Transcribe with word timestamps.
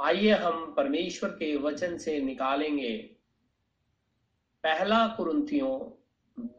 आइए 0.00 0.30
हम 0.30 0.74
परमेश्वर 0.74 1.30
के 1.30 1.56
वचन 1.56 1.98
से 1.98 2.18
निकालेंगे 2.20 2.96
पहला 4.64 5.06
कुरुंतियों 5.08 5.74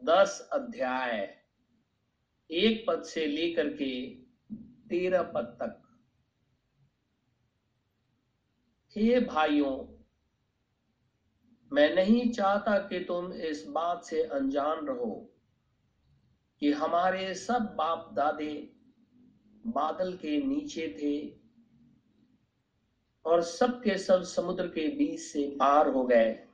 दस 0.04 0.48
अध्याय, 0.52 1.38
एक 2.50 2.84
पद 2.88 3.02
से 3.02 3.26
लेकर 3.26 3.68
के 3.68 4.14
तेरह 4.88 5.22
पद 5.22 5.56
तक। 5.62 5.82
हे 8.96 9.20
भाइयों, 9.20 9.76
मैं 11.72 11.94
नहीं 11.94 12.30
चाहता 12.30 12.78
कि 12.78 13.00
तुम 13.00 13.32
इस 13.32 13.66
बात 13.68 14.04
से 14.04 14.22
अनजान 14.22 14.86
रहो 14.86 15.34
कि 16.60 16.72
हमारे 16.72 17.34
सब 17.34 17.74
बाप 17.78 18.10
दादे 18.12 18.54
बादल 19.66 20.16
के 20.16 20.38
नीचे 20.46 20.96
थे 21.02 21.41
और 23.24 23.42
सब 23.42 23.82
के 23.82 23.98
सब 23.98 24.22
समुद्र 24.22 24.66
के 24.66 24.88
बीच 24.88 25.20
से 25.20 25.56
पार 25.60 25.88
हो 25.88 26.04
गए। 26.04 26.44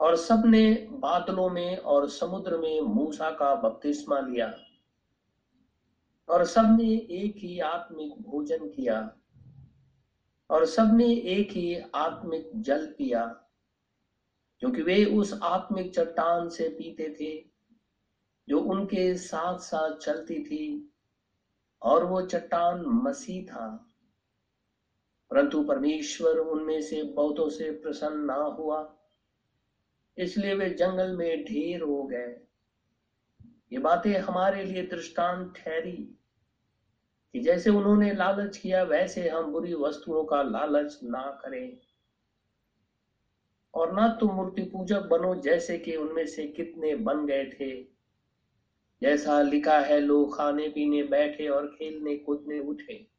और 0.00 0.16
सबने 0.16 0.88
बादलों 0.90 1.50
में 1.50 1.76
और 1.76 2.08
समुद्र 2.08 2.58
में 2.58 2.80
मूसा 2.80 3.30
का 3.30 3.54
बपतिस्मा 3.54 4.20
लिया। 4.20 4.54
और 6.28 6.44
सबने 6.44 6.88
एक 6.94 7.34
ही 7.36 7.60
आत्मिक 7.60 8.22
भोजन 8.22 8.68
किया। 8.68 9.16
और 10.50 10.66
सबने 10.66 11.14
एक 11.14 11.50
ही 11.50 11.80
आत्मिक 11.94 12.50
जल 12.54 12.86
पिया 12.86 13.38
क्योंकि 14.60 14.82
वे 14.82 15.04
उस 15.04 15.40
आत्मिक 15.42 15.94
चट्टान 15.94 16.48
से 16.48 16.68
पीते 16.68 17.16
थे, 17.20 17.50
जो 18.48 18.60
उनके 18.60 19.16
साथ 19.16 19.58
साथ 19.58 19.96
चलती 19.96 20.44
थी, 20.44 20.92
और 21.82 22.04
वो 22.04 22.22
चट्टान 22.22 22.82
मसीह 22.86 23.42
था। 23.44 23.91
परंतु 25.32 25.62
परमेश्वर 25.62 26.38
उनमें 26.38 26.82
से 26.82 27.02
बहुतों 27.02 27.48
से 27.48 27.70
प्रसन्न 27.70 28.24
ना 28.24 28.34
हुआ। 28.34 28.96
इसलिए 30.18 30.54
वे 30.54 30.70
जंगल 30.70 31.16
में 31.16 31.44
ढेर 31.44 31.82
हो 31.82 32.02
गए। 32.02 32.40
ये 33.72 33.78
बातें 33.78 34.18
हमारे 34.18 34.64
लिए 34.64 34.86
दृष्टांत 34.86 35.54
ठहरी 35.56 36.18
कि 37.32 37.40
जैसे 37.40 37.70
उन्होंने 37.70 38.14
लालच 38.14 38.56
किया, 38.56 38.82
वैसे 38.82 39.28
हम 39.28 39.52
बुरी 39.52 39.74
वस्तुओं 39.74 40.24
का 40.24 40.42
लालच 40.42 41.00
ना 41.04 41.40
करें। 41.44 41.78
और 43.74 43.92
ना 43.92 44.16
तुम 44.20 44.30
मूर्ति 44.30 44.62
पूजक 44.62 45.00
बनो 45.00 45.34
जैसे 45.34 45.78
कि 45.78 45.96
उनमें 45.96 46.26
से 46.26 46.46
कितने 46.46 46.94
बन 46.94 47.26
गए 47.26 47.44
थे। 47.44 47.82
जैसा 49.02 49.42
लिखा 49.42 49.80
है, 49.80 50.00
लोग 50.00 50.36
खाने 50.36 50.68
पीने 50.68 51.02
बैठे 51.02 51.48
और 51.48 51.66
खेलने 51.66 52.16
कूदने 52.16 52.60
उठे। 52.60 53.11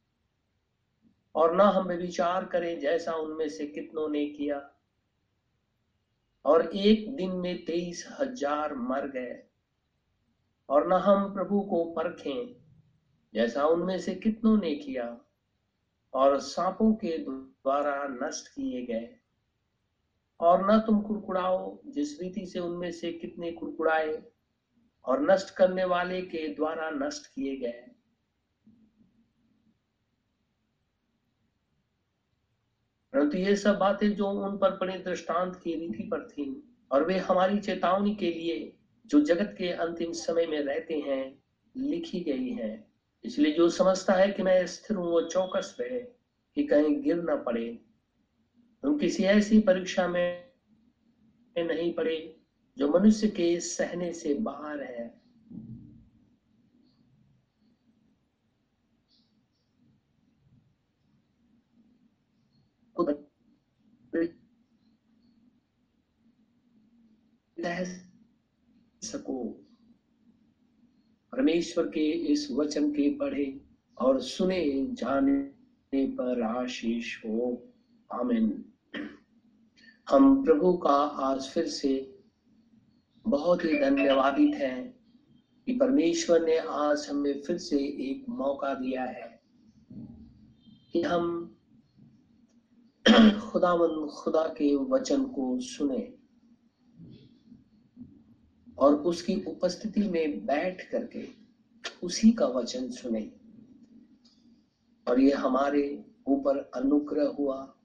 और 1.36 1.56
ना 1.56 1.64
हम 1.70 1.88
विचार 1.88 2.46
करें 2.46 2.80
जैसा 2.80 3.14
उनमें 3.16 3.48
से 3.50 3.66
कितनों 3.66 4.08
ने 4.10 4.26
किया। 4.26 4.62
और 6.46 6.66
एक 6.68 7.16
दिन 7.16 7.32
में 7.32 7.64
तेईस 7.66 8.06
हज़ार 8.20 8.74
मर 8.74 9.08
गए 9.08 9.40
और 10.70 10.88
ना 10.88 10.98
हम 10.98 11.34
प्रभु 11.34 11.62
को 11.62 11.84
परखें 11.94 12.56
जैसा 13.34 13.66
उनमें 13.66 13.98
से 14.00 14.16
कितनों 14.16 14.58
ने 14.58 14.74
किया 14.76 15.06
और 16.14 16.40
सांपों 16.40 16.92
के 16.94 17.18
द्वारा 17.18 17.96
नष्ट 18.08 18.48
किए 18.48 18.82
गए। 18.86 19.10
और 20.40 20.66
न 20.72 20.78
तुम 20.80 21.02
कुड़कुड़ाओ 21.02 21.78
जिस 21.86 22.20
रीति 22.22 22.46
से 22.46 22.60
उनमें 22.60 22.92
से 22.92 23.12
कितने 23.12 23.52
कुड़कुड़ाए 23.52 24.22
और 25.06 25.22
नष्ट 25.32 25.50
करने 25.50 25.84
वाले 25.86 26.22
के 26.22 26.48
द्वारा 26.48 26.90
नष्ट 26.90 27.26
किए 27.26 27.56
गए। 27.56 27.93
परंतु 33.14 33.38
ये 33.38 33.56
सब 33.56 33.78
बातें 33.78 34.16
जो 34.16 34.28
उन 34.28 34.58
पर 34.58 34.72
पड़े 34.72 34.98
दृष्टांत 34.98 35.56
की 35.56 35.76
रीति 35.76 36.04
पर 36.04 36.28
थी, 36.28 36.64
और 36.92 37.04
वे 37.04 37.18
हमारी 37.18 37.60
चेतावनी 37.60 38.16
के 38.16 38.32
लिए 38.32 38.74
जो 39.06 39.22
जगत 39.22 39.56
के 39.58 39.70
अंतिम 39.70 40.12
समय 40.12 40.46
में 40.46 40.60
रहते 40.60 40.94
हैं, 40.94 41.40
लिखी 41.78 42.20
गई 42.20 42.50
है। 42.50 42.88
इसलिए 43.24 43.52
जो 43.52 43.70
समझता 43.70 44.14
है 44.14 44.30
कि 44.32 44.44
मैं 44.44 44.66
स्थिर 44.66 44.98
हूँ, 44.98 45.12
वो 45.12 45.22
चौकस 45.22 45.78
रहे 45.80 46.00
कि 46.56 46.64
कहीं 46.64 47.02
गिर 47.02 47.16
ना 47.16 47.36
पड़े। 47.36 47.80
तुम 48.84 48.98
किसी 48.98 49.24
ऐसी 49.24 49.60
परीक्षा 49.60 50.08
में 50.08 50.52
नहीं 51.58 51.94
पड़े 51.94 52.36
जो 52.78 52.88
मनुष्य 52.88 53.28
के 53.28 53.60
सहने 53.60 54.14
से 54.14 54.34
बाहर 54.34 54.82
है। 54.82 55.23
सको 69.02 69.44
परमेश्वर 71.32 71.86
के 71.86 72.12
इस 72.12 72.52
वचन 72.52 72.92
के 72.92 73.10
पढ़े 73.10 73.62
और 73.98 74.22
सुने, 74.22 74.88
जाने 74.90 76.08
पर 76.08 76.42
आशीष 76.42 77.26
हो। 77.26 77.68
आमिन। 78.14 78.66
हम 80.10 80.46
प्रभु 80.46 80.74
का 80.74 80.96
आज 81.06 81.50
फिर 81.50 81.68
से 81.68 82.20
बहुत 83.28 83.66
ही 83.66 83.80
धन्यवादित 83.80 84.56
हैं 84.56 85.00
कि 85.66 85.78
परमेश्वर 85.78 86.46
ने 86.46 86.58
आज 86.58 87.08
हमें 87.10 87.42
फिर 87.42 87.58
से 87.58 87.80
एक 87.80 88.30
मौका 88.30 88.74
दिया 88.74 89.04
है 89.04 89.42
कि 90.94 91.02
हम 91.02 91.56
खुदावन 93.52 94.08
खुदा 94.08 94.48
के 94.48 94.76
वचन 94.76 95.26
को 95.26 95.60
सुने। 95.60 96.23
और 98.78 98.96
उसकी 98.96 99.44
उपस्थिति 99.44 100.10
में 100.10 100.46
बैठ 100.46 100.90
करके 100.90 101.28
उसी 102.04 102.32
का 102.32 102.48
वचन 102.48 102.90
सुने। 102.90 103.32
और 105.08 105.20
ये 105.20 105.32
हमारे 105.32 106.06
ऊपर 106.28 106.58
अनुग्रह 106.58 107.28
हुआ 107.28 107.76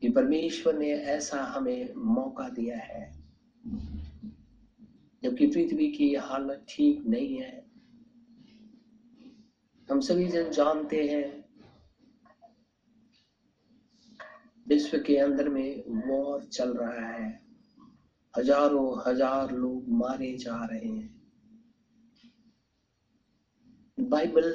कि 0.00 0.08
परमेश्वर 0.08 0.78
ने 0.78 0.90
ऐसा 0.90 1.42
हमें 1.42 1.94
मौका 1.94 2.48
दिया 2.48 2.78
है। 2.78 3.24
जबकि 5.22 5.46
पृथ्वी 5.46 5.92
की 5.92 6.14
हालत 6.14 6.66
ठीक 6.68 7.06
नहीं 7.06 7.36
है। 7.36 7.66
हम 9.90 10.00
सभी 10.00 10.28
जन 10.28 10.50
जानते 10.50 11.08
हैं, 11.08 11.44
विश्व 14.68 14.98
के 14.98 15.16
अंदर 15.16 15.48
में 15.48 15.84
वॉर 16.08 16.44
चल 16.44 16.74
रहा 16.74 17.08
है। 17.08 17.43
हज़ारों 18.38 19.02
हज़ार 19.06 19.50
लोग 19.52 19.88
मारे 19.88 20.32
जा 20.36 20.64
रहे 20.64 20.88
हैं। 20.88 21.12
बाइबल 23.98 24.50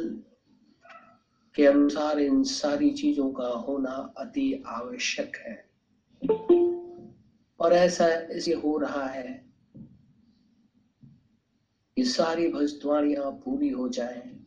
के 1.55 1.65
अनुसार 1.65 2.19
इन 2.19 2.43
सारी 2.43 2.89
चीज़ों 2.91 3.31
का 3.31 3.47
होना 3.47 3.91
अति 4.17 4.63
आवश्यक 4.67 5.35
है। 5.37 5.57
और 7.59 7.73
ऐसा 7.73 8.07
इसे 8.31 8.53
हो 8.53 8.77
रहा 8.77 9.05
है 9.05 9.49
कि 11.97 12.03
सारी 12.05 12.47
भविष्यवाणियाँ 12.47 13.31
पूरी 13.45 13.69
हो 13.69 13.87
जाए 13.89 14.37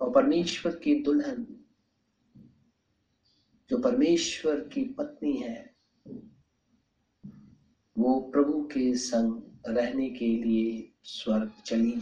और 0.00 0.10
परमेश्वर 0.12 0.76
की 0.76 0.94
दुल्हन, 1.02 1.46
जो 3.70 3.78
परमेश्वर 3.78 4.60
की 4.68 4.84
पत्नी 4.98 5.36
है 5.36 5.69
वो 8.00 8.20
प्रभु 8.20 8.62
के 8.62 8.96
संग 8.96 9.42
रहने 9.66 10.10
के 10.10 10.44
लिए 10.44 10.92
स्वर्ग 11.04 11.52
चली 11.66 12.00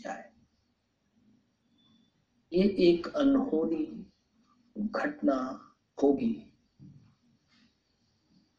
जाए। 0.00 0.32
ये 2.52 2.62
एक 2.62 3.08
अनहोनी 3.08 4.12
घटना 4.78 5.62
होगी। 6.02 6.52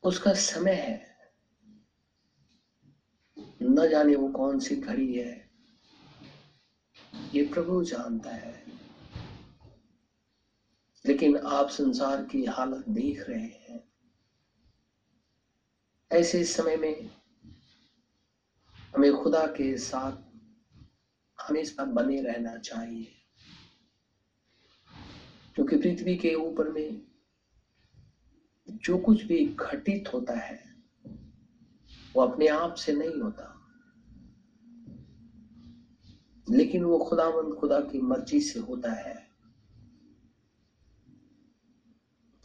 उसका 0.04 0.34
समय 0.34 0.74
है। 0.74 1.32
न 3.62 3.90
जाने 3.90 4.16
वो 4.16 4.30
कौन 4.30 4.60
सी 4.60 4.76
घड़ी 4.76 5.16
है। 5.16 5.52
ये 7.34 7.44
प्रभु 7.54 7.84
जानता 7.84 8.32
है। 8.32 8.66
लेकिन 11.06 11.38
आप 11.38 11.70
संसार 11.70 12.26
की 12.26 12.46
हालत 12.46 12.86
देख 12.90 13.30
रहे 13.30 13.46
हैं। 13.46 13.87
ऐसे 16.12 16.44
समय 16.44 16.78
में 16.78 17.10
हमें 18.96 19.14
खुदा 19.14 19.48
के 19.48 19.78
साथ 19.78 20.12
हमेशा 21.42 21.86
बने 21.86 22.22
रहना 22.22 22.58
चाहिए। 22.58 23.16
क्योंकि 25.56 25.78
पृथ्वी 25.78 26.16
के 26.16 26.34
ऊपर 26.36 26.70
में 26.70 27.08
जो 28.70 28.98
कुछ 28.98 29.24
भी 29.24 29.46
घटित 29.46 30.14
होता 30.14 30.34
है, 30.34 30.76
वो 32.14 32.22
अपने 32.22 32.48
आप 32.48 32.74
से 32.74 32.94
नहीं 32.94 33.22
होता। 33.22 33.54
लेकिन 36.50 36.84
वो 36.84 36.98
खुदावंद 36.98 37.54
खुदा 37.54 37.82
की 37.82 38.02
मर्ज़ी 38.02 38.42
से 38.42 38.60
होता 38.60 38.92
है। 38.92 39.30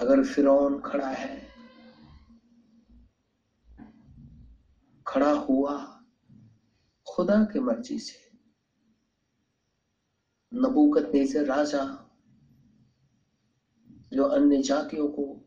अगर 0.01 0.25
फिरौन 0.25 0.81
खड़ा 0.81 1.11
है 1.11 1.52
खड़ा 5.13 5.33
हुआ 5.33 6.05
खुदा 7.09 7.45
की 7.45 7.61
मर्ज़ी 7.61 7.99
से। 7.99 8.39
नबूकत 10.55 11.11
नेजर 11.15 11.45
राजा 11.45 12.15
जो 14.13 14.25
अन्य 14.25 14.63
जातियों 14.63 15.09
को, 15.09 15.45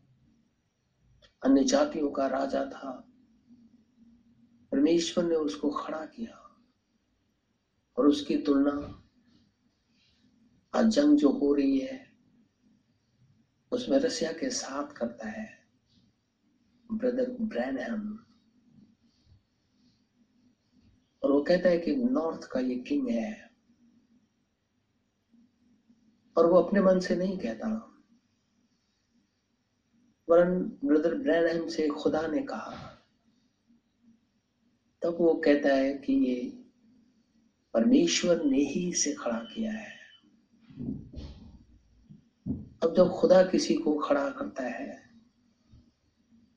अन्य 1.44 1.64
जातियों 1.64 2.10
का 2.10 2.26
राजा 2.26 2.64
था, 2.64 3.12
परमेश्वर 4.72 5.24
ने 5.24 5.36
उसको 5.36 5.70
खड़ा 5.70 6.06
किया 6.06 6.56
और 7.96 8.06
उसकी 8.06 8.36
तुलना 8.36 9.02
आज 10.74 10.86
जंग 10.86 11.18
जो 11.18 11.30
हो 11.30 11.54
रही 11.54 11.78
है, 11.78 12.16
उसमें 13.72 13.98
रसिया 13.98 14.32
के 14.32 14.50
साथ 14.50 14.92
करता 14.92 15.28
है। 15.28 15.68
Brother 16.92 17.30
Branham. 17.30 18.25
और 21.26 21.32
वो 21.32 21.42
कहता 21.42 21.68
है 21.68 21.78
कि 21.78 21.96
नॉर्थ 21.96 22.44
का 22.52 22.60
ये 22.60 22.76
किंग 22.76 23.08
है। 23.08 23.50
और 26.36 26.46
वो 26.46 26.62
अपने 26.62 26.80
मन 26.80 26.98
से 27.00 27.16
नहीं 27.16 27.38
कहता। 27.38 27.68
वरन 30.28 30.78
ब्रदर 30.84 31.14
ब्रैनहम 31.14 31.68
से 31.68 31.88
खुदा 31.88 32.26
ने 32.26 32.42
कहा। 32.42 33.02
तब 35.02 35.16
वो 35.20 35.34
कहता 35.34 35.68
है 35.68 35.94
कि 35.94 36.12
ये 36.12 36.64
परमेश्वर 37.74 38.44
ने 38.44 38.58
ही 38.58 38.90
इसे 38.90 39.14
खड़ा 39.14 39.38
किया 39.38 39.72
है। 39.72 39.98
अब 42.82 42.94
जब 42.96 43.10
खुदा 43.20 43.42
किसी 43.42 43.74
को 43.74 43.98
खड़ा 43.98 44.30
करता 44.30 44.62
है 44.62 45.10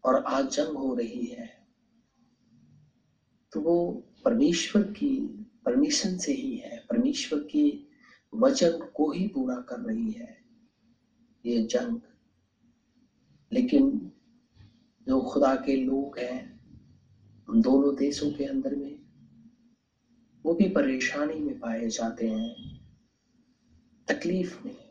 और 0.05 0.15
आज 0.15 0.45
जंग 0.45 0.77
हो 0.77 0.95
रही 0.95 1.25
है 1.25 1.67
तो 3.51 3.61
वो 3.61 4.05
परमेश्वर 4.25 4.81
की 4.81 5.19
परमिशन 5.65 6.17
से 6.17 6.33
ही 6.33 6.57
है। 6.57 6.85
परमेश्वर 6.89 7.39
की 7.39 7.87
वचन 8.33 8.89
को 8.95 9.11
ही 9.11 9.27
पूरा 9.27 9.55
कर 9.55 9.79
रही 9.79 10.11
है 10.11 10.41
ये 11.45 11.63
जंग। 11.63 11.99
लेकिन 13.53 14.11
जो 15.07 15.21
खुदा 15.21 15.55
के 15.55 15.75
लोग 15.75 16.19
हैं 16.19 16.59
दोनों 17.49 17.95
देशों 17.95 18.31
के 18.31 18.45
अंदर 18.45 18.75
में, 18.75 18.99
वो 20.45 20.53
भी 20.53 20.69
परेशानी 20.69 21.39
में 21.39 21.59
पाए 21.59 21.89
जाते 21.89 22.29
हैं, 22.29 22.81
तकलीफ़ 24.07 24.63
में। 24.63 24.89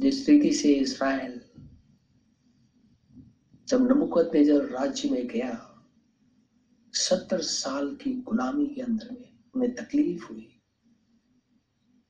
जिस 0.00 0.28
रीति 0.28 0.52
से 0.52 0.72
इसराइल 0.74 1.40
जब 3.68 3.92
नमुकत 3.92 4.30
ने 4.34 4.44
जब 4.44 4.68
राज्य 4.72 5.10
में 5.10 5.26
गया 5.26 5.69
सत्तर 6.94 7.40
साल 7.40 7.94
की 7.94 8.14
गुलामी 8.20 8.66
के 8.66 8.82
अंदर 8.82 9.10
में 9.10 9.32
उन्हें 9.54 9.74
तकलीफ़ 9.74 10.24
हुई। 10.26 10.46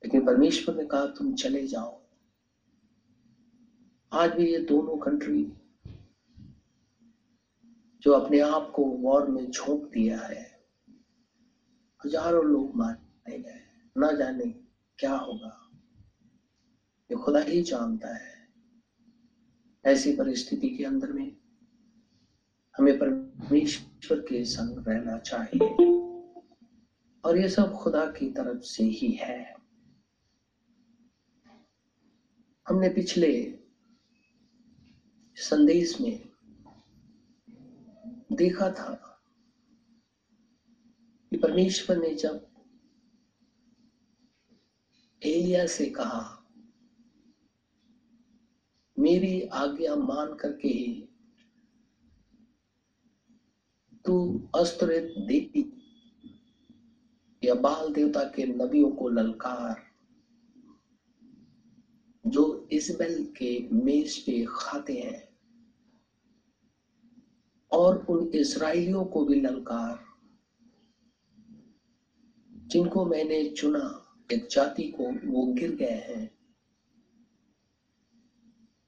लेकिन 0.04 0.26
परमेश्वर 0.26 0.74
ने 0.74 0.84
कहा, 0.84 1.06
तुम 1.06 1.34
चले 1.34 1.66
जाओ। 1.66 2.00
आज 4.12 4.30
भी 4.30 4.52
ये 4.52 4.58
दोनों 4.58 4.96
कंट्री 4.98 5.52
जो 8.02 8.12
अपने 8.12 8.40
आप 8.40 8.72
को 8.76 8.84
वॉर 8.84 9.28
में 9.28 9.50
झोंक 9.50 9.84
दिया 9.86 10.20
है, 10.20 10.44
हज़ारों 12.00 12.44
लोग 12.44 12.76
मारे 12.76 13.38
गए 13.38 13.60
ना 13.96 14.12
जाने 14.12 14.46
क्या 14.98 15.14
होगा। 15.14 15.56
ये 17.10 17.16
खुदा 17.16 17.40
ही 17.40 17.62
जानता 17.62 18.14
है। 18.14 18.38
ऐसी 19.84 20.16
परिस्थिति 20.16 20.68
के 20.70 20.84
अंदर 20.84 21.12
में 21.12 21.36
हमें 22.78 22.98
परमेश्वर 22.98 23.89
के 24.12 24.44
संग 24.44 24.85
रहना 24.88 25.19
चाहिए। 25.19 25.69
और 27.25 27.38
ये 27.38 27.49
सब 27.49 27.75
खुदा 27.75 28.06
की 28.06 28.31
तरफ़ 28.31 28.62
से 28.62 28.85
ही 28.85 29.12
है। 29.12 29.56
हमने 32.69 32.88
पिछले 32.88 33.58
संदेश 35.37 36.00
में 36.00 36.29
देखा 38.32 38.70
था 38.70 39.23
कि 41.31 41.37
परमेश्वर 41.37 41.99
ने 41.99 42.14
जब 42.14 42.47
एलिया 45.23 45.67
से 45.67 45.87
कहा, 45.87 46.37
मेरी 48.99 49.43
आज्ञा 49.43 49.97
मान 49.97 50.35
करके 50.35 50.69
ही 50.69 51.09
तू 54.05 54.17
अस्त्र 54.55 54.99
देती 55.26 55.61
या 57.43 57.55
बाल 57.55 57.93
देवता 57.93 58.23
के 58.25 58.47
नबियों 58.47 58.91
को 58.91 59.08
ललकार, 59.08 59.82
जो 62.25 62.69
इसबेल 62.73 63.25
के 63.37 63.69
मेज 63.73 64.19
पे 64.19 64.44
खाते 64.49 64.99
हैं 65.00 65.29
और 67.73 68.05
उन 68.11 68.31
इसराइलियों 68.35 69.05
को 69.05 69.25
भी 69.25 69.41
ललकार, 69.41 69.99
जिनको 72.67 73.05
मैंने 73.06 73.49
चुना 73.50 73.85
एक 74.32 74.49
जाति 74.50 74.82
को 74.91 75.11
वो 75.32 75.47
गिर 75.52 75.75
गए 75.75 76.02
हैं। 76.08 76.31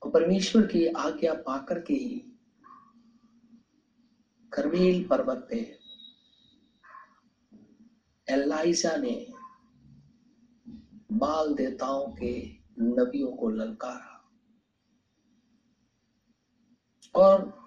और 0.02 0.10
परमेश्वर 0.10 0.66
की 0.66 0.86
आज्ञा 0.86 1.34
पाकर 1.34 1.80
के 1.80 1.94
ही 1.94 2.31
करमेल 4.52 5.06
पर्वत 5.08 5.46
पे 5.50 5.78
एलाइजा 8.28 8.96
ने 8.96 9.32
बाल 11.12 11.54
देवताओं 11.54 12.06
के 12.12 12.32
नबियों 12.80 13.32
को 13.36 13.50
ललकारा। 13.50 14.08
और 17.14 17.62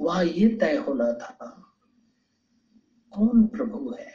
वहाँ 0.00 0.24
ये 0.24 0.48
तय 0.56 0.76
होना 0.76 1.12
था, 1.12 1.72
कौन 3.12 3.46
प्रभु 3.46 3.90
है? 3.90 4.12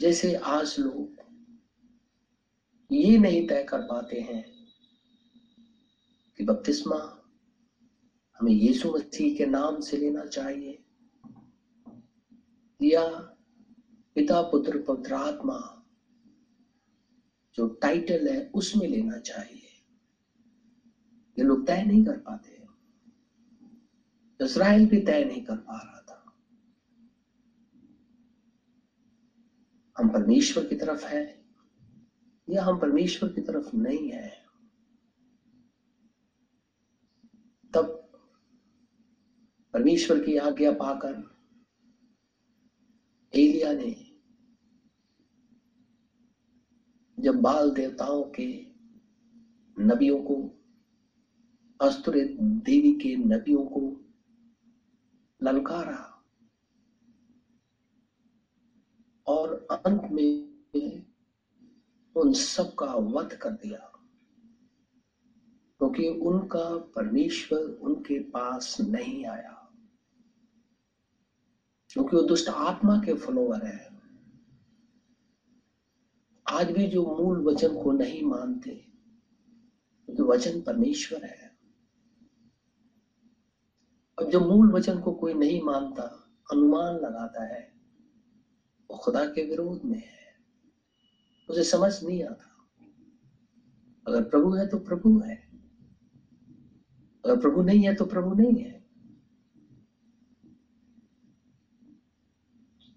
जैसे 0.00 0.34
आज 0.34 0.76
लोग 0.78 1.22
ये 2.92 3.18
नहीं 3.18 3.46
तय 3.48 3.62
कर 3.64 3.80
पाते 3.80 4.20
हैं 4.20 4.44
कि 6.38 6.44
बपतिस्मा 6.44 6.96
हमें 8.40 8.52
यीशु 8.52 8.92
मसीह 8.92 9.36
के 9.36 9.46
नाम 9.46 9.80
से 9.80 9.96
लेना 9.96 10.24
चाहिए। 10.24 10.84
या 12.82 13.18
पिता, 14.14 14.42
पुत्र, 14.42 14.82
पवित्र 14.82 15.14
आत्मा 15.14 15.86
जो 17.54 17.68
टाइटल 17.68 18.28
है, 18.28 18.50
उसमें 18.54 18.88
लेना 18.88 19.18
चाहिए। 19.18 19.62
ये 21.38 21.44
लोग 21.44 21.66
तय 21.66 21.82
नहीं 21.82 22.04
कर 22.04 22.18
पाते 22.18 22.54
इसराइल 24.40 24.88
भी 24.88 25.00
तय 25.00 25.24
नहीं 25.24 25.44
कर 25.44 25.56
पा 25.56 25.76
रहा 25.82 26.00
था। 26.00 26.36
हम 29.98 30.12
परमेश्वर 30.12 30.66
की 30.66 30.74
तरफ़ 30.74 31.06
है 31.06 31.44
या 32.48 32.64
हम 32.64 32.80
परमेश्वर 32.80 33.32
की 33.32 33.40
तरफ़ 33.40 33.76
नहीं 33.76 34.08
है? 34.08 34.44
तब 37.74 38.03
परमेश्वर 39.74 40.18
की 40.24 40.36
आज्ञा 40.36 40.70
पाकर 40.72 41.14
एलिया 43.32 43.72
ने 43.72 43.94
जब 47.18 47.40
बाल 47.40 47.70
देवताओं 47.70 48.22
के 48.24 48.46
नबियों 49.76 50.18
को, 50.22 50.36
अस्त्र 51.80 52.12
देवी 52.64 52.92
के 52.92 53.16
नबियों 53.16 53.64
को 53.66 53.80
ललकारा 55.40 55.98
और 59.26 59.66
अंत 59.70 60.08
में 60.10 61.04
उन 62.16 62.32
सब 62.32 62.74
का 62.74 62.94
वध 62.94 63.32
कर 63.32 63.50
दिया, 63.50 63.90
क्योंकि 65.80 66.08
तो 66.08 66.24
उनका 66.24 66.76
परमेश्वर 66.94 67.58
उनके 67.58 68.18
पास 68.18 68.76
नहीं 68.80 69.26
आया। 69.26 69.63
क्योंकि 71.94 72.16
वो 72.16 72.22
दुष्ट 72.22 72.48
आत्मा 72.48 72.98
के 72.98 73.14
फलोवर 73.14 73.66
है। 73.66 74.00
आज 76.50 76.70
भी 76.70 76.86
जो 76.86 77.16
मूल 77.16 77.44
वचन 77.44 77.82
को 77.82 77.92
नहीं 77.92 78.22
मानते, 78.22 78.70
क्योंकि 78.70 80.22
तो 80.22 80.24
वचन 80.24 80.60
परमेश्वर 80.60 81.24
है। 81.24 81.58
और 84.18 84.30
जो 84.30 84.40
मूल 84.40 84.72
वचन 84.72 85.00
को 85.00 85.12
कोई 85.12 85.34
नहीं 85.34 85.62
मानता, 85.62 86.30
अनुमान 86.52 86.94
लगाता 86.94 87.44
है, 87.44 87.74
वो 88.90 88.96
खुदा 88.96 89.24
के 89.24 89.46
विरोध 89.46 89.84
में 89.84 89.98
है। 89.98 90.36
उसे 91.50 91.64
समझ 91.64 92.04
नहीं 92.04 92.24
आता। 92.24 92.66
अगर 94.06 94.22
प्रभु 94.22 94.52
है 94.54 94.66
तो 94.66 94.78
प्रभु 94.78 95.18
है। 95.18 95.36
अगर 97.24 97.40
प्रभु 97.40 97.62
नहीं 97.62 97.86
है 97.86 97.94
तो 97.94 98.04
प्रभु 98.04 98.34
नहीं 98.34 98.64
है। 98.64 98.83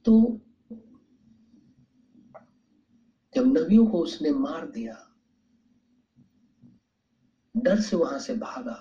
तो 0.07 0.19
जब 3.35 3.45
नबियों 3.47 3.85
को 3.87 3.99
उसने 3.99 4.31
मार 4.31 4.67
दिया, 4.67 4.95
डर 7.55 7.79
से 7.79 7.95
वहाँ 7.95 8.19
से 8.19 8.35
भागा 8.35 8.75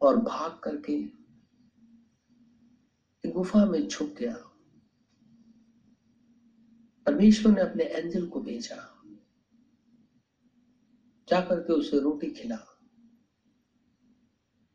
और 0.00 0.16
भाग 0.16 0.60
करके 0.64 0.98
गुफा 3.24 3.64
में 3.64 3.88
छुप 3.88 4.14
गया। 4.18 4.34
परमेश्वर 7.06 7.52
ने 7.52 7.60
अपने 7.60 7.84
एंजल 7.84 8.26
को 8.26 8.40
भेजा, 8.40 8.76
जाकर 11.28 11.60
के 11.60 11.72
उसे 11.72 12.00
रोटी 12.00 12.30
खिला, 12.30 12.58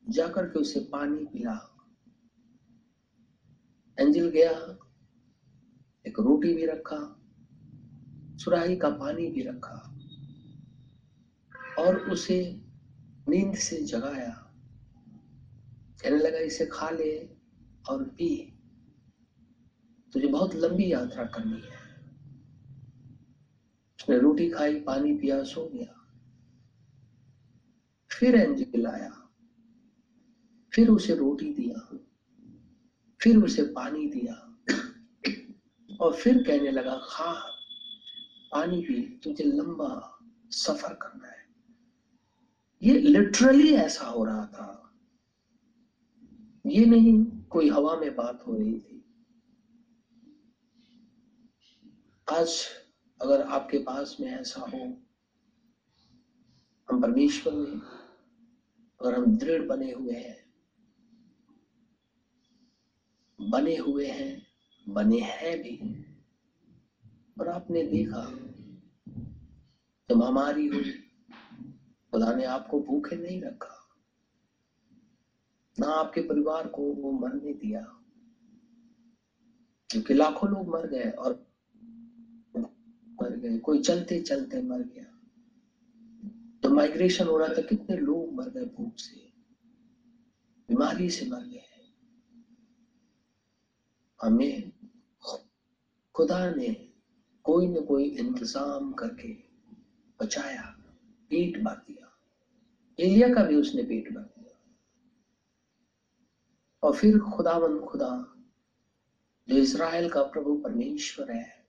जाकर 0.10 0.50
के 0.50 0.60
उसे 0.60 0.80
पानी 0.80 1.26
पिला। 1.26 1.75
एंजल 4.00 4.30
गया, 4.30 4.52
एक 6.08 6.20
रोटी 6.20 6.54
भी 6.54 6.66
रखा, 6.66 7.22
सुराही 8.38 8.78
का 8.78 8.90
पानी 8.90 9.28
भी 9.28 9.42
रखा, 9.42 9.98
और 11.80 12.10
उसे 12.10 12.62
नींद 13.30 13.56
से 13.56 13.82
जगाया। 13.82 14.54
कहने 16.02 16.18
लगा, 16.18 16.38
इसे 16.38 16.66
खा 16.66 16.90
ले 16.90 17.30
और 17.90 18.04
पी। 18.04 18.60
तुझे 20.14 20.28
बहुत 20.28 20.56
लंबी 20.56 20.94
यात्रा 20.94 21.26
करनी 21.26 21.62
है। 21.62 21.86
उसने 24.00 24.18
रोटी 24.18 24.50
खाई, 24.50 24.82
पानी 24.82 25.18
पिया, 25.18 25.44
सो 25.44 25.70
गया। 25.74 26.02
फिर 28.12 28.36
एंजिल 28.36 28.88
आया। 28.88 29.30
फिर 30.74 30.90
उसे 30.90 31.16
रोटी 31.16 31.54
दिया। 31.54 32.05
फिर 33.26 33.38
उसे 33.38 33.64
पानी 33.64 34.08
दिया 34.08 34.34
और 36.00 36.16
फिर 36.16 36.44
कहने 36.44 36.72
लगा 36.72 37.00
खा 37.04 37.34
पानी 38.52 38.82
पी 38.82 39.02
तुझे 39.24 39.44
लंबा 39.44 40.20
सफ़र 40.52 40.94
करना 40.94 41.28
है। 41.28 41.48
ये 42.84 43.00
लिटरली 43.00 43.74
ऐसा 43.74 44.06
हो 44.06 44.26
रहा 44.26 44.46
था। 44.46 44.94
ये 46.66 46.86
नहीं, 46.86 47.42
कोई 47.42 47.70
हवा 47.70 47.96
में 47.96 48.16
बात 48.16 48.44
हो 48.48 48.58
रही 48.58 48.80
थी। 48.80 49.06
आज 52.32 52.66
अगर 53.22 53.42
आपके 53.42 53.78
पास 53.78 54.18
में 54.20 54.28
ऐसा 54.28 54.62
हो, 54.62 55.02
हम 56.90 57.02
परमेश्वर 57.02 57.54
में 57.54 57.82
अगर 59.02 59.16
हम 59.16 59.38
दृढ़ 59.38 59.62
बने 59.62 59.92
हुए 59.92 60.14
हैं 60.14 60.45
बने 63.46 63.76
हुए 63.78 64.06
हैं, 64.08 64.42
बने 64.88 65.20
हैं 65.22 65.58
भी, 65.62 65.78
और 67.38 67.50
आपने 67.50 67.84
देखा 67.84 68.24
जब 70.10 70.22
हमारी 70.24 70.68
हुई, 70.68 70.92
खुदा 72.14 72.34
ने 72.34 72.46
आपको 72.46 72.80
भूखे 72.80 73.16
नहीं 73.16 73.42
रखा, 73.42 73.76
ना 75.78 75.88
आपके 75.94 76.22
परिवार 76.22 76.68
को 76.68 76.82
वो 76.94 77.12
मरने 77.12 77.54
दिया, 77.54 77.82
क्योंकि 79.90 80.14
लाखों 80.14 80.50
लोग 80.50 80.70
मर 80.70 80.88
गए 80.88 81.10
और 81.10 81.34
मर 83.18 83.36
गए, 83.36 83.58
कोई 83.58 83.80
चलते 83.80 84.20
चलते 84.20 84.62
मर 84.62 84.82
गया। 84.86 85.04
तो 86.64 86.70
माइग्रेशन 86.70 87.28
हो 87.28 87.38
रहा 87.38 87.48
था, 87.48 87.62
कितने 87.62 87.96
लोग 87.98 88.34
मर 88.34 88.50
गए 88.50 88.66
भूख 88.68 88.98
से, 88.98 89.16
बीमारी 90.70 91.10
से 91.10 91.30
मर 91.30 91.44
गए। 91.44 91.75
हमें 94.22 94.72
खुदा 96.16 96.50
ने 96.50 96.70
कोई 97.44 97.68
न 97.68 97.82
कोई 97.86 98.04
इंतज़ाम 98.04 98.94
करके 98.94 99.34
बचाया 100.20 100.64
पेट 101.30 101.64
भर 101.64 101.76
दिया। 101.76 102.12
एलिया 103.00 103.28
का 103.34 103.44
भी 103.44 103.56
उसने 103.56 103.84
पेट 103.84 104.14
भर 104.14 104.22
दिया। 104.22 104.58
और 106.84 106.96
फिर 106.96 107.20
खुदावन 107.20 107.80
खुदा, 107.80 108.36
जो 109.48 109.56
इसराइल 109.56 110.10
का 110.10 110.24
प्रभु 110.24 110.56
परमेश्वर 110.58 111.32
है, 111.32 111.66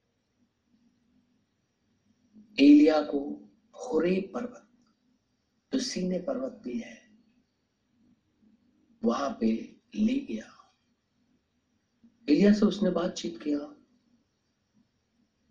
एलिया 2.61 3.03
को 3.03 3.21
होरे 3.75 4.31
पर्वत, 4.35 4.69
जो 5.73 5.79
सीने 5.79 6.19
पर्वत 6.19 6.61
भी 6.65 6.79
है, 6.79 6.99
वहाँ 9.05 9.37
पे 9.41 9.76
ले 9.95 10.15
गया। 10.15 10.55
एलिया 12.28 12.52
से 12.52 12.66
उसने 12.66 12.90
बातचीत 12.90 13.42
किया। 13.42 13.59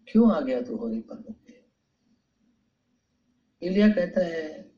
क्यों 0.08 0.32
आ 0.32 0.42
गया 0.42 0.62
तू 0.62 0.76
होरी 0.76 1.00
पर्वत 1.00 1.38
पे 1.48 1.66
एलिया 3.68 3.88
कहता 3.90 4.26
है, 4.26 4.72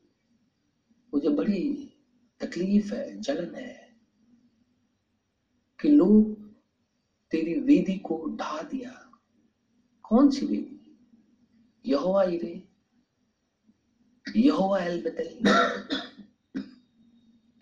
मुझे 1.14 1.30
बड़ी 1.30 1.94
तकलीफ़ 2.40 2.94
है, 2.94 3.22
जलन 3.22 3.56
है 3.56 3.98
कि 5.80 5.90
लोग 5.90 6.50
तेरी 7.32 7.60
वेदी 7.60 7.98
को 7.98 8.26
ढा 8.36 8.62
दिया। 8.62 8.92
कौन 10.04 10.30
सी 10.32 10.46
वेदी? 10.46 10.98
यहोवा 11.86 12.24
इरे 12.24 12.68
यहोवा 14.36 14.80
L 14.80 15.04
Bethel. 15.04 15.48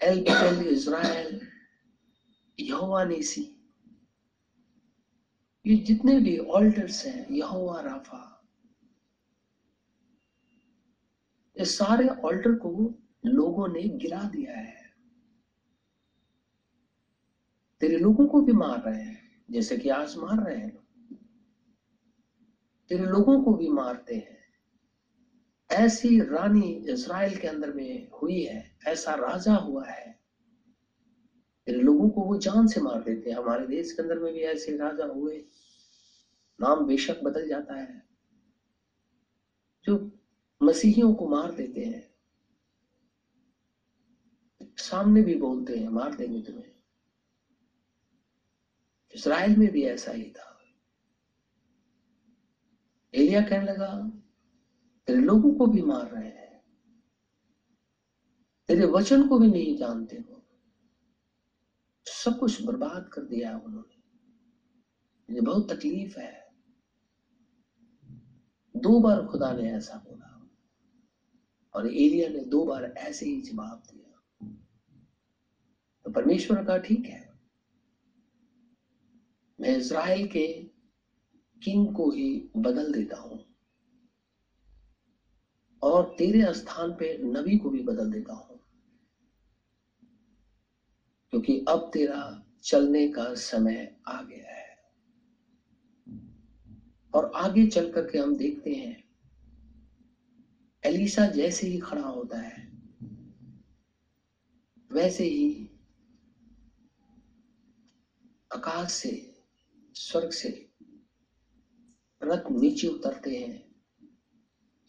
L 0.01 0.22
Bethel 0.22 0.68
Israel. 0.68 1.42
यहोवा 2.60 3.04
नेसी 3.04 3.55
ये 5.65 5.75
जितने 5.75 6.19
भी 6.19 6.38
ऑल्टर्स 6.38 7.05
हैं, 7.05 7.27
यहोवा, 7.29 7.81
राफा, 7.81 8.31
ये 11.60 11.65
सारे 11.65 12.07
ऑल्टर 12.07 12.55
को 12.55 12.95
लोगों 13.25 13.67
ने 13.67 13.81
गिरा 13.81 14.24
दिया 14.24 14.57
है। 14.57 14.93
तेरे 17.79 17.98
लोगों 17.98 18.27
को 18.27 18.41
भी 18.41 18.53
मार 18.53 18.81
रहे 18.81 19.01
हैं, 19.01 19.45
जैसे 19.51 19.77
कि 19.77 19.89
आज 19.89 20.15
मार 20.17 20.45
रहे 20.45 20.57
हैं 20.57 20.86
तेरे 22.89 23.05
लोगों 23.05 23.43
को 23.43 23.53
भी 23.53 23.69
मारते 23.69 24.15
हैं। 24.15 24.38
ऐसी 25.72 26.19
रानी 26.19 26.69
इज़राइल 26.89 27.38
के 27.38 27.48
अंदर 27.48 27.74
में 27.74 28.10
हुई 28.22 28.43
है, 28.43 28.77
ऐसा 28.88 29.13
राजा 29.15 29.55
हुआ 29.55 29.86
है। 29.86 30.14
लोगों 31.74 32.10
को 32.10 32.22
वो 32.22 32.38
जान 32.38 32.67
से 32.67 32.81
मार 32.81 33.03
देते 33.03 33.29
हैं। 33.29 33.38
हमारे 33.38 33.67
देश 33.67 33.91
के 33.91 34.01
अंदर 34.01 34.19
में 34.19 34.34
भी 34.34 34.39
ऐसे 34.39 34.77
राजा 34.77 35.05
हुए। 35.05 35.45
नाम 36.62 36.86
बेशक 36.86 37.22
बदल 37.24 37.48
जाता 37.48 37.75
है। 37.75 38.05
जो 39.84 40.12
मसीहियों 40.63 41.13
को 41.13 41.27
मार 41.27 41.51
देते 41.51 41.86
हैं। 41.86 42.15
सामने 44.77 45.22
भी 45.22 45.36
बोलते 45.36 45.79
हैं, 45.79 45.89
मार 45.89 46.15
देंगे 46.15 46.41
तुम्हें। 46.41 46.75
इसराइल 49.15 49.57
में 49.57 49.72
भी 49.72 49.86
ऐसा 49.86 50.12
ही 50.12 50.29
था। 50.29 50.51
एलिया 53.15 53.41
कहने 53.41 53.65
लगा, 53.65 54.12
तेरे 55.07 55.19
लोगों 55.19 55.55
को 55.55 55.65
भी 55.65 55.81
मार 55.81 56.12
रहे 56.12 56.29
हैं। 56.29 56.63
तेरे 58.67 58.86
वचन 58.86 59.27
को 59.27 59.39
भी 59.39 59.48
नहीं 59.48 59.77
जानते 59.77 60.15
हो। 60.17 60.45
सब 62.25 62.39
कुछ 62.39 62.62
बर्बाद 62.62 63.10
कर 63.13 63.22
दिया 63.22 63.58
उन्होंने। 63.58 63.96
मुझे 65.29 65.41
बहुत 65.41 65.74
तकलीफ़ 65.74 66.20
है। 66.20 66.46
दो 68.77 69.00
बार 69.00 69.25
खुदा 69.25 69.53
ने 69.53 69.72
ऐसा 69.72 69.98
बोला। 69.98 70.32
और 71.75 71.88
एलिया 71.88 72.29
ने 72.29 72.39
दो 72.39 72.65
बार 72.65 72.84
ऐसे 72.84 73.25
ही 73.25 73.41
जवाब 73.41 73.84
दिया। 73.91 74.12
तो 76.05 76.12
परमेश्वर 76.12 76.63
का 76.63 76.77
ठीक 76.77 77.05
है। 77.05 77.36
मैं 79.60 79.77
इज़राइल 79.77 80.27
के 80.27 80.48
किंग 81.63 81.94
को 81.94 82.12
ही 82.12 82.50
बदल 82.58 82.91
देता 82.91 83.17
हूँ? 83.17 83.46
और 85.82 86.15
तेरे 86.17 86.53
स्थान 86.53 86.91
पे 86.91 87.17
नबी 87.17 87.58
को 87.58 87.70
भी 87.70 87.82
बदल 87.82 88.12
देता 88.12 88.34
हूँ। 88.34 88.55
क्योंकि 91.36 91.65
अब 91.68 91.89
तेरा 91.94 92.46
चलने 92.63 93.08
का 93.08 93.34
समय 93.34 93.96
आ 94.08 94.22
गया 94.22 94.56
है। 94.56 94.77
और 97.13 97.32
आगे 97.36 97.65
चल 97.68 97.92
करके 97.92 98.18
हम 98.18 98.36
देखते 98.36 98.75
हैं 98.75 99.04
एलिसा 100.84 101.25
जैसे 101.27 101.68
ही 101.68 101.80
खड़ा 101.80 102.01
होता 102.01 102.38
है, 102.38 102.72
वैसे 104.92 105.24
ही 105.24 105.70
आकाश 108.54 108.92
से, 108.92 109.44
स्वर्ग 109.94 110.30
से 110.30 110.70
रथ 112.24 112.51
नीचे 112.51 112.88
उतरते 112.88 113.38
हैं। 113.38 113.75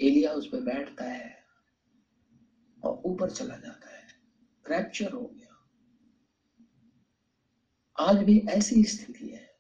एलिया 0.01 0.33
उस 0.33 0.47
पर 0.47 0.61
बैठता 0.61 1.05
है 1.05 1.45
और 2.85 3.03
ऊपर 3.05 3.31
चला 3.31 3.57
जाता 3.57 3.97
है। 3.97 4.07
क्रैप्चर 4.65 5.13
हो 5.13 5.27
गया। 5.27 5.46
आज 8.01 8.17
भी 8.17 8.39
ऐसी 8.39 8.83
स्थिति 8.83 9.29
है। 9.29 9.57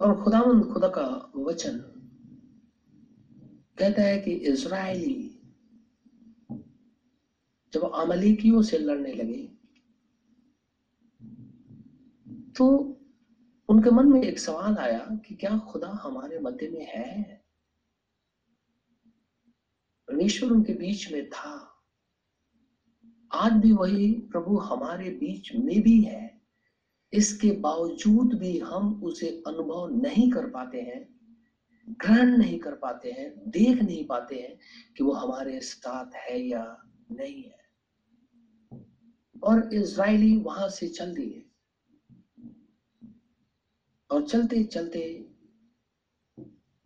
और 0.00 0.24
खुदावन 0.24 0.72
खुदा 0.72 0.88
का 0.88 1.32
वचन 1.36 1.78
कहता 3.78 4.02
है 4.02 4.18
कि 4.18 4.32
इज़राइली 4.32 5.40
जब 7.72 7.92
अमलीकियों 7.94 8.62
से 8.62 8.78
लड़ने 8.78 9.12
लगे 9.12 9.42
तो 12.56 12.66
उनके 13.68 13.90
मन 13.90 14.06
में 14.06 14.22
एक 14.22 14.38
सवाल 14.38 14.76
आया 14.76 15.06
कि 15.26 15.34
क्या 15.34 15.58
खुदा 15.58 15.88
हमारे 15.88 16.38
मध्य 16.38 16.68
में 16.68 16.86
है? 16.86 17.44
परमेश्वर 20.08 20.50
उनके 20.50 20.72
बीच 20.72 21.12
में 21.12 21.30
था। 21.30 21.69
आज 23.32 23.52
भी 23.52 23.72
वही 23.72 24.12
प्रभु 24.12 24.56
हमारे 24.58 25.10
बीच 25.10 25.54
में 25.54 25.82
भी 25.82 26.02
है। 26.02 26.40
इसके 27.12 27.50
बावजूद 27.50 28.34
भी 28.34 28.58
हम 28.58 29.04
उसे 29.04 29.42
अनुभव 29.46 29.88
नहीं 30.02 30.30
कर 30.30 30.50
पाते 30.50 30.80
हैं, 30.80 31.20
ग्रहण 31.88 32.38
नहीं 32.38 32.58
कर 32.58 32.74
पाते 32.74 33.10
हैं, 33.12 33.50
देख 33.50 33.82
नहीं 33.82 34.06
पाते 34.06 34.36
हैं 34.36 34.58
कि 34.96 35.04
वो 35.04 35.12
हमारे 35.12 35.60
साथ 35.60 36.10
है 36.14 36.40
या 36.40 36.82
नहीं 37.10 37.42
है। 37.42 37.60
और 39.42 39.74
इज़राइली 39.74 40.36
वहाँ 40.36 40.68
से 40.68 40.88
चल 40.88 41.14
दिए। 41.14 41.46
और 44.10 44.28
चलते 44.28 44.64
चलते 44.64 45.30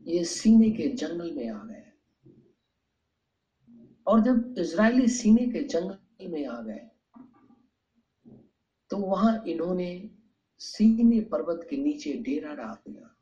ये 0.06 0.24
सीने 0.24 0.70
के 0.70 0.88
जंगल 0.88 1.32
में 1.32 1.48
आ 1.48 1.64
गए। 1.64 1.92
और 4.06 4.20
जब 4.20 4.54
इज़राइली 4.58 5.08
सीने 5.08 5.46
के 5.46 5.62
जंगल 5.62 5.98
में 6.22 6.46
आ 6.46 6.60
गए। 6.60 6.90
तो 8.90 8.96
वहाँ 8.96 9.44
इन्होंने 9.46 10.10
सीने 10.58 11.20
पर्वत 11.20 11.66
के 11.70 11.76
नीचे 11.76 12.12
डेरा 12.12 12.54
डाल 12.54 12.92
दिया। 12.92 13.16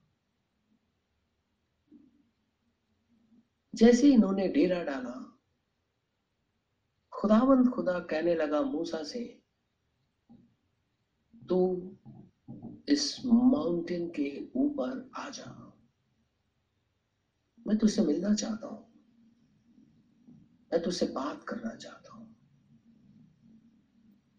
जैसे 3.75 4.09
इन्होंने 4.09 4.49
डेरा 4.49 4.83
डाला 4.83 5.29
खुदावंद 7.13 7.69
खुदा 7.69 8.01
कहने 8.01 8.35
लगा 8.35 8.63
मूसा 8.63 9.03
से, 9.03 9.43
तू 11.49 11.91
इस 12.89 13.27
माउंटेन 13.27 14.09
के 14.09 14.49
ऊपर 14.57 15.11
आ 15.17 15.29
जा। 15.29 15.79
मैं 17.67 17.79
तुझसे 17.79 18.03
मिलना 18.03 18.35
चाहता 18.35 18.67
हूँ। 18.67 18.93
मैं 20.73 20.83
तुझसे 20.83 21.07
बात 21.07 21.45
करना 21.45 21.75
चाहता 21.75 22.02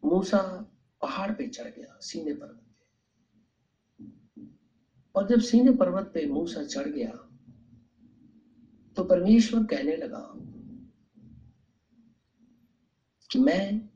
मूसा 0.03 0.39
पहाड़ 1.01 1.31
पे 1.31 1.47
चढ़ 1.47 1.67
गया, 1.67 1.97
सीने 2.01 2.33
पर्वत 2.33 2.61
पे 2.69 2.85
और 5.15 5.27
जब 5.27 5.39
सीने 5.39 5.71
पर्वत 5.71 6.11
पे 6.13 6.25
मूसा 6.25 6.63
चढ़ 6.63 6.87
गया 6.87 7.11
तो 8.97 9.03
परमेश्वर 9.03 9.63
कहने 9.63 9.95
लगा 9.97 10.33
कि 13.29 13.39
मैं 13.39 13.89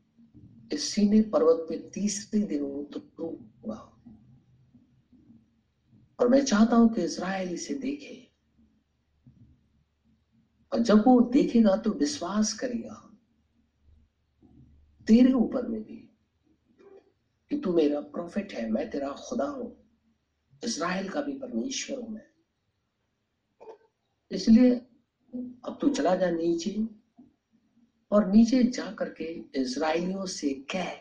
इस 0.74 0.84
सीने 0.84 1.22
पर्वत 1.22 1.66
पे 1.70 1.78
तीसरे 1.94 2.40
दिन 2.42 2.62
उतरूँगा। 2.62 3.76
और 6.20 6.28
मैं 6.28 6.44
चाहता 6.46 6.76
हूँ 6.76 6.94
कि 6.94 7.02
इसराइल 7.02 7.50
इसे 7.50 7.74
देखे। 7.74 8.28
और 10.72 10.80
जब 10.80 11.04
वो 11.08 11.20
देखेगा 11.34 11.76
तो 11.76 11.92
विश्वास 11.92 12.54
करेगा 12.54 13.07
तेरे 15.08 15.32
ऊपर 15.34 15.68
में 15.68 15.82
भी 15.84 15.96
कि 17.52 17.58
तू 17.58 17.74
मेरा 17.74 18.00
प्रॉफिट 18.00 18.54
है, 18.54 18.70
मैं 18.70 18.90
तेरा 18.90 19.10
खुदा 19.10 19.46
हूँ। 19.46 19.76
इसराइल 20.64 21.10
का 21.10 21.22
भी 21.22 21.34
परमेश्वर 21.34 22.00
हूँ 22.00 22.10
मैं। 22.10 22.26
इसलिए 24.32 24.72
अब 25.66 25.78
तू 25.82 25.90
चला 25.90 26.16
जा 26.16 26.30
नीचे 26.30 26.88
और 28.12 28.28
नीचे 28.32 28.64
जा 28.64 28.92
करके 28.92 29.24
इसराइलियों 29.62 30.26
से 30.26 30.54
कह, 30.54 30.92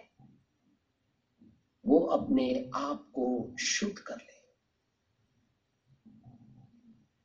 वो 1.85 1.99
अपने 1.99 2.71
आप 2.75 3.11
को 3.15 3.57
शुद्ध 3.61 3.99
कर 3.99 4.17
ले। 4.17 4.35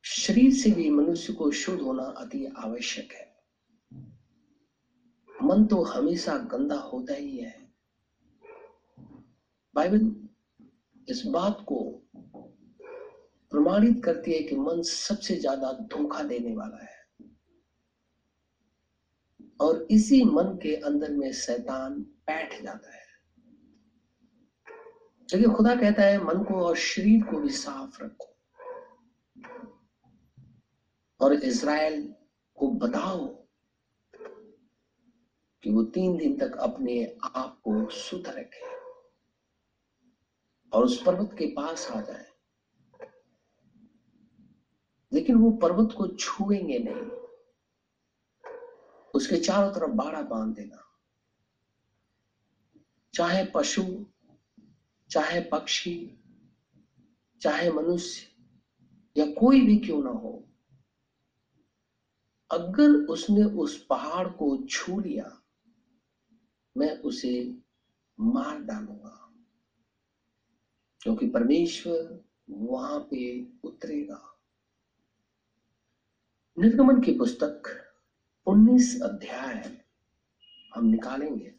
शरीर 0.04 0.52
से 0.52 0.70
भी 0.70 0.90
मनुष्य 0.90 1.32
को 1.32 1.50
शुद्ध 1.50 1.80
होना 1.80 2.02
अति 2.02 2.44
आवश्यक 2.56 3.12
है। 3.12 3.31
मन 5.42 5.64
तो 5.64 5.82
हमेशा 5.82 6.36
गंदा 6.52 6.76
होता 6.76 7.14
ही 7.14 7.36
है। 7.38 7.54
बाइबल 9.74 10.10
इस 11.08 11.22
बात 11.26 11.64
को 11.68 11.82
प्रमाणित 13.52 14.04
करती 14.04 14.32
है 14.32 14.42
कि 14.42 14.56
मन 14.56 14.82
सबसे 14.82 15.36
ज़्यादा 15.36 15.72
धोखा 15.72 16.22
देने 16.22 16.54
वाला 16.56 16.82
है। 16.84 17.00
और 19.60 19.86
इसी 19.90 20.22
मन 20.24 20.56
के 20.62 20.74
अंदर 20.76 21.10
में 21.10 21.32
शैतान 21.32 22.00
बैठ 22.26 22.62
जाता 22.62 22.94
है। 22.94 23.00
लेकिन 25.28 25.52
खुदा 25.52 25.74
कहता 25.74 26.02
है, 26.02 26.18
मन 26.18 26.42
को 26.42 26.54
और 26.64 26.76
शरीर 26.76 27.22
को 27.24 27.38
भी 27.38 27.50
साफ़ 27.50 28.02
रखो 28.02 28.28
और 31.20 31.34
इसराइल 31.34 32.02
को 32.58 32.68
बताओ 32.68 33.41
कि 35.62 35.70
वो 35.70 35.82
तीन 35.82 36.16
दिन 36.16 36.38
तक 36.38 36.56
अपने 36.56 37.16
आप 37.34 37.58
को 37.58 37.90
शुद्ध 37.90 38.28
रखे 38.28 38.64
और 40.72 40.84
उस 40.84 41.02
पर्वत 41.02 41.30
के 41.38 41.46
पास 41.46 41.90
आ 41.90 42.00
जाए। 42.00 42.26
लेकिन 45.12 45.36
वो 45.36 45.50
पर्वत 45.50 45.94
को 45.96 46.06
छुएँगे 46.06 46.78
नहीं। 46.78 47.10
उसके 49.14 49.36
चारों 49.36 49.70
तरफ़ 49.70 49.90
बाड़ा 49.90 50.22
बाँध 50.22 50.54
देना। 50.54 50.84
चाहे 53.14 53.44
पशु, 53.44 54.06
चाहे 55.10 55.40
पक्षी, 55.40 56.20
चाहे 57.40 57.70
मनुष्य, 57.70 58.32
या 59.16 59.26
कोई 59.26 59.60
भी 59.60 59.76
क्यों 59.76 60.02
ना 60.02 60.10
हो। 60.10 60.48
अगर 62.50 62.90
उसने 62.90 63.44
उस 63.44 63.86
पहाड़ 63.86 64.28
को 64.28 64.66
छू 64.66 65.00
लिया 65.00 65.41
मैं 66.76 66.98
उसे 66.98 67.58
मार 68.20 68.58
डालूँगा। 68.58 69.18
क्योंकि 71.00 71.26
परमेश्वर 71.26 72.24
वहाँ 72.50 73.00
पे 73.00 73.46
उतरेगा। 73.64 74.38
निर्गमन 76.58 77.00
की 77.00 77.12
पुस्तक 77.12 77.62
19 78.46 79.02
अध्याय 79.02 79.84
हम 80.74 80.86
निकालेंगे। 80.86 81.54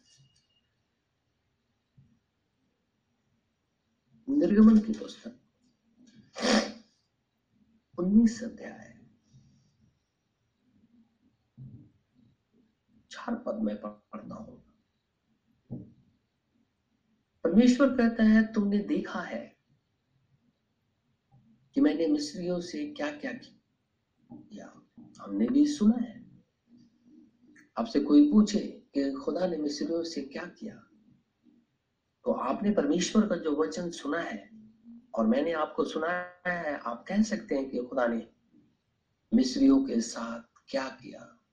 निर्गमन 4.28 4.78
की 4.78 4.92
पुस्तक 4.92 5.36
19 7.98 8.42
अध्याय। 8.44 8.98
चार 13.10 13.34
पद 13.34 13.58
में 13.62 13.80
पढ़ता 13.80 14.34
हूँ। 14.34 14.63
परमेश्वर 17.44 17.88
कहता 17.88 18.22
है, 18.22 18.52
तुमने 18.52 18.78
देखा 18.78 19.20
है 19.20 19.56
कि 21.74 21.80
मैंने 21.80 22.06
मिस्रियों 22.06 22.60
से 22.60 22.86
क्या 22.86 23.10
क्या 23.10 23.32
किया 23.32 24.82
हमने 25.20 25.46
भी 25.46 25.66
सुना 25.66 25.96
है। 25.96 26.42
आपसे 27.78 28.00
कोई 28.00 28.30
पूछे 28.32 28.58
कि 28.94 29.12
खुदा 29.12 29.46
ने 29.46 29.56
मिस्रियों 29.56 30.02
से 30.02 30.22
क्या 30.22 30.44
किया? 30.44 30.74
तो 32.24 32.32
आपने 32.32 32.70
परमेश्वर 32.70 33.26
का 33.26 33.36
जो 33.36 33.56
वचन 33.56 33.90
सुना 33.90 34.18
है 34.18 34.50
और 35.14 35.26
मैंने 35.26 35.52
आपको 35.52 35.84
सुनाया 35.84 36.50
है, 36.50 36.78
आप 36.78 37.04
कह 37.08 37.22
सकते 37.22 37.54
हैं 37.54 37.70
कि 37.70 37.78
खुदा 37.78 38.06
ने 38.06 38.26
मिस्रियों 39.34 39.84
के 39.84 40.00
साथ 40.00 40.60
क्या 40.68 40.88
किया? 40.88 41.43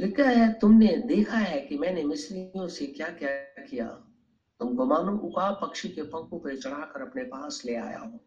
लिखा 0.00 0.24
है, 0.24 0.52
तुमने 0.58 0.96
देखा 0.96 1.38
है 1.38 1.60
कि 1.60 1.78
मैंने 1.78 2.04
मिस्रियों 2.04 2.68
से 2.68 2.86
क्या 2.86 3.08
क्या? 3.08 3.28
किया 3.62 3.86
तुमको 4.60 4.84
मानो 4.86 5.12
उका 5.18 5.50
पक्षी 5.52 5.88
के 5.88 6.02
पंखों 6.02 6.38
पर 6.38 6.56
चढ़ाकर 6.56 7.02
अपने 7.02 7.22
पास 7.24 7.62
ले 7.64 7.74
आया 7.74 7.98
हो। 7.98 8.20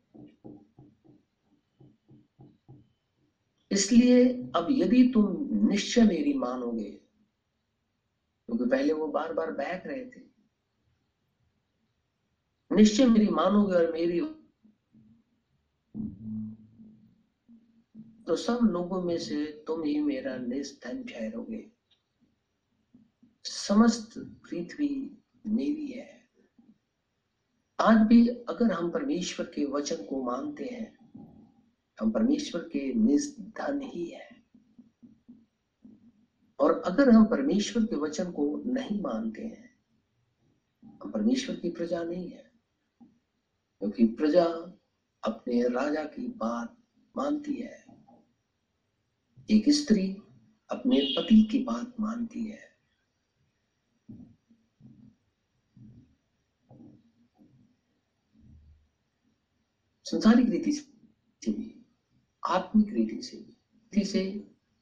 इसलिए 3.71 4.25
अब 4.55 4.67
यदि 4.71 5.03
तुम 5.13 5.49
निश्चय 5.67 6.03
मेरी 6.03 6.33
मानोगे, 6.33 6.89
क्योंकि 8.49 8.65
पहले 8.65 8.93
वो 8.93 9.07
बार 9.07 9.33
बार 9.33 9.51
बहक 9.51 9.83
रहे 9.85 10.05
थे। 10.05 10.21
निश्चय 12.71 13.05
मेरी 13.05 13.27
मानोगे 13.29 13.75
और 13.75 13.91
मेरी 13.91 14.19
तो 18.27 18.35
सब 18.35 18.59
लोगों 18.63 19.01
में 19.01 19.17
से 19.17 19.63
तुम 19.67 19.83
ही 19.83 20.01
मेरा 20.01 20.37
निस्तन 20.37 21.03
ठहरोगे। 21.03 21.71
समस्त 23.43 24.09
पृथ्वी 24.17 25.23
मेरी 25.47 25.87
है। 25.87 26.29
आज 27.79 28.07
भी 28.07 28.27
अगर 28.27 28.71
हम 28.71 28.91
परमेश्वर 28.91 29.45
के 29.45 29.65
वचन 29.65 29.95
को 29.95 30.23
मानते 30.23 30.65
हैं, 30.65 30.97
हम 31.99 32.11
परमेश्वर 32.11 32.61
के 32.61 32.93
निधन 32.93 33.81
ही 33.81 34.05
है। 34.05 34.43
और 36.59 36.81
अगर 36.81 37.09
हम 37.09 37.25
परमेश्वर 37.25 37.85
के 37.85 37.95
वचन 37.95 38.31
को 38.31 38.63
नहीं 38.65 39.01
मानते 39.01 39.41
हैं, 39.41 39.79
हम 41.03 41.11
परमेश्वर 41.11 41.55
की 41.55 41.69
प्रजा 41.69 42.03
नहीं 42.03 42.29
है। 42.29 42.51
क्योंकि 43.79 44.05
प्रजा 44.07 44.43
अपने 45.23 45.63
राजा 45.67 46.03
की 46.03 46.27
बात 46.27 46.77
मानती 47.17 47.53
है। 47.53 47.80
एक 49.49 49.69
स्त्री 49.69 50.17
अपने 50.69 51.13
पति 51.17 51.43
की 51.43 51.59
बात 51.63 51.93
मानती 51.99 52.43
है। 52.45 52.71
संसारिक 60.03 60.49
रीति 60.49 60.71
से 60.71 61.51
भी, 61.51 61.85
आत्मिक 62.47 62.93
रीति 62.93 63.21
से 63.21 63.37
भी 63.93 64.05
से 64.05 64.31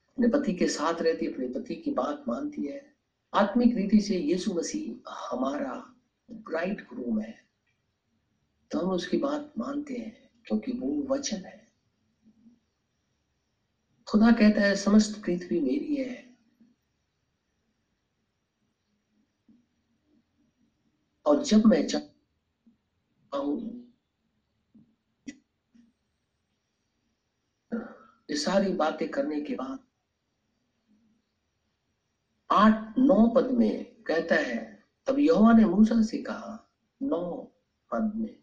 अपने 0.09 0.27
पति 0.27 0.53
के 0.53 0.67
साथ 0.67 1.01
रहती, 1.01 1.25
अपने 1.25 1.47
पति 1.47 1.75
की 1.75 1.91
बात 1.91 2.23
मानती 2.27 2.65
है। 2.65 2.95
आत्मिक 3.33 3.75
रीति 3.75 4.01
से 4.01 4.19
यीशु 4.19 4.53
मसीह 4.53 5.11
हमारा 5.31 5.95
ब्राइट 6.31 6.81
ग्रूम 6.81 7.19
है। 7.19 7.45
तो 8.71 8.79
हम 8.79 8.89
उसकी 8.89 9.17
बात 9.17 9.53
मानते 9.57 9.93
हैं, 9.93 10.29
क्योंकि 10.45 10.71
वो 10.71 11.07
वचन 11.09 11.37
है। 11.37 11.68
खुदा 14.09 14.31
कहता 14.31 14.61
है, 14.61 14.75
समस्त 14.75 15.21
पृथ्वी 15.23 15.59
मेरी 15.59 15.95
है। 15.95 16.35
और 21.25 21.43
जब 21.43 21.65
मैं 21.65 21.87
चाहूँ 21.87 21.99
ये 28.29 28.35
सारी 28.35 28.73
बातें 28.73 29.07
करने 29.09 29.41
के 29.41 29.55
बाद, 29.55 29.79
आठ, 32.51 32.97
नौ 32.97 33.27
पद 33.27 33.51
में 33.51 34.03
कहता 34.03 34.35
है, 34.35 34.85
तब 35.07 35.19
यहोवा 35.19 35.53
ने 35.53 35.65
मूसा 35.65 36.01
से 36.01 36.17
कहा, 36.17 36.69
नौ 37.01 37.51
पद 37.91 38.11
में, 38.15 38.35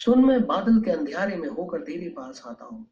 सुन 0.00 0.24
मैं 0.24 0.46
बादल 0.46 0.80
के 0.80 0.90
अंधेरे 0.90 1.36
में 1.36 1.48
होकर 1.48 1.80
तेरे 1.80 2.08
पास 2.08 2.42
आता 2.46 2.64
हूँ। 2.64 2.90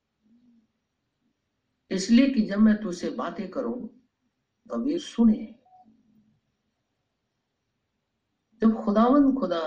इसलिए 1.90 2.28
कि 2.28 2.42
जब 2.42 2.58
मैं 2.58 2.80
तुझसे 2.82 3.10
बातें 3.10 3.48
करूँ 3.50 3.88
तो 4.66 4.78
वे 4.78 4.98
सुने। 4.98 5.54
जब 8.62 8.84
खुदावन 8.84 9.32
खुदा 9.34 9.60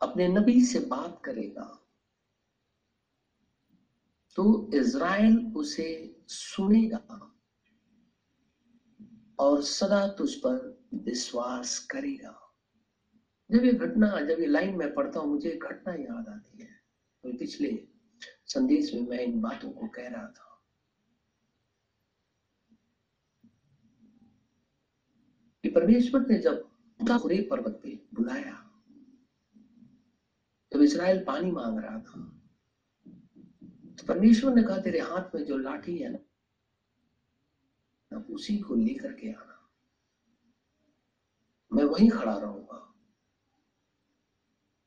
अपने 0.00 0.28
नबी 0.28 0.60
से 0.64 0.80
बात 0.80 1.20
करेगा 1.24 1.64
तो 4.36 4.70
इज़राइल 4.74 5.38
उसे 5.56 5.88
सुनेगा 6.28 7.34
और 9.38 9.62
सदा 9.62 10.06
तुझ 10.08 10.34
पर 10.34 10.56
विश्वास 10.94 11.78
करेगा। 11.78 12.34
जब 13.50 13.64
ये 13.64 13.72
घटना, 13.72 14.20
जब 14.20 14.40
ये 14.40 14.46
लाइन 14.46 14.76
में 14.76 14.94
पढ़ता 14.94 15.20
हूँ, 15.20 15.28
मुझे 15.28 15.50
घटना 15.62 15.94
याद 15.94 16.28
आती 16.28 16.62
है। 16.62 16.70
तो 17.24 17.32
पिछले 17.38 17.68
संदेश 18.48 18.94
में 18.94 19.02
मैं 19.02 19.18
इन 19.18 19.40
बातों 19.40 19.70
को 19.70 19.86
कह 19.86 20.08
रहा 20.08 20.26
था। 20.26 20.44
कि 25.62 25.68
परमेश्वर 25.68 26.20
ने 26.20 26.38
जब 26.38 26.68
खुरे 27.22 27.48
पर्वत 27.50 27.80
पे 27.82 27.94
बुलाया 28.14 28.54
जब 30.72 30.82
इसराइल 30.82 31.24
पानी 31.24 31.50
मांग 31.50 31.78
रहा 31.78 31.98
था 31.98 32.20
तो 33.98 34.06
परमेश्वर 34.06 34.54
ने 34.54 34.62
कहा 34.62 34.78
तेरे 34.78 35.00
हाथ 35.00 35.34
में 35.34 35.44
जो 35.44 35.56
लाठी 35.56 35.98
है 35.98 36.12
ना 36.12 36.18
उसी 38.30 38.58
को 38.58 38.74
लेकर 38.74 39.12
के 39.12 39.32
आना। 39.32 39.54
मैं 41.72 41.84
वहीं 41.84 42.10
खड़ा 42.10 42.36
रहूँगा। 42.38 42.94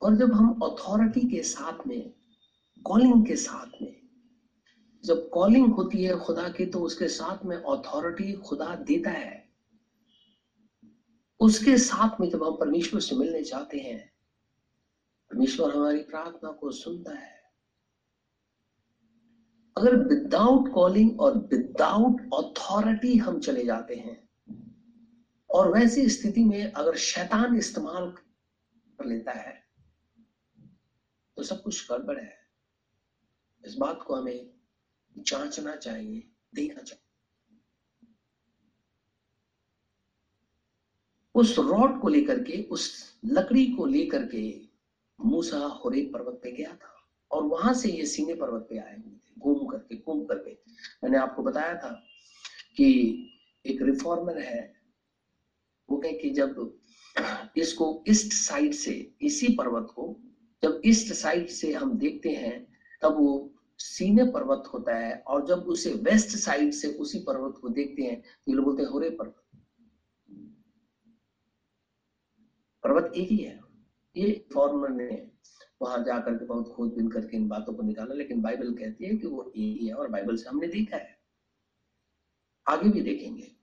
और 0.02 0.16
जब 0.16 0.34
हम 0.34 0.60
अथॉरिटी 0.64 1.30
के 1.30 1.44
साथ 1.44 1.88
में 1.88 2.21
कॉलिंग 2.86 3.26
के 3.26 3.36
साथ 3.36 3.82
में। 3.82 4.00
जब 5.04 5.30
कॉलिंग 5.30 5.74
होती 5.74 6.04
है 6.04 6.18
खुदा 6.20 6.48
की 6.50 6.66
तो 6.66 6.80
उसके 6.80 7.08
साथ 7.08 7.46
में 7.46 7.56
अथॉरिटी 7.58 8.34
खुदा 8.34 8.76
देता 8.76 9.12
है। 9.12 9.50
उसके 11.40 11.78
साथ 11.78 12.20
में 12.22 12.30
जब 12.30 12.44
हम 12.44 12.58
परमेश्वर 12.58 13.00
से 13.00 13.16
मिलने 13.16 13.44
जाते 13.44 13.80
हैं, 13.80 14.00
परमेश्वर 15.32 15.76
हमारी 15.76 16.02
प्रार्थना 16.04 16.52
को 16.52 16.72
सुनता 16.72 17.14
है। 17.14 17.40
अगर 19.78 19.96
विदाउट 19.98 20.72
कॉलिंग 20.74 21.22
और 21.22 21.38
विदाउट 21.38 22.22
अथॉरिटी 22.36 23.16
हम 23.18 23.40
चले 23.40 23.66
जाते 23.66 23.96
हैं, 23.96 24.18
और 25.50 25.72
वैसी 25.74 26.08
स्थिति 26.10 26.44
में 26.46 26.72
अगर 26.72 26.96
शैतान 26.98 27.58
इस्तेमाल 27.58 28.10
कर 28.10 29.06
लेता 29.06 29.32
है 29.32 29.60
तो 31.38 31.44
सब 31.44 31.62
कुछ 31.64 31.92
गड़बड़ 31.92 32.20
है। 32.20 32.41
इस 33.66 33.76
बात 33.76 34.04
को 34.08 34.16
हमें 34.16 34.50
जांचना 35.18 35.76
चाहिए, 35.76 36.24
देखना 36.56 36.82
चाहिए। 36.82 37.00
उस 41.36 41.58
रॉड 41.60 42.02
को 42.02 42.08
लेकर 42.08 42.44
के, 42.44 42.62
उस 42.64 43.16
लकड़ी 43.26 43.66
को 43.66 43.86
लेकर 43.86 44.26
के 44.26 44.62
मूसा 45.20 45.58
होरे 45.58 46.02
पर्वत 46.14 46.40
पे 46.44 46.52
गया 46.52 46.74
था 46.76 46.96
और 47.32 47.44
वहाँ 47.44 47.74
से 47.74 47.92
ये 47.92 48.06
सीने 48.06 48.34
पर्वत 48.34 48.68
पे 48.70 48.78
आए 48.78 48.96
हुए 48.96 49.12
थे, 49.12 49.40
घूम 49.40 49.68
करके 49.68 49.96
घूम 49.96 50.24
करके। 50.26 50.52
मैंने 51.04 51.18
आपको 51.18 51.44
बताया 51.44 51.76
था 51.76 51.90
कि 52.76 52.88
एक 53.66 53.82
रिफॉर्मर 53.82 54.40
है, 54.40 54.74
वो 55.90 55.98
कहे 55.98 56.14
कि 56.14 56.30
जब 56.30 56.80
इसको 57.58 58.04
ईस्ट 58.10 58.34
साइड 58.34 58.74
से, 58.74 58.94
इसी 59.22 59.48
पर्वत 59.56 59.88
को, 59.96 60.16
जब 60.64 60.82
ईस्ट 60.86 61.14
साइड 61.14 61.48
से 61.50 61.74
हम 61.74 61.98
देखते 61.98 62.30
हैं 62.30 62.71
तब 63.02 63.16
वो 63.18 63.54
सीने 63.80 64.24
पर्वत 64.24 64.64
होता 64.74 64.96
है 64.96 65.18
और 65.28 65.46
जब 65.48 65.60
उसे 65.60 65.94
वेस्ट 65.94 66.38
साइड 66.38 66.74
से 66.74 66.88
उसी 66.94 67.20
पर्वत 67.20 67.58
को 67.62 67.70
देखते 67.70 68.02
हैं 68.02 68.22
तो 68.22 68.52
ये 68.52 68.54
लोग 68.54 68.66
बोलते 68.66 68.84
हैं 68.84 68.90
होरे 68.90 69.10
पर्वत। 69.10 69.38
पर्वत 72.84 73.14
एक 73.16 73.30
ही 73.30 73.38
है। 73.38 73.60
ये 74.16 74.46
फॉर्मर 74.54 74.90
ने 74.90 75.32
वहाँ 75.82 76.04
जाकर 76.04 76.34
के 76.34 76.46
बहुत 76.46 76.74
खोजबीन 76.76 77.10
करके 77.10 77.38
इन 77.38 77.48
बातों 77.48 77.74
को 77.74 77.82
निकाला, 77.82 78.14
लेकिन 78.14 78.42
बाइबल 78.42 78.74
कहती 78.74 79.06
है 79.06 79.16
कि 79.16 79.28
वो 79.28 79.44
एक 79.44 79.80
ही 79.82 79.88
है 79.88 79.94
और 79.94 80.08
बाइबल 80.08 80.36
से 80.36 80.50
हमने 80.50 80.68
देखा 80.68 80.98
है। 80.98 81.20
आगे 82.68 82.90
भी 82.90 83.02
देखेंगे। 83.02 83.56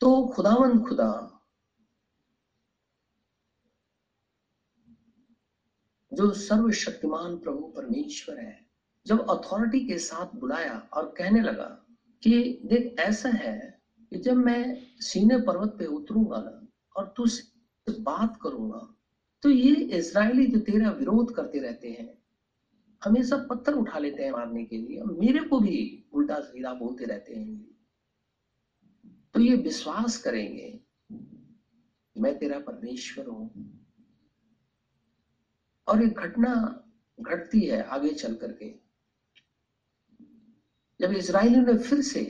तो 0.00 0.26
खुदावन 0.26 0.78
खुदा 0.78 1.39
जो 6.12 6.30
सर्वशक्तिमान 6.34 7.36
प्रभु 7.38 7.66
परमेश्वर 7.76 8.38
है, 8.38 8.58
जब 9.06 9.20
अथॉरिटी 9.30 9.80
के 9.86 9.98
साथ 9.98 10.34
बुलाया 10.36 10.78
और 10.94 11.14
कहने 11.18 11.40
लगा 11.40 11.64
कि 12.22 12.60
देख, 12.64 12.94
ऐसा 13.00 13.28
है 13.28 13.58
कि 14.12 14.18
जब 14.18 14.36
मैं 14.36 14.76
सीने 15.00 15.38
पर्वत 15.38 15.76
पे 15.78 15.86
उतरूँगा 15.88 16.38
ना 16.38 16.66
और 16.96 17.12
तू 17.16 17.26
बात 18.00 18.38
करूँगा 18.42 18.86
तो 19.42 19.50
ये 19.50 19.74
इसराइली 19.98 20.46
जो 20.46 20.58
तेरा 20.60 20.90
विरोध 20.90 21.34
करते 21.34 21.58
रहते 21.58 21.90
हैं 21.90 22.12
हमेशा 23.02 23.36
पत्थर 23.50 23.74
उठा 23.74 23.98
लेते 23.98 24.22
हैं 24.22 24.30
मारने 24.32 24.64
के 24.64 24.76
लिए। 24.76 25.02
मेरे 25.02 25.40
को 25.40 25.58
भी 25.60 25.78
उल्टा 26.12 26.40
सीधा 26.40 26.72
बोलते 26.74 27.04
रहते 27.04 27.34
हैं। 27.34 27.66
तो 29.34 29.40
ये 29.40 29.54
विश्वास 29.56 30.16
करेंगे, 30.16 30.80
मैं 32.16 32.36
तेरा 32.38 32.58
परमेश्वर 32.58 33.26
हूँ। 33.26 33.79
और 35.90 36.02
एक 36.02 36.18
घटना 36.18 36.52
घटती 37.18 37.64
है 37.64 37.82
आगे 37.82 38.12
चल 38.12 38.34
करके। 38.34 38.68
जब 41.00 41.12
इसराइलियों 41.12 41.62
ने 41.62 41.76
फिर 41.76 42.00
से 42.02 42.22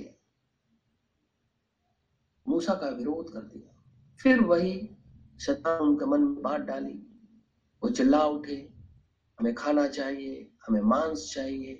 मूसा 2.47 2.75
का 2.75 2.89
विरोध 2.89 3.33
कर 3.33 3.41
दिया, 3.41 3.73
फिर 4.21 4.41
वही 4.41 4.75
शैतान 5.41 5.81
उनके 5.81 6.05
मन 6.05 6.21
में 6.21 6.43
बात 6.43 6.61
डाली। 6.61 6.99
वो 7.83 7.89
चिल्ला 7.91 8.25
उठे, 8.27 8.57
हमें 9.39 9.55
खाना 9.55 9.87
चाहिए, 9.89 10.51
हमें 10.67 10.81
मांस 10.81 11.31
चाहिए। 11.35 11.75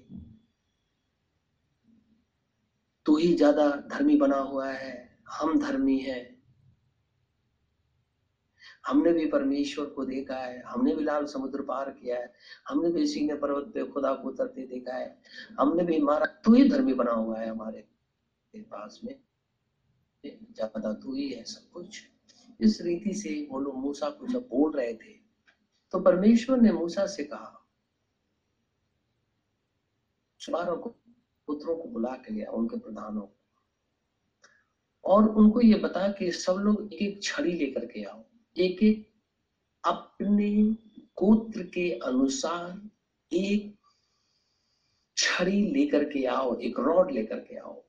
तू 3.07 3.17
ही 3.17 3.33
ज़्यादा 3.35 3.71
धर्मी 3.87 4.17
बना 4.17 4.39
हुआ 4.39 4.69
है, 4.69 5.19
हम 5.29 5.59
धर्मी 5.59 5.99
है। 5.99 6.40
हमने 8.85 9.13
भी 9.13 9.27
परमेश्वर 9.29 9.87
को 9.87 10.05
देखा 10.05 10.37
है, 10.37 10.61
हमने 10.63 10.95
भी 10.97 11.05
लाल 11.05 11.27
समुद्र 11.27 11.63
पार 11.63 11.91
किया 11.93 12.19
है, 12.19 12.33
हमने 12.69 12.91
भी 12.91 13.07
सीने 13.07 13.35
पर्वत 13.37 13.71
पे 13.75 13.85
खुदा 13.87 14.13
को 14.15 14.29
उतरते 14.29 14.67
देखा 14.67 14.95
है, 14.95 15.17
हमने 15.61 15.85
भी 15.85 15.99
मारा 16.01 16.27
तू 16.45 16.55
ही 16.55 16.69
धर्मी 16.71 16.95
बना 16.95 17.13
हुआ 17.13 17.39
है 17.39 17.49
हमारे 17.49 17.87
पास 18.55 19.01
में। 19.05 19.15
ज़्यादा 20.25 20.93
तू 20.95 21.15
ही 21.15 21.29
है 21.29 21.43
सब 21.45 21.71
कुछ। 21.73 22.03
इस 22.61 22.81
रीति 22.83 23.13
से 23.15 23.47
वो 23.51 23.61
लोग 23.61 23.77
मूसा 23.77 24.09
को 24.11 24.27
जब 24.27 24.49
बोल 24.49 24.73
रहे 24.73 24.93
थे 24.95 25.19
तो 25.95 26.01
परमेश्वर 26.01 26.61
ने 26.61 26.73
मूसा 26.73 27.07
से 27.07 27.25
कहा 27.25 27.57
को, 30.41 30.89
पुत्रों 31.49 31.77
को 31.77 31.89
बुला 31.89 32.11
के 32.17 32.33
लिया 32.35 32.51
उनके 32.51 32.79
प्रधानों 32.79 33.23
को। 33.23 33.37
और 35.05 35.29
उनको 35.31 35.61
ये 35.61 35.75
बता 35.77 36.07
कि 36.13 36.31
सब 36.33 36.57
लोग 36.59 36.83
एक 36.85 37.03
एक 37.03 37.23
छड़ी 37.23 37.53
लेकर 37.53 37.87
के 37.87 38.05
आओ। 38.05 38.23
एक 38.59 38.83
एक 38.83 39.13
अपने 39.85 40.65
गोत्र 40.95 41.63
के 41.63 41.99
अनुसार 41.99 42.91
एक 43.33 43.77
छड़ी 45.17 45.63
लेकर 45.73 46.05
के 46.05 46.27
आओ, 46.27 46.57
एक 46.57 46.79
रॉड 46.79 47.11
लेकर 47.11 47.39
के 47.41 47.57
आओ। 47.57 47.85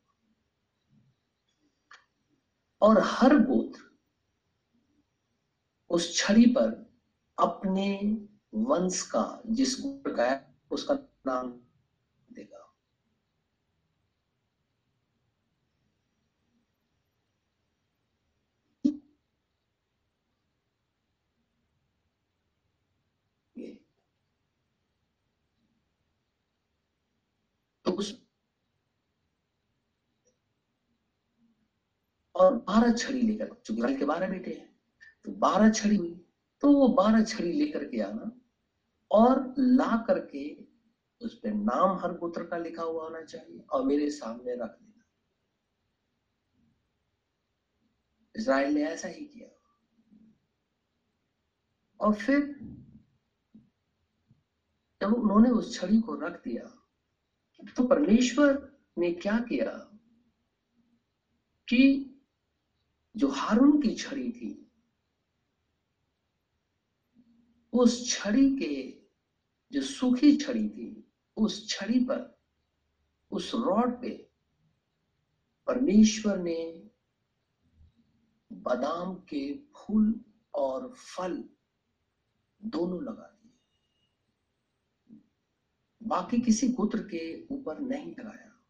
और 2.82 3.02
हर 3.02 3.38
गोत्र 3.38 3.82
उस 5.90 6.18
छड़ी 6.18 6.46
पर 6.46 6.92
अपने 7.40 8.18
वंश 8.54 9.02
का, 9.02 9.42
जिस 9.46 9.80
गोत्र 9.80 10.16
का 10.16 10.26
है, 10.26 10.56
उसका 10.72 10.94
नाम 11.26 11.52
देगा। 12.34 12.61
तो 27.92 27.96
उस 27.98 28.14
और 32.36 32.54
बारह 32.56 32.94
छड़ी 32.94 33.22
लेकर 33.22 33.56
चूँकि 33.66 33.96
के 33.96 34.06
बारह 34.06 34.30
बेटे 34.30 34.54
हैं। 34.54 34.70
तो 35.26 35.32
बारह 35.32 35.70
छड़ी 35.72 35.96
हुई 35.96 36.14
तो 36.64 36.72
वो 36.74 36.88
बारह 36.88 37.24
छड़ी 37.24 37.52
लेकर 37.52 37.84
के 37.86 38.02
आना 38.02 38.32
और 39.12 39.54
ला 39.60 39.98
करके 40.08 40.44
उस 41.22 41.34
पर 41.40 41.54
नाम 41.54 41.98
हर 42.00 42.14
पुत्र 42.18 42.44
का 42.44 42.58
लिखा 42.58 42.84
हुआ 42.84 43.04
होना 43.04 43.22
चाहिए 43.22 43.60
और 43.60 43.86
मेरे 43.86 44.10
सामने 44.12 44.54
रख 44.56 44.70
देना। 44.72 45.04
इसराइल 48.36 48.74
ने 48.74 48.84
ऐसा 48.84 49.08
ही 49.08 49.26
किया। 49.26 49.50
और 52.00 52.14
फिर 52.16 52.40
जब 55.02 55.14
उन्होंने 55.14 55.50
उस 55.50 55.80
छड़ी 55.80 56.00
को 56.02 56.16
रख 56.16 56.44
दिया 56.44 56.81
तो 57.78 57.84
परमेश्वर 57.84 58.72
ने 58.98 59.12
क्या 59.12 59.40
किया 59.40 59.72
कि 61.68 62.08
जो 63.16 63.28
हारून 63.28 63.82
की 63.82 63.94
छड़ी 63.96 64.32
थी, 64.32 64.70
उस 67.74 68.12
छड़ी 68.12 68.50
के 68.56 69.02
जो 69.72 69.82
सूखी 69.82 70.36
छड़ी 70.36 70.70
थी, 70.70 71.08
उस 71.38 71.70
छड़ी 71.70 72.00
पर, 72.00 72.38
उस 73.32 73.52
रॉड 73.56 74.02
पे 74.02 74.10
परमेश्वर 75.68 76.38
ने 76.38 76.88
बादाम 78.52 79.16
के 79.16 79.54
फूल 79.76 80.20
और 80.56 80.94
फल 80.98 81.44
दोनों 82.64 83.04
लगा 83.04 83.31
बाकी 86.04 86.42
किसी 86.42 86.70
पुत्र 86.70 87.04
के 87.04 87.48
ऊपर 87.52 87.80
नहीं 87.80 88.12
लगाया। 88.20 88.62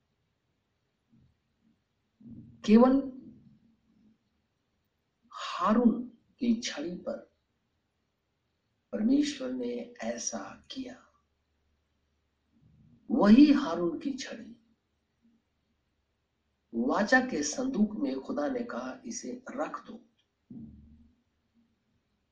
केवल 2.65 3.12
हारून 5.32 6.04
की 6.39 6.62
छड़ी 6.62 6.96
पर 6.96 7.32
परमेश्वर 8.91 9.52
ने 9.52 9.94
ऐसा 10.04 10.67
किया। 10.72 11.08
वही 13.12 13.54
हारून 13.54 14.00
की 14.00 14.13
छड़ी। 14.13 14.56
वाचा 16.76 17.22
के 17.22 17.44
संदूक 17.44 17.91
में 17.91 18.20
खुदा 18.20 18.48
ने 18.48 18.60
कहा, 18.60 19.02
इसे 19.06 19.44
रख 19.52 19.86
दो। 19.86 20.06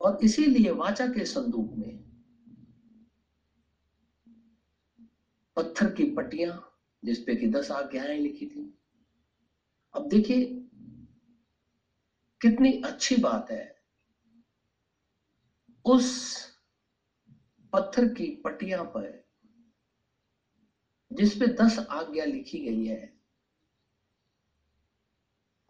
और 0.02 0.20
इसीलिए 0.24 0.72
वाचा 0.72 1.08
के 1.08 1.26
संदूक 1.26 1.72
में 1.74 2.09
पत्थर 5.60 5.94
की 5.94 6.04
पट्टियाँ 6.04 6.78
जिसपे 7.06 7.36
कि 7.36 7.48
दस 7.48 7.72
आज्ञाएँ 7.72 8.20
लिखी 8.20 8.46
थी। 8.46 8.80
अब 9.96 10.08
देखिए, 10.08 10.46
कितनी 12.42 12.82
अच्छी 12.82 13.18
बात 13.18 13.52
है। 13.52 13.76
उस 15.86 16.38
पत्थर 17.74 18.06
की 18.06 18.42
पटिया 18.46 18.84
पर 18.84 19.26
जिसपे 21.12 21.48
दस 21.48 21.80
आज्ञा 21.80 22.26
लिखी 22.26 22.60
गई 22.60 22.86
है 22.86 23.14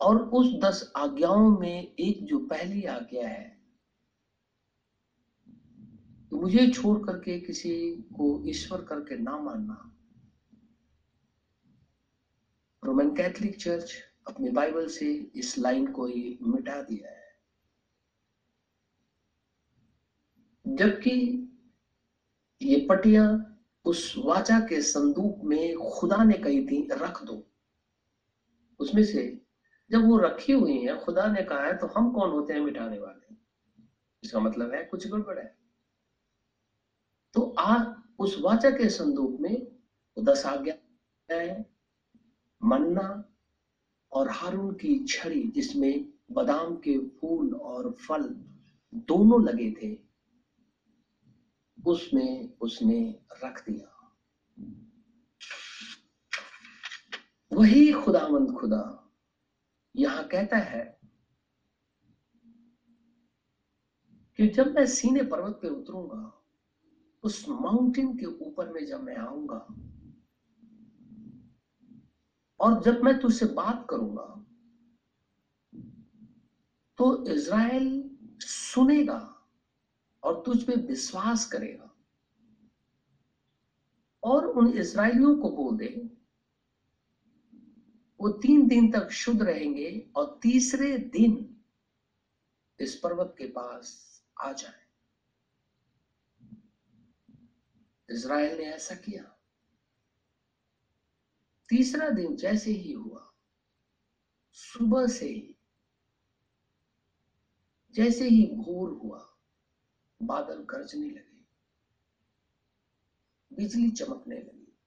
और 0.02 0.18
उस 0.18 0.54
दस 0.54 0.94
आज्ञाओं 0.96 1.50
में 1.50 1.96
एक 2.00 2.26
जो 2.26 2.40
पहली 2.40 2.86
आज्ञा 2.86 3.28
है 3.28 3.59
मुझे 6.34 6.68
छोड़ 6.68 7.06
करके 7.06 7.40
किसी 7.40 7.96
को 7.96 8.44
ईश्वर 8.48 8.82
करके 8.82 9.18
ना 9.18 9.38
मानना। 9.38 9.96
रोमन 12.86 13.16
कैथलिक 13.16 13.62
चर्च 13.62 13.94
अपने 14.28 14.52
बाइबल 14.52 14.88
से 14.88 15.14
इस 15.14 15.58
लाइन 15.60 15.88
को 15.88 16.06
ही 16.06 16.40
मिटा 16.42 16.82
दिया 16.82 17.10
है। 17.10 17.40
जबकि 20.68 21.46
ये 22.62 22.88
पटिया 22.90 23.56
उस 23.86 24.16
वाचा 24.18 24.60
के 24.60 24.82
संदूक 24.82 25.42
में 25.44 25.78
खुदा 25.78 26.24
ने 26.24 26.34
कही 26.34 26.68
थी, 26.68 26.88
रख 26.92 27.24
दो। 27.24 27.48
उसमें 28.80 29.04
से 29.04 29.42
जब 29.92 30.08
वो 30.08 30.18
रखी 30.18 30.54
हुई 30.54 30.80
है, 30.80 31.00
खुदा 31.00 31.28
ने 31.28 31.44
कहा 31.44 31.64
है 31.64 31.78
तो 31.78 31.88
हम 31.88 32.12
कौन 32.12 32.30
होते 32.30 32.54
हैं 32.54 32.60
मिटाने 32.60 33.00
वाले? 33.00 33.36
इसका 34.24 34.40
मतलब 34.40 34.74
है 34.74 34.84
कुछ 34.84 35.08
गड़बड़ 35.08 35.40
है। 35.40 35.59
तो 37.36 37.42
आ 37.60 37.78
उस 38.20 38.38
वाचा 38.42 38.70
के 38.70 38.90
संदूक 38.90 39.40
में 39.42 39.68
दस 40.18 40.46
आज्ञा 40.46 40.74
है, 41.30 41.66
मन्ना 42.62 43.24
और 44.12 44.30
हारून 44.30 44.74
की 44.76 44.98
छड़ी 45.06 45.42
जिसमें 45.56 46.06
बादाम 46.32 46.76
के 46.76 46.98
फूल 47.18 47.54
और 47.56 47.92
फल 48.08 48.24
दोनों 49.08 49.44
लगे 49.44 49.72
थे, 49.72 49.98
उसमें 51.78 52.58
उसने 52.62 53.00
रख 53.44 53.64
दिया। 53.70 53.96
वही 57.52 57.92
खुदावंद 57.92 58.52
खुदा 58.58 58.84
यहाँ 59.96 60.28
कहता 60.28 60.58
है 60.58 60.84
कि 64.40 64.48
जब 64.48 64.76
मैं 64.76 64.86
सीने 64.86 65.24
पर्वत 65.24 65.60
पे 65.62 65.68
उतरूँगा 65.68 66.39
उस 67.24 67.46
माउंटेन 67.50 68.16
के 68.16 68.26
ऊपर 68.26 68.70
में 68.70 68.86
जब 68.86 69.02
मैं 69.02 69.16
आऊँगा, 69.18 69.66
और 72.60 72.82
जब 72.84 73.02
मैं 73.04 73.18
तुझसे 73.20 73.46
बात 73.46 73.86
करूँगा 73.90 74.36
तो 76.98 77.06
इज़राइल 77.28 77.88
सुनेगा 78.42 79.20
और 80.24 80.42
तुझ 80.46 80.62
पे 80.64 80.76
विश्वास 80.78 81.46
करेगा। 81.46 81.90
और 84.24 84.46
उन 84.46 84.68
इसराइलियों 84.70 85.34
को 85.36 85.50
बोल 85.50 85.78
दे, 85.78 85.88
वो 88.20 88.30
तीन 88.38 88.68
दिन 88.68 88.92
तक 88.92 89.12
शुद्ध 89.12 89.42
रहेंगे 89.42 89.92
और 90.16 90.40
तीसरे 90.42 90.98
दिन 91.14 91.56
इस 92.80 92.96
पर्वत 92.96 93.34
के 93.38 93.46
पास 93.48 94.22
आ 94.42 94.52
जाए। 94.52 94.89
इज़राइल 98.12 98.58
ने 98.58 98.64
ऐसा 98.64 98.96
किया। 98.96 99.36
तीसरा 101.70 102.10
दिन 102.10 102.36
जैसे 102.36 102.72
ही 102.72 102.92
हुआ, 102.92 103.34
सुबह 104.52 105.08
से 105.08 105.26
ही, 105.26 105.56
जैसे 107.92 108.30
ही 108.30 108.48
भोर 108.48 108.90
हुआ, 108.90 109.38
बादल 110.22 110.60
गरजने 110.60 111.10
लगे। 111.10 111.46
बिजली 113.54 113.90
चमकने 113.90 114.36
लगी। 114.36 114.78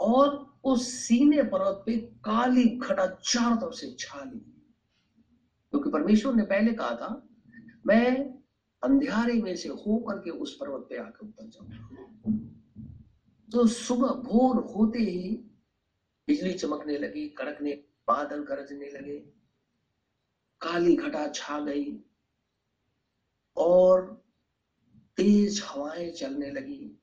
और 0.00 0.54
उस 0.64 0.90
सीने 0.90 1.42
पर्वत 1.42 1.82
पे 1.86 1.98
काली 1.98 2.64
घटा 2.64 3.06
चारों 3.06 3.56
तरफ़ 3.56 3.74
से 3.74 3.96
छा 3.98 4.24
ली। 4.24 4.38
क्योंकि 5.70 5.90
परमेश्वर 5.90 6.34
ने 6.34 6.42
पहले 6.42 6.72
कहा 6.72 6.94
था, 6.94 7.28
मैं 7.86 8.37
अंधेरे 8.82 9.40
में 9.42 9.54
से 9.56 9.68
हो 9.68 9.98
करके 10.00 10.30
उस 10.30 10.56
पर्वत 10.60 10.86
पे 10.90 10.96
आकर 10.96 11.26
उतर 11.26 11.48
जाऊँगा 11.48 12.32
तो 13.48 13.66
सुबह 13.66 14.12
भोर 14.22 14.56
होते 14.74 14.98
ही 14.98 15.28
बिजली 16.28 16.52
चमकने 16.52 16.98
लगी, 16.98 17.26
कड़कने, 17.28 17.72
बादल 18.08 18.42
गरजने 18.44 18.88
लगे। 18.90 19.18
काली 20.60 20.94
घटा 20.96 21.26
छा 21.28 21.58
गई 21.60 21.86
और 23.56 24.02
तेज 25.16 25.62
हवाएँ 25.68 26.10
चलने 26.10 26.50
लगी। 26.50 26.94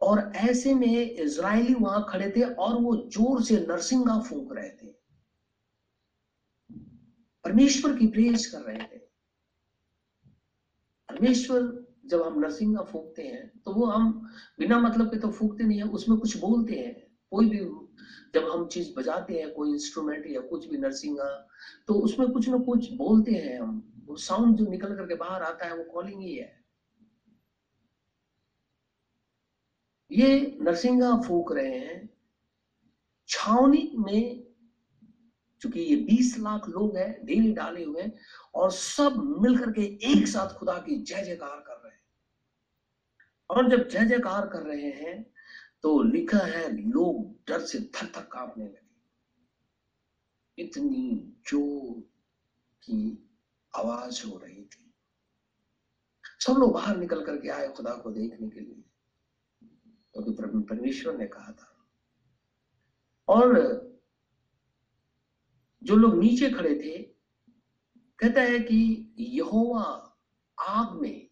और 0.00 0.20
ऐसे 0.36 0.72
में 0.74 1.14
इज़राइली 1.14 1.74
वहाँ 1.74 2.04
खड़े 2.08 2.30
थे 2.30 2.42
और 2.42 2.76
वो 2.76 2.94
ज़ोर 3.06 3.42
से 3.42 3.58
नरसिंगा 3.60 4.18
फूंक 4.20 4.52
रहे 4.52 4.70
थे। 4.70 4.92
परमेश्वर 7.44 7.96
की 7.98 8.06
प्रेज 8.06 8.46
कर 8.46 8.60
रहे 8.60 8.78
थे। 8.78 8.97
परमेश्वर 11.18 11.62
जब 12.06 12.22
हम 12.22 12.38
नरसिंगा 12.40 12.82
फूकते 12.82 13.22
हैं 13.22 13.46
तो 13.64 13.72
वो 13.72 13.86
हम 13.86 14.10
बिना 14.58 14.78
मतलब 14.78 15.10
के 15.10 15.18
तो 15.18 15.30
फूकते 15.30 15.64
नहीं 15.64 15.78
है, 15.78 15.84
उसमें 15.84 16.18
कुछ 16.18 16.36
बोलते 16.36 16.74
हैं। 16.74 16.94
कोई 17.32 17.48
भी 17.48 17.58
जब 18.34 18.48
हम 18.50 18.66
चीज़ 18.68 18.92
बजाते 18.96 19.34
हैं, 19.34 19.52
कोई 19.52 19.72
इंस्ट्रूमेंट 19.72 20.26
या 20.26 20.40
कुछ 20.40 20.66
भी 20.68 20.78
नरसिंगा 20.78 21.28
तो 21.88 21.94
उसमें 21.94 22.30
कुछ 22.30 22.48
ना 22.48 22.58
कुछ 22.58 22.92
बोलते 22.92 23.32
हैं 23.32 23.60
हम। 23.60 24.04
वो 24.06 24.16
साउंड 24.16 24.56
जो 24.56 24.66
निकल 24.66 24.94
करके 24.96 25.14
बाहर 25.14 25.42
आता 25.42 25.66
है, 25.66 25.76
वो 25.76 25.84
कॉलिंग 25.84 26.20
ही 26.22 26.34
है। 26.34 26.52
ये 30.10 30.58
नरसिंगा 30.60 31.14
फूक 31.20 31.52
रहे 31.52 31.78
हैं। 31.78 32.08
छावनी 33.28 33.90
में 33.96 34.47
चूँकि 35.60 35.80
ये 35.80 35.96
बीस 35.96 36.38
लाख 36.38 36.68
लोग 36.68 36.96
हैं 36.96 37.24
डेली 37.26 37.52
डाले 37.52 37.84
हुए 37.84 38.02
हैं, 38.02 38.18
और 38.54 38.70
सब 38.72 39.16
मिलकर 39.42 39.72
के 39.72 39.82
एक 40.12 40.26
साथ 40.28 40.54
खुदा 40.54 40.78
की 40.78 40.96
जय 40.96 41.22
जयकार 41.22 41.56
कर 41.60 41.80
रहे 41.84 41.92
हैं। 41.92 42.02
और 43.50 43.70
जब 43.70 43.88
जय 43.88 44.04
जयकार 44.04 44.46
कर 44.48 44.62
रहे 44.62 44.90
हैं 44.90 45.32
तो 45.82 46.02
लिखा 46.02 46.38
है, 46.38 46.88
लोग 46.88 47.36
डर 47.48 47.60
से 47.60 47.80
थर 47.80 48.06
थर 48.06 48.22
कांपने 48.22 48.64
लगे। 48.64 48.86
इतनी 50.58 51.34
ज़ोर 51.48 52.00
की 52.82 53.28
आवाज़ 53.76 54.26
हो 54.26 54.38
रही 54.38 54.62
थी। 54.64 54.94
सब 56.40 56.52
लोग 56.52 56.72
बाहर 56.72 56.96
निकल 56.96 57.24
करके 57.24 57.48
आए 57.48 57.68
खुदा 57.68 57.94
को 57.94 58.10
देखने 58.10 58.48
के 58.48 58.60
लिए। 58.60 58.84
क्योंकि 60.14 60.32
तो 60.32 60.60
परमेश्वर 60.60 61.16
ने 61.16 61.26
कहा 61.26 61.52
था। 61.52 61.74
और 63.28 63.87
जो 65.82 65.96
लोग 65.96 66.18
नीचे 66.18 66.50
खड़े 66.50 66.74
थे, 66.74 66.98
कहता 68.18 68.42
है 68.42 68.58
कि 68.60 69.14
यहोवा 69.18 69.82
आग 70.58 71.00
में 71.00 71.28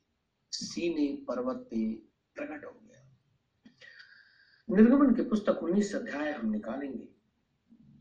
सीने 0.52 1.06
पर्वत 1.28 1.66
पे 1.70 1.92
प्रकट 2.36 2.64
हो 2.64 2.70
गया। 2.72 3.04
निर्गमन 4.68 5.14
के 5.14 5.22
पुस्तक 5.22 5.62
उन्नीस 5.62 5.94
अध्याय 5.94 6.32
हम 6.32 6.50
निकालेंगे। 6.50 7.08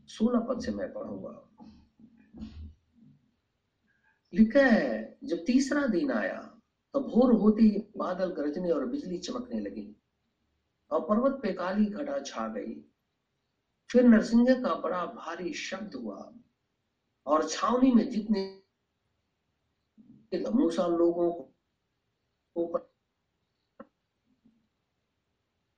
सोलह 0.08 0.40
पद 0.40 0.60
से 0.60 0.72
मैं 0.72 0.92
पढ़ूँगा। 0.92 1.42
लिखा 4.32 4.62
है, 4.62 5.18
जब 5.24 5.44
तीसरा 5.46 5.86
दिन 5.86 6.10
आया 6.12 6.40
तो 6.94 7.00
भोर 7.02 7.32
होते 7.32 7.62
ही 7.62 7.78
बादल 7.96 8.30
गरजने 8.32 8.70
और 8.70 8.86
बिजली 8.86 9.18
चमकने 9.18 9.60
लगी, 9.60 9.96
और 10.90 11.00
पर्वत 11.00 11.40
पे 11.42 11.52
काली 11.52 11.84
घटा 11.86 12.18
छा 12.20 12.46
गई। 12.48 12.74
फिर 13.90 14.04
नरसिंह 14.04 14.54
का 14.62 14.74
बड़ा 14.74 15.04
भारी 15.06 15.52
शब्द 15.54 15.94
हुआ, 15.94 16.32
और 17.26 17.48
छावनी 17.48 17.92
में 17.92 18.08
जितने 18.10 18.62
मूसा 20.50 20.86
लोगों 20.86 21.30
को 21.30 22.66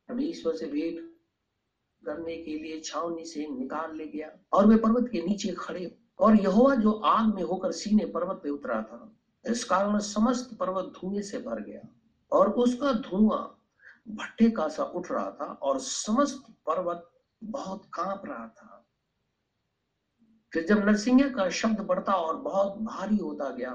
परमेश्वर 0.08 0.56
से 0.56 0.66
भेंट 0.66 0.98
करने 2.02 2.36
के 2.36 2.58
लिए 2.58 2.80
छावनी 2.80 3.24
से 3.24 3.46
निकाल 3.48 3.96
ले 3.96 4.06
गया 4.06 4.30
और 4.52 4.66
वे 4.66 4.76
पर्वत 4.76 5.08
के 5.12 5.22
नीचे 5.22 5.54
खड़े 5.58 5.96
और 6.18 6.36
यहोवा 6.36 6.74
जो 6.74 6.92
आग 6.92 7.34
में 7.34 7.42
होकर 7.42 7.72
सीने 7.72 8.06
पर्वत 8.06 8.40
पे 8.42 8.50
उतरा 8.50 8.82
था, 8.82 9.14
इस 9.44 9.64
कारण 9.64 9.98
समस्त 9.98 10.56
पर्वत 10.60 10.92
धुएँ 10.96 11.22
से 11.22 11.38
भर 11.38 11.60
गया 11.62 11.80
और 12.32 12.52
उसका 12.52 12.92
धुआँ 12.92 13.42
भट्टे 14.08 14.50
का 14.50 14.68
सा 14.68 14.84
उठ 14.84 15.10
रहा 15.10 15.30
था 15.30 15.52
और 15.62 15.78
समस्त 15.80 16.44
पर्वत 16.66 17.10
बहुत 17.42 17.84
काँप 17.94 18.22
रहा 18.26 18.46
था। 18.48 18.84
फिर 20.52 20.66
जब 20.66 20.78
नरसिंह 20.78 21.28
का 21.28 21.48
शब्द 21.50 21.80
बढ़ता 21.80 22.12
और 22.14 22.36
बहुत 22.36 22.76
भारी 22.82 23.16
होता 23.16 23.50
गया 23.50 23.74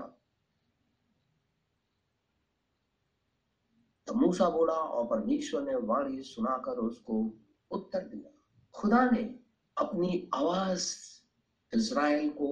तो 4.08 4.13
मूसा 4.13 4.49
बोला 4.49 4.73
और 4.73 5.06
परमेश्वर 5.08 5.62
ने 5.62 5.76
वाणी 5.76 6.21
सुनाकर 6.23 6.78
उसको 6.78 7.19
उत्तर 7.71 8.08
दिया, 8.08 8.32
खुदा 8.73 9.04
ने 9.12 9.21
अपनी 9.78 10.30
आवाज़ 10.34 10.88
इज़राइल 11.73 12.30
को 12.32 12.49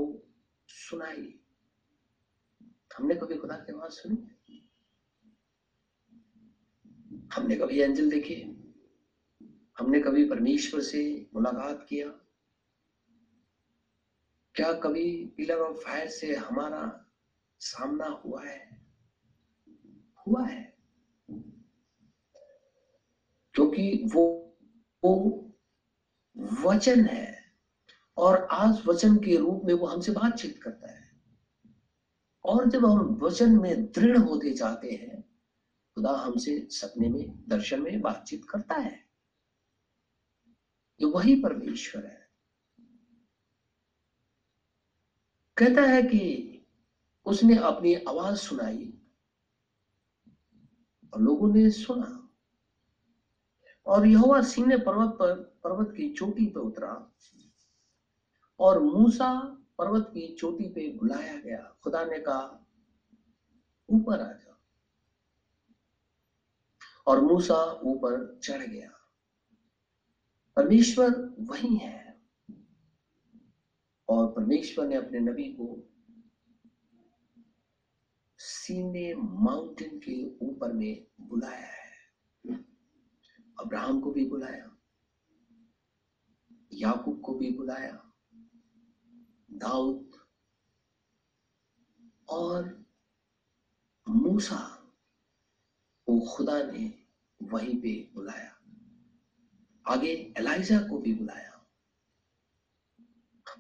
सुनाई। 0.70 1.28
हमने 2.92 3.16
कभी 3.16 3.38
खुदा 3.38 3.56
की 3.56 3.74
आवाज़ 3.74 3.92
सुनी? 3.92 4.18
हमने 7.36 7.56
कभी 7.56 7.80
एंजल 7.80 8.10
देखे? 8.10 8.36
हमने 9.82 10.00
कभी 10.00 10.30
परमेश्वर 10.30 10.82
से 10.82 11.30
मुलाकात 11.34 11.86
किया? 11.90 12.08
क्या 14.56 14.74
कभी 14.74 15.26
पिलर 15.38 15.58
ऑफ़ 15.58 15.78
फायर 15.78 16.08
से 16.08 16.36
हमारा 16.36 17.06
सामना 17.60 18.06
हुआ 18.06 18.46
है? 18.46 18.86
हुआ 20.28 20.48
है। 20.48 20.78
क्योंकि 23.54 24.10
वो 24.14 24.58
वो 25.04 25.46
वचन 26.38 27.06
है 27.06 27.54
और 28.18 28.48
आज 28.52 28.86
वचन 28.86 29.16
के 29.16 29.38
रूप 29.38 29.62
में 29.66 29.74
वो 29.74 29.86
हमसे 29.86 30.12
बातचीत 30.12 30.64
करता 30.64 30.92
है। 30.92 31.22
और 32.44 32.70
जब 32.70 32.86
हम 32.86 33.20
वचन 33.22 33.62
में 33.62 33.86
दृढ़ 33.86 34.18
होते 34.18 34.52
जाते 34.52 34.92
हैं, 34.92 35.22
खुदा 35.96 36.12
हमसे 36.12 36.68
सपने 36.72 37.10
में, 37.10 37.48
दर्शन 37.48 37.82
में 37.82 38.02
बातचीत 38.02 38.46
करता 38.50 38.76
है। 38.76 39.11
ये 41.02 41.08
वही 41.08 41.36
परमेश्वर 41.36 42.06
है। 42.06 42.30
कहता 45.58 45.82
है 45.82 46.02
कि 46.02 46.48
उसने 47.26 47.56
अपनी 47.56 47.96
आवाज़ 47.96 48.36
सुनाई 48.36 49.02
और 51.14 51.22
लोगों 51.22 51.54
ने 51.54 51.70
सुना। 51.70 52.30
और 53.86 54.08
यहोवा 54.08 54.42
सिंह 54.42 54.68
ने 54.68 54.78
पर्वत 54.78 55.10
पर, 55.10 55.60
पर्वत 55.64 55.94
की 55.98 56.14
चोटी 56.14 56.46
पर 56.46 56.60
उतरा 56.60 57.12
और 58.60 58.80
मूसा 58.80 59.58
पर्वत 59.78 60.04
की 60.08 60.36
चोटी 60.36 60.70
पे 60.70 60.98
बुलाया 60.98 61.40
गया। 61.40 61.76
खुदा 61.84 62.06
ने 62.06 62.20
कहा, 62.20 62.66
ऊपर 63.90 64.22
आ 64.22 64.34
जा। 64.34 64.62
और 67.08 67.22
मूसा 67.22 67.66
ऊपर 67.72 68.40
चढ़ 68.44 68.62
गया। 68.62 69.01
परमेश्वर 70.56 71.36
वही 71.40 71.76
है। 71.76 72.22
और 74.10 74.32
परमेश्वर 74.34 74.88
ने 74.88 74.96
अपने 74.96 75.20
नबी 75.20 75.44
को 75.44 75.68
सीने 78.38 79.14
माउंटेन 79.16 79.98
के 80.00 80.16
ऊपर 80.46 80.74
में 80.74 81.06
बुलाया 81.22 81.68
है। 81.68 81.92
अब्राहम 83.60 84.00
को 84.02 84.12
भी 84.12 84.26
बुलाया, 84.26 84.78
याकूब 86.74 87.22
को 87.22 87.34
भी 87.34 87.52
बुलाया, 87.52 88.12
दाऊद 89.52 90.12
और 92.30 92.86
मूसा 94.10 94.60
को 96.06 96.20
खुदा 96.20 96.64
ने 96.64 97.04
वहीं 97.42 97.76
पे 97.82 98.12
बुलाया। 98.14 98.51
आगे 99.92 100.12
एलाइजा 100.38 100.80
को 100.82 100.98
भी 100.98 101.14
बुलाया। 101.14 101.50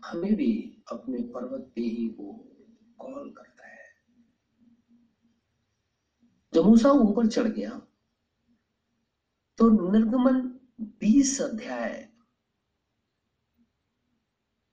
हमें 0.05 0.33
भी 0.35 0.51
अपने 0.91 1.21
पर्वत 1.33 1.71
पे 1.75 1.81
ही 1.81 2.07
वो 2.19 2.33
कॉल 2.99 3.29
करता 3.31 3.67
है। 3.67 3.89
जब 6.53 6.65
मूसा 6.65 6.91
ऊपर 7.01 7.27
चढ़ 7.27 7.47
गया 7.47 7.79
तो 9.59 9.69
निर्गमन 9.91 10.41
20 11.01 11.39
अध्याय 11.41 12.07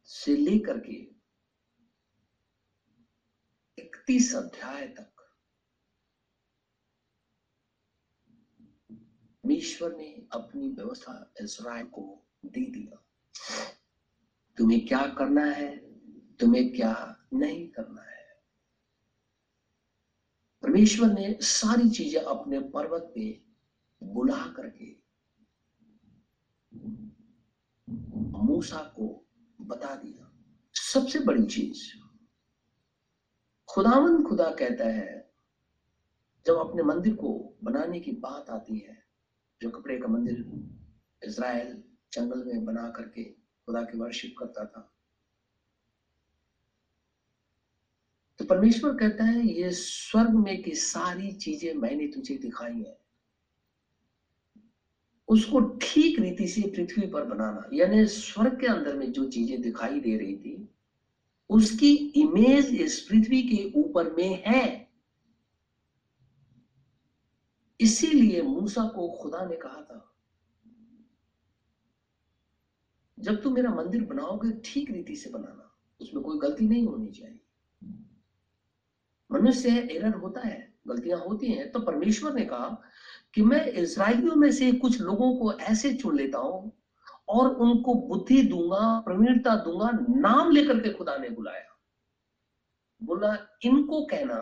से 0.09 0.37
लेकर 0.37 0.79
के 0.81 0.97
इकतीस 3.79 4.35
अध्याय 4.37 4.87
तक 4.89 5.18
ईश्वर 9.51 9.97
ने 9.97 10.27
अपनी 10.33 10.69
व्यवस्था 10.69 11.35
इसराइल 11.41 11.87
को 11.87 12.27
दे 12.47 12.61
दिया। 12.61 13.05
तुम्हें 14.57 14.87
क्या 14.87 15.07
करना 15.07 15.45
है? 15.45 15.77
तुम्हें 16.41 16.73
क्या 16.73 17.17
नहीं 17.35 17.69
करना 17.69 18.03
है? 18.03 18.43
परमेश्वर 20.63 21.13
ने 21.13 21.39
सारी 21.41 21.91
चीज़ें 21.91 22.23
अपने 22.23 22.61
पर्वत 22.61 23.13
पे 23.15 23.43
बुला 24.03 24.47
करके 24.47 24.97
मूसा 28.39 28.79
को 28.97 29.27
बता 29.61 29.95
दिया। 29.95 30.33
सबसे 30.75 31.19
बड़ी 31.19 31.47
चीज़ 31.47 31.83
खुदावन 33.69 34.23
खुदा 34.23 34.51
कहता 34.51 34.85
है, 34.85 35.33
जब 36.47 36.55
अपने 36.55 36.83
मंदिर 36.83 37.15
को 37.15 37.57
बनाने 37.65 38.01
की 38.01 38.13
बात 38.13 38.51
आती 38.51 38.79
है 38.79 39.08
जो 39.61 39.71
कपड़े 39.71 39.99
का 39.99 40.09
मंदिर 40.09 40.45
इसराइल 41.23 41.83
जंगल 42.13 42.45
में 42.45 42.65
बना 42.65 42.89
करके 42.89 43.25
खुदा 43.25 43.83
की 43.83 43.99
वर्शिप 43.99 44.35
करता 44.39 44.65
था। 44.65 44.95
तो 48.39 48.45
परमेश्वर 48.45 48.95
कहता 48.95 49.25
है, 49.25 49.47
ये 49.47 49.71
स्वर्ग 49.71 50.31
में 50.31 50.63
की 50.63 50.75
सारी 50.75 51.33
चीज़ें 51.33 51.75
मैंने 51.75 52.07
तुझे 52.07 52.37
दिखाई 52.37 52.83
है। 52.83 52.97
उसको 55.29 55.61
ठीक 55.61 56.19
रीति 56.19 56.47
से 56.49 56.61
पृथ्वी 56.67 57.07
पर 57.07 57.25
बनाना, 57.25 57.69
यानी 57.73 58.07
स्वर्ग 58.07 58.61
के 58.61 58.67
अंदर 58.67 58.95
में 58.95 59.13
जो 59.13 59.25
चीज़ें 59.25 59.61
दिखाई 59.61 60.01
दे 60.01 60.17
रही 60.17 60.37
थी, 60.37 60.69
उसकी 61.51 61.93
इमेज 62.17 62.75
इस 62.75 63.01
पृथ्वी 63.01 63.43
के 63.43 63.73
ऊपर 63.81 64.11
में 64.11 64.43
है। 64.47 64.88
इसीलिए 67.81 68.43
मूसा 68.43 68.85
को 68.87 69.09
खुदा 69.13 69.45
ने 69.47 69.57
कहा 69.57 69.81
था, 69.83 70.05
जब 73.19 73.41
तुम 73.43 73.55
मेरा 73.55 73.71
मंदिर 73.71 74.05
बनाओगे, 74.05 74.51
ठीक 74.65 74.91
रीति 74.91 75.17
से 75.17 75.31
बनाना, 75.31 75.71
उसमें 76.01 76.23
कोई 76.25 76.39
गलती 76.39 76.69
नहीं 76.69 76.87
होनी 76.87 77.11
चाहिए। 77.11 77.41
मनुष्य 79.31 79.71
एरर 79.93 80.15
होता 80.15 80.41
है, 80.41 80.75
गलतियाँ 80.89 81.19
होती 81.21 81.53
हैं 81.53 81.71
तो 81.73 81.81
परमेश्वर 81.81 82.35
ने 82.35 82.45
कहा 82.45 82.69
कि 83.35 83.43
मैं 83.43 83.65
इसराइलियों 83.65 84.35
में 84.35 84.51
से 84.53 84.71
कुछ 84.73 85.01
लोगों 85.01 85.35
को 85.39 85.53
ऐसे 85.53 85.93
चुन 85.95 86.17
लेता 86.17 86.39
हूँ 86.39 86.73
और 87.29 87.55
उनको 87.55 87.95
बुद्धि 88.09 88.43
दूँगा, 88.43 89.01
प्रवीणता 89.01 89.55
दूँगा, 89.57 89.91
नाम 90.11 90.51
लेकर 90.51 90.81
के 90.81 90.93
खुदा 90.93 91.17
ने 91.17 91.29
बुलाया। 91.31 91.77
बोला, 93.01 93.37
इनको 93.65 94.05
कहना 94.07 94.35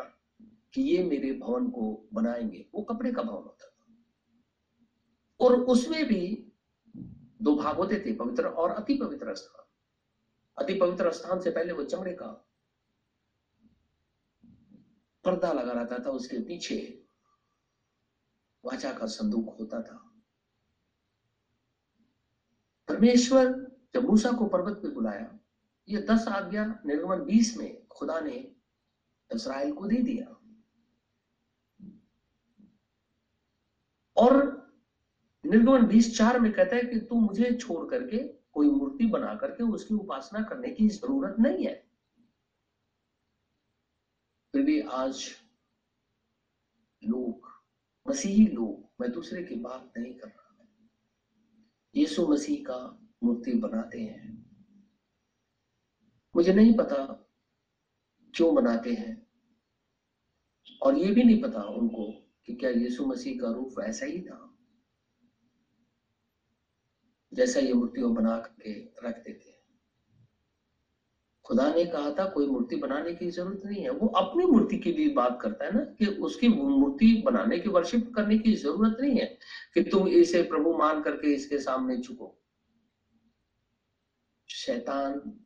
कि 0.77 0.83
ये 0.83 1.05
मेरे 1.05 1.33
भवन 1.33 1.71
को 1.71 2.09
बनाएँगे, 2.13 2.71
वो 2.75 2.83
कपड़े 2.83 3.13
का 3.13 3.23
भवन 3.23 3.43
होता 3.43 3.67
था। 3.67 3.87
और 5.41 5.61
उसमें 5.61 6.05
भी 6.05 6.53
दो 7.43 7.57
भाग 7.57 7.77
होते 7.77 8.05
थे, 8.07 8.13
पवित्र 8.13 8.47
और 8.47 8.71
अति 8.71 8.95
पवित्र 8.95 9.35
स्थान। 9.35 9.67
अति 10.65 10.75
पवित्र 10.75 11.13
स्थान 11.13 11.41
से 11.41 11.51
पहले 11.51 11.73
वो 11.73 11.85
चमड़े 11.85 12.13
का 12.13 12.27
पर्दा 15.25 15.53
लगा 15.53 15.73
रहता 15.73 15.99
था, 15.99 16.11
उसके 16.11 16.39
पीछे 16.39 17.07
वाचा 18.65 18.93
का 18.93 19.07
संदूक 19.07 19.57
होता 19.61 19.83
था। 19.83 20.23
परमेश्वर 22.89 23.77
जब 23.95 24.05
मूसा 24.05 24.33
को 24.33 24.47
पर्वत 24.47 24.77
पे 24.77 24.89
बुलाया, 24.89 25.39
ये 25.89 26.03
दस 26.03 26.29
आज्ञा 26.29 26.83
निर्गमन 26.87 27.21
बीस 27.25 27.57
में 27.57 27.87
खुदा 27.87 28.21
ने 28.21 28.57
इसराइल 29.35 29.73
को 29.73 29.87
दे 29.87 29.97
दिया। 29.97 30.36
और 34.19 34.67
निर्गमन 35.47 35.87
बीस 35.87 36.19
चार 36.19 36.41
में 36.41 36.53
कहता 36.53 36.77
है 36.77 36.83
कि 36.83 37.01
तू 37.01 37.15
मुझे 37.15 37.53
छोड़ 37.53 37.91
करके 37.91 38.19
कोई 38.53 38.71
मूर्ति 38.71 39.07
बना 39.07 39.35
करके 39.35 39.63
उसकी 39.63 39.95
उपासना 39.95 40.43
करने 40.43 40.69
की 40.69 40.89
ज़रूरत 40.89 41.37
नहीं 41.41 41.67
है। 41.67 41.87
फिर 44.53 44.63
भी 44.63 44.81
आज 44.81 45.31
लोग, 47.05 47.65
मसीही 48.09 48.47
लोग, 48.47 48.93
मैं 49.01 49.13
दूसरे 49.13 49.45
की 49.45 49.55
बात 49.55 49.93
नहीं 49.97 50.15
कर 50.15 50.29
रहा 50.29 50.43
यीशु 51.97 52.27
मसीह 52.27 52.65
का 52.65 53.09
मूर्ति 53.25 53.53
बनाते 53.53 54.01
हैं। 54.01 54.47
मुझे 56.37 56.55
नहीं 56.55 56.75
पता 56.75 57.05
क्यों 58.35 58.55
बनाते 58.55 58.95
हैं। 58.95 59.27
और 60.83 60.95
ये 60.95 61.13
भी 61.13 61.23
नहीं 61.23 61.43
पता 61.43 61.63
उनको 61.63 62.26
कि 62.47 62.55
क्या 62.55 62.71
यीशु 62.71 63.07
मसीह 63.07 63.41
का 63.41 63.51
रूप 63.51 63.75
ऐसा 63.81 64.07
ही 64.07 64.21
था? 64.21 64.59
जैसा 67.35 67.61
ये 67.61 67.73
मूर्तियों 67.73 68.15
बना 68.15 68.39
करके 68.39 68.81
रख 69.09 69.17
देते 69.25 69.51
हैं। 69.51 69.57
खुदा 71.45 71.75
ने 71.75 71.85
कहा 71.85 72.11
था, 72.11 72.29
कोई 72.29 72.47
मूर्ति 72.47 72.77
बनाने 72.77 73.15
की 73.15 73.31
ज़रूरत 73.31 73.63
नहीं 73.65 73.83
है। 73.83 73.91
वो 73.91 74.09
अपनी 74.09 74.47
मूर्ति 74.47 74.79
की 74.79 74.93
भी 74.93 75.09
बात 75.09 75.39
करता 75.43 75.65
है 75.65 75.75
ना, 75.75 75.85
कि 75.85 76.07
उसकी 76.07 76.49
मूर्ति 76.49 77.23
बनाने 77.27 77.59
की 77.59 77.69
वर्शिप 77.69 78.13
करने 78.17 78.39
की 78.39 78.55
ज़रूरत 78.55 78.97
नहीं 79.01 79.19
है 79.19 79.39
कि 79.75 79.83
तुम 79.83 80.09
इसे 80.09 80.43
प्रभु 80.43 80.77
मान 80.77 81.03
करके 81.03 81.35
इसके 81.35 81.59
सामने 81.59 81.97
झुको। 81.97 82.39
शैतान 84.49 85.41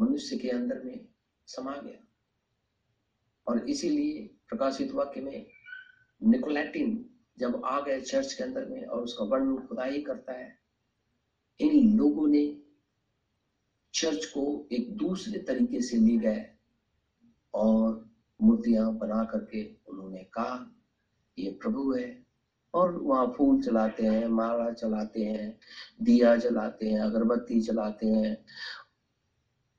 मनुष्य 0.00 0.36
के 0.36 0.48
अंदर 0.48 0.82
में 0.82 1.08
समा 1.46 1.76
गया। 1.76 2.06
और 3.46 3.70
इसीलिए 3.70 4.26
प्रकाशित 4.48 4.92
वाक्य 4.92 5.20
में 5.20 5.46
निकोलैटिन 6.22 7.10
जब 7.38 7.62
आ 7.64 7.80
गए 7.80 8.00
चर्च 8.00 8.32
के 8.32 8.44
अंदर 8.44 8.64
में 8.64 8.86
और 8.86 9.02
उसका 9.02 9.24
वर्णन 9.24 9.56
खुदा 9.56 9.84
ही 9.84 10.02
करता 10.02 10.32
है, 10.32 10.58
इन 11.60 11.96
लोगों 11.96 12.28
ने 12.28 12.58
चर्च 13.94 14.24
को 14.24 14.68
एक 14.72 14.96
दूसरे 14.96 15.38
तरीके 15.38 15.80
से 15.80 15.96
ले 15.96 16.16
गए 16.16 16.46
और 17.54 18.10
मूर्तियाँ 18.42 18.98
बना 18.98 19.24
करके 19.24 19.64
उन्होंने 19.88 20.22
कहा, 20.22 20.70
ये 21.38 21.50
प्रभु 21.50 21.92
है। 21.92 22.22
और 22.74 22.98
वहाँ 22.98 23.34
फूल 23.36 23.62
चलाते 23.62 24.02
हैं, 24.02 24.26
माला 24.26 24.70
चलाते 24.70 25.20
हैं, 25.20 25.58
दिया 26.02 26.36
जलाते 26.36 26.88
हैं, 26.88 27.00
अगरबत्ती 27.00 27.60
चलाते 27.60 28.06
हैं, 28.06 28.44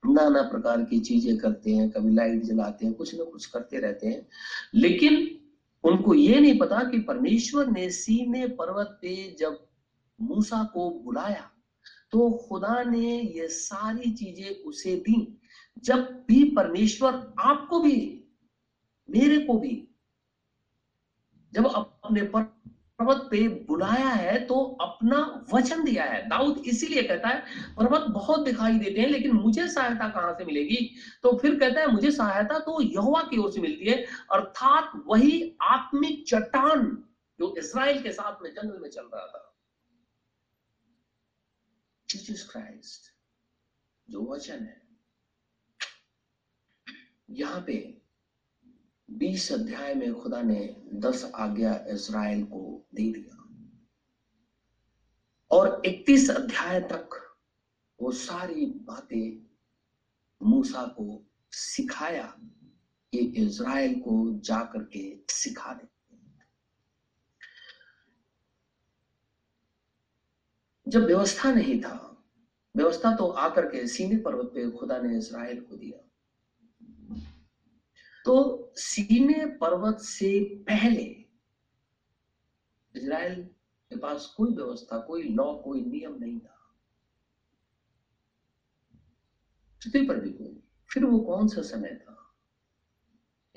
नाना 0.06 0.42
प्रकार 0.42 0.84
की 0.84 1.00
चीज़ें 1.00 1.38
करते 1.38 1.72
हैं, 1.72 1.90
कभी 1.90 2.14
लाइट 2.14 2.42
जलाते 2.42 2.86
हैं, 2.86 2.94
कुछ 2.94 3.16
ना 3.16 3.24
कुछ 3.24 3.46
करते 3.46 3.80
रहते 3.80 4.08
हैं। 4.08 4.28
लेकिन 4.74 5.43
उनको 5.84 6.14
ये 6.14 6.40
नहीं 6.40 6.60
पता 6.60 6.80
कि 6.80 7.00
परमेश्वर 7.00 7.68
ने 7.68 7.90
सीने 7.90 8.48
पर्वत 8.48 9.00
पे 9.02 9.36
जब 9.40 9.68
मूसा 10.22 10.64
को 10.64 10.90
बुलाया 10.90 11.50
तो 12.12 12.32
खुदा 12.32 12.84
ने 12.84 13.22
ये 13.22 13.48
सारी 13.48 14.12
चीज़ें 14.12 14.64
उसे 14.64 14.96
दी। 14.96 15.42
जब 15.84 16.00
भी 16.28 16.44
परमेश्वर 16.44 17.34
आपको 17.40 17.80
भी, 17.80 18.24
मेरे 19.10 19.40
को 19.40 19.58
भी, 19.58 19.88
जब 21.54 21.66
अपने 21.66 22.22
पर्वत 23.00 23.28
पे 23.32 23.48
बुलाया 23.68 24.10
है 24.10 24.38
तो 24.48 24.56
अपना 24.82 25.20
वचन 25.54 25.84
दिया 25.84 26.04
है। 26.04 26.22
दाऊद 26.30 26.58
इसीलिए 26.68 27.04
कहता 27.04 27.30
है, 27.30 27.44
पर्वत 27.78 28.06
बहुत 28.10 28.44
दिखाई 28.46 28.78
देते 28.80 29.02
हैं, 29.02 29.08
लेकिन 29.10 29.32
मुझे 29.34 29.68
सहायता 29.68 30.10
कहाँ 30.10 30.34
से 30.34 30.46
मिलेगी? 30.46 30.90
तो 31.24 31.38
फिर 31.38 31.60
कहता 31.60 31.82
है, 31.82 31.88
मुझे 31.88 32.12
सहायता 32.12 32.60
तो 32.60 32.82
यहोवा 32.82 33.22
की 33.22 33.38
ओर 33.38 33.52
से 33.52 33.62
मिलती 33.62 33.90
है, 33.90 34.04
अर्थात 34.32 34.92
वही 35.08 35.58
आत्मिक 35.62 36.24
चट्टान 36.28 36.86
जो 37.40 37.54
इसराइल 37.58 38.02
के 38.04 38.12
साथ 38.12 38.44
में 38.44 38.50
जंगल 38.52 38.80
में 38.82 38.90
चल 38.90 39.10
रहा 39.14 39.26
था। 39.28 39.50
जीसस 42.10 42.48
क्राइस्ट 42.52 43.12
जो 44.08 44.24
वचन 44.26 44.54
है, 44.54 44.82
यहाँ 47.30 47.64
पे 47.68 48.03
बीस 49.12 49.52
अध्याय 49.52 49.96
में 49.96 50.14
खुदा 50.14 50.42
ने 50.42 50.84
दस 50.94 51.32
आज्ञा 51.36 51.86
इज़राइल 51.88 52.44
को 52.46 52.88
दे 52.94 53.12
दिया। 53.12 53.50
और 55.52 55.82
इकतीस 55.86 56.30
अध्याय 56.30 56.80
तक 56.82 57.36
वो 58.02 58.12
सारी 58.12 58.66
बातें 58.66 59.48
मूसा 60.44 60.86
को 60.86 61.24
सिखाया 61.52 62.36
कि 63.12 63.18
इज़राइल 63.18 64.00
को 64.00 64.40
जाकर 64.40 64.84
के 64.84 65.20
सिखा 65.30 65.74
दे। 65.74 65.88
जब 70.88 71.06
व्यवस्था 71.06 71.54
नहीं 71.54 71.82
था, 71.82 72.26
व्यवस्था 72.76 73.16
तो 73.16 73.28
आकर 73.28 73.66
के 73.66 73.88
सीने 73.88 74.18
पर्वत 74.18 74.46
पे 74.46 74.72
खुदा 74.72 74.98
ने 74.98 75.18
इसराइल 75.18 75.62
को 75.62 75.76
दिया। 75.76 76.03
तो 78.26 78.72
सीने 78.76 79.46
पर्वत 79.46 79.98
से 80.00 80.56
पहले 80.56 81.04
इज़राइल 82.96 83.44
के 83.90 83.96
पास 83.96 84.34
कोई 84.38 84.56
व्यवस्था, 84.56 84.98
कोई 84.98 85.24
लॉ, 85.24 85.54
कोई 85.54 85.82
नियम 85.82 86.16
नहीं 86.16 86.40
था। 86.40 86.76
पृथ्वी 89.82 90.08
पर 90.08 90.20
भी 90.20 90.30
कोई 90.30 90.64
फिर 90.90 91.06
वो 91.06 91.20
कौन 91.20 91.48
सा 91.48 91.62
समय 91.62 91.96
था? 91.96 92.36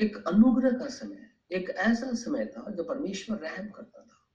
एक 0.00 0.28
अनुग्रह 0.28 0.70
का 0.70 0.88
समय, 0.88 1.30
एक 1.52 1.70
ऐसा 1.70 2.14
समय 2.14 2.46
था 2.46 2.70
जो 2.70 2.82
परमेश्वर 2.82 3.38
रहम 3.38 3.68
करता 3.68 4.00
था। 4.02 4.26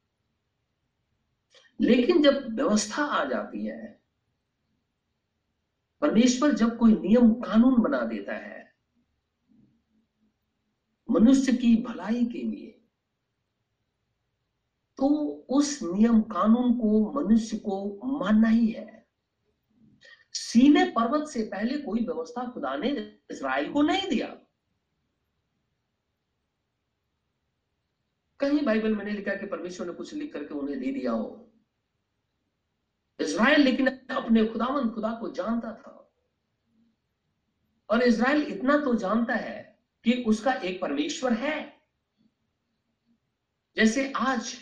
लेकिन 1.82 2.23
जब 2.23 2.55
व्यवस्था 2.55 3.03
आ 3.03 3.25
जाती 3.25 3.65
है, 3.65 4.01
परमेश्वर 6.01 6.51
जब 6.51 6.77
कोई 6.77 6.93
नियम 6.93 7.34
कानून 7.34 7.82
बना 7.82 8.01
देता 8.01 8.34
है 8.34 8.61
मनुष्य 11.12 11.53
की 11.53 11.76
भलाई 11.76 12.26
के 12.26 12.38
लिए। 12.38 12.78
तो 14.97 15.07
उस 15.49 15.80
नियम 15.84 16.22
कानून 16.22 16.74
को 16.74 17.12
मनुष्य 17.12 17.57
को 17.57 17.99
मानना 18.20 18.47
ही 18.47 18.68
है। 18.68 19.07
सीने 20.34 20.86
पर्वत 20.86 21.28
से 21.28 21.43
पहले 21.43 21.78
कोई 21.78 22.05
व्यवस्था 22.05 22.51
खुदा 22.51 22.76
ने 22.76 22.89
इसराइल 23.32 23.72
को 23.72 23.82
नहीं 23.82 24.09
दिया। 24.09 24.28
कहीं 28.39 28.66
बाइबल 28.66 28.95
में 28.95 29.05
नहीं 29.05 29.16
लिखा 29.16 29.36
कि 29.36 29.45
परमेश्वर 29.45 29.88
ने 29.88 29.93
कुछ 29.93 30.14
लिख 30.14 30.34
करके 30.34 30.53
उन्हें 30.53 30.80
दे 30.80 30.91
दिया 30.91 31.12
हो। 31.12 31.53
इसराइल 33.20 33.62
लेकिन 33.62 33.88
अपने 33.88 34.45
खुदावन 34.45 34.89
खुदा 34.89 35.12
को 35.12 35.30
जानता 35.32 35.74
था। 35.74 36.14
और 37.89 38.03
इसराइल 38.03 38.43
इतना 38.43 38.78
तो 38.78 38.95
जानता 38.95 39.34
है 39.34 39.70
कि 40.06 40.24
उसका 40.24 40.54
एक 40.54 40.82
परमेश्वर 40.82 41.34
है। 41.34 41.58
जैसे 43.78 44.12
आज 44.12 44.56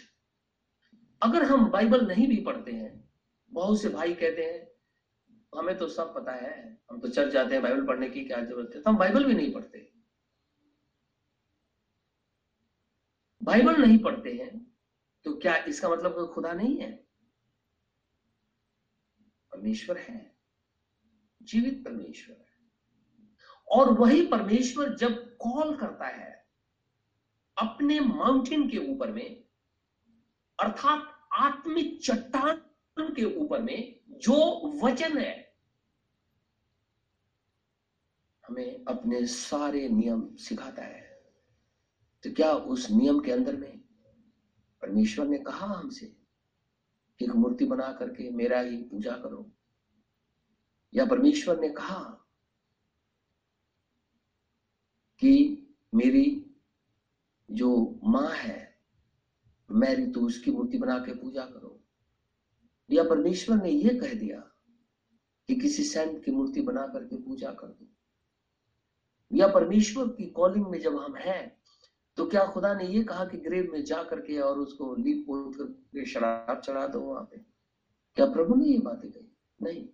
अगर 1.22 1.44
हम 1.44 1.70
बाइबल 1.72 2.06
नहीं 2.08 2.28
भी 2.28 2.42
पढ़ते 2.44 2.72
हैं, 2.72 3.10
बहुत 3.52 3.82
से 3.82 3.90
भाई 3.90 4.14
कहते 4.14 4.44
हैं, 4.44 4.68
हमें 5.54 5.78
तो 5.78 5.88
सब 5.88 6.14
पता 6.16 6.32
है, 6.32 6.78
हम 6.92 7.00
तो 7.00 7.08
चर्च 7.08 7.32
जाते 7.34 7.54
हैं, 7.54 7.62
बाइबल 7.64 7.86
पढ़ने 7.88 8.10
की 8.10 8.24
क्या 8.26 8.42
ज़रूरत 8.42 8.72
है? 8.76 8.82
तो 8.82 8.90
हम 8.90 8.98
बाइबल 8.98 9.26
भी 9.26 9.34
नहीं 9.34 9.54
पढ़ते। 9.54 9.88
बाइबल 13.42 13.78
नहीं 13.78 13.98
पढ़ते 14.00 14.34
हैं 14.34 14.58
तो 15.26 15.34
क्या 15.36 15.56
इसका 15.66 15.90
मतलब 15.90 16.32
खुदा 16.34 16.52
नहीं 16.54 16.80
है? 16.80 16.92
परमेश्वर 19.52 19.98
है, 19.98 20.36
जीवित 21.42 21.84
परमेश्वर 21.86 22.36
है। 22.36 22.49
और 23.70 23.94
वही 23.94 24.28
परमेश्वर 24.28 24.96
जब 24.96 25.38
कॉल 25.38 25.78
करता 25.78 26.08
है 26.08 26.48
अपने 27.58 28.00
माउंटेन 28.00 28.70
के 28.70 28.78
ऊपर 28.78 29.12
में, 29.12 29.44
अर्थात 30.60 31.28
आत्मिक 31.34 32.02
चट्टान 32.04 32.62
के 33.00 33.38
ऊपर 33.38 33.62
में 33.62 34.00
जो 34.10 34.68
वचन 34.84 35.18
है, 35.18 35.54
हमें 38.48 38.86
अपने 38.86 39.26
सारे 39.26 39.90
नियम 39.90 40.36
सिखाता 40.36 40.82
है। 40.82 41.02
तो 42.24 42.32
क्या 42.32 42.54
उस 42.54 42.92
नियम 42.92 43.20
के 43.20 43.32
अंदर 43.32 43.56
में 43.56 43.78
परमेश्वर 44.82 45.28
ने 45.28 45.38
कहा 45.38 45.68
हमसे 45.68 46.16
एक 47.24 47.36
मूर्ति 47.36 47.66
बना 47.66 47.94
करके 47.94 48.30
मेरा 48.30 48.60
ही 48.60 48.78
पूजा 48.78 49.18
करो? 49.18 49.52
या 50.94 51.06
परमेश्वर 51.06 51.60
ने 51.60 51.70
कहा 51.70 52.19
कि 55.22 55.32
मेरी 55.96 56.46
जो 57.52 58.00
माँ 58.04 58.30
है 58.32 58.76
मैरी 59.70 60.06
तो 60.08 60.22
उसकी 60.22 60.52
मूर्ति 60.52 60.78
बना 60.78 60.98
के 61.00 61.14
पूजा 61.14 61.42
करो। 61.42 61.80
या 62.90 63.04
परमेश्वर 63.04 63.58
ने 63.58 63.70
यह 63.70 64.00
कह 64.00 64.14
दिया 64.14 64.40
कि 65.50 65.56
किसी 65.56 65.84
सेंट 65.84 66.26
की 66.26 66.32
मूर्ति 66.32 66.62
बना 66.62 66.88
करके 66.88 67.16
पूजा 67.16 67.52
कर 67.52 67.68
दो। 67.68 67.88
या 69.38 69.48
परमेश्वर 69.48 70.08
की 70.08 70.26
कॉलिंग 70.26 70.68
में 70.68 70.80
जब 70.80 70.98
हम 70.98 71.16
हैं 71.16 71.58
तो 72.18 72.26
क्या 72.26 72.46
खुदा 72.46 72.74
ने 72.74 72.86
यह 72.86 73.04
कहा 73.04 73.26
कि 73.26 73.38
ग्रेव 73.38 73.70
में 73.72 73.84
जा 73.84 74.04
करके 74.04 74.40
और 74.40 74.60
उसको 74.60 74.96
लीप 74.96 75.24
पोत 75.28 75.56
करके 75.56 76.06
शराब 76.06 76.62
चढ़ा 76.62 76.88
दो 76.88 77.00
वहाँ 77.00 77.24
पे? 77.24 77.38
क्या 78.16 78.26
प्रभु 78.26 78.56
ने 78.56 78.66
ये 78.66 78.80
बातें 78.80 79.12
कही? 79.12 79.32
नहीं। 79.62 79.88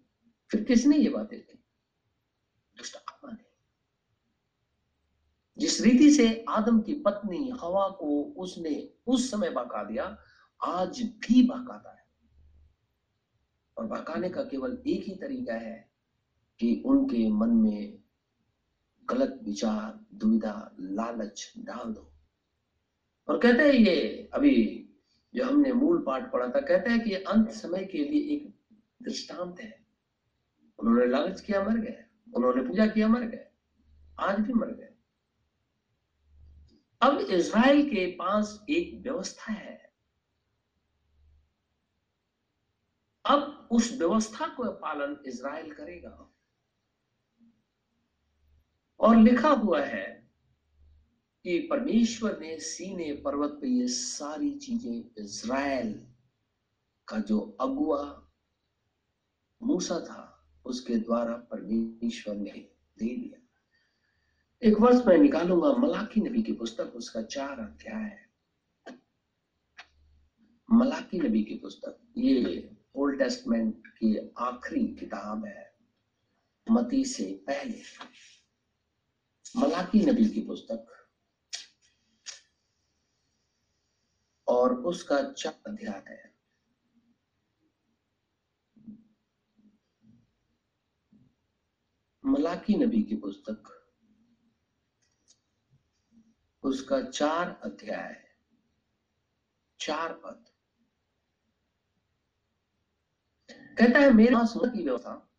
फिर 0.51 0.63
किसने 0.63 0.97
ये 0.97 1.09
बातें 1.09 1.39
कही? 1.39 1.59
दुष्ट। 2.78 3.05
जिस 5.58 5.82
रीति 5.82 6.12
से 6.12 6.45
आदम 6.49 6.80
की 6.80 6.93
पत्नी 6.93 7.49
हवा 7.49 7.89
को 7.89 8.34
उसने 8.38 8.89
उस 9.08 9.32
समय 9.32 9.49
बहका 9.49 9.84
दिया, 9.84 10.18
आज 10.66 11.01
भी 11.01 11.47
बहकाता 11.47 11.91
है। 11.91 12.06
और 13.78 13.86
बहकाने 13.86 14.30
का 14.30 14.43
केवल 14.43 14.84
एक 14.88 15.03
ही 15.03 15.16
तरीका 15.16 15.53
है 15.53 15.91
कि 16.60 16.84
उनके 16.86 17.32
मन 17.32 17.49
में 17.49 18.01
गलत 19.10 19.39
विचार, 19.43 20.06
दुविधा, 20.14 20.76
लालच 20.80 21.53
डाल 21.58 21.93
दो। 21.93 22.12
और 23.28 23.39
कहते 23.39 23.64
हैं 23.64 23.72
ये, 23.72 24.30
अभी 24.34 24.89
जो 25.36 25.45
हमने 25.45 25.74
मूल 25.74 26.03
पाठ 26.03 26.32
पढ़ा 26.32 26.47
था, 26.47 26.60
कहते 26.60 26.89
हैं 26.89 27.03
कि 27.03 27.14
अंत 27.14 27.49
समय 27.49 27.86
के 27.86 27.97
लिए 27.97 28.36
एक 28.36 28.56
दृष्टांत 29.03 29.60
है। 29.60 29.86
उन्होंने 30.80 31.06
लालच 31.06 31.41
किया, 31.41 31.64
मर 31.64 31.78
गए। 31.78 32.06
उन्होंने 32.34 32.62
पूजा 32.62 32.88
किया, 32.88 33.08
मर 33.08 33.22
गए। 33.22 33.47
आज 34.20 34.39
भी 34.39 34.53
मर 34.53 34.68
गए। 34.68 34.95
अब 37.02 37.20
इज़राइल 37.20 37.89
के 37.89 38.12
पास 38.12 38.66
एक 38.70 39.04
व्यवस्था 39.04 39.52
है। 39.52 39.93
अब 43.26 43.68
उस 43.72 43.91
व्यवस्था 43.91 44.48
को 44.48 44.72
पालन 44.72 45.18
इज़राइल 45.28 45.74
करेगा। 45.74 46.32
और 49.00 49.18
लिखा 49.18 49.50
हुआ 49.50 49.82
है 49.82 50.32
कि 51.43 51.60
परमेश्वर 51.60 52.39
ने 52.39 52.60
सीने 52.60 53.14
पर्वत 53.14 53.52
पे 53.62 53.68
ये 53.68 53.88
सारी 53.88 54.58
चीज़ें 54.58 55.24
इज़राइल 55.24 56.08
का 57.08 57.20
जो 57.20 57.58
अगुआ 57.62 58.32
मूसा 59.64 60.00
था, 60.00 60.50
उसके 60.66 60.96
द्वारा 60.96 61.34
परमेश्वर 61.34 62.36
ने 62.36 62.52
दे 62.98 63.16
दिया। 63.16 63.45
एक 64.64 64.80
वर्ष 64.80 65.01
मैं 65.08 65.18
निकालूँगा, 65.18 65.72
मलाकी 65.74 66.22
नबी 66.22 66.41
की 66.43 66.51
पुस्तक, 66.51 66.93
उसका 66.95 67.22
चार 67.22 67.60
अध्याय 67.60 68.03
है। 68.03 68.30
मलाकी 70.72 71.20
नबी 71.20 71.43
की 71.43 71.56
पुस्तक, 71.56 71.97
ये 72.18 72.70
ओल्ड 72.95 73.20
टेस्टमेंट 73.20 73.88
की 73.88 74.34
आखिरी 74.38 74.88
किताब 74.88 75.45
है, 75.45 75.76
मती 76.72 77.06
से 77.06 77.43
पहले। 77.47 77.82
मलाकी 79.58 80.06
नबी 80.06 80.26
की 80.26 80.41
पुस्तक 80.41 80.86
और 84.47 84.74
उसका 84.74 85.32
चार 85.32 85.62
अध्याय 85.68 86.03
है। 86.10 86.34
मलाकी 92.26 92.76
नबी 92.76 93.03
की 93.03 93.16
पुस्तक 93.16 93.74
उसका 96.66 97.01
चार 97.01 97.61
अध्याय 97.63 98.26
चार 99.80 100.13
पद। 100.13 100.45
कहता 103.78 103.99
है, 103.99 104.11
मेरे 104.13 104.36
पास 104.36 104.53
की 104.57 104.84
व्यवस्था। 104.84 105.32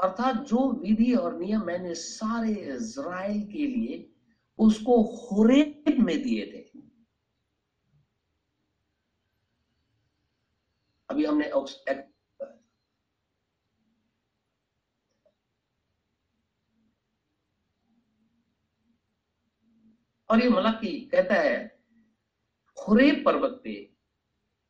अर्थात 0.00 0.36
जो 0.36 0.72
विधि 0.72 1.14
और 1.14 1.38
नियम 1.38 1.64
मैंने 1.64 1.94
सारे 1.94 2.52
इज़राइल 2.52 3.42
के 3.46 3.66
लिए 3.66 4.14
उसको 4.58 5.02
होरेब 5.02 6.00
में 6.00 6.22
दिए 6.22 6.46
थे। 6.46 6.80
अभी 11.10 11.24
हमने 11.24 11.50
और 20.30 20.42
ये 20.42 20.48
मलाकी 20.48 21.00
कहता 21.00 21.34
है, 21.34 21.82
खुरे 22.76 23.12
पर्वत 23.12 23.60
पे 23.64 23.94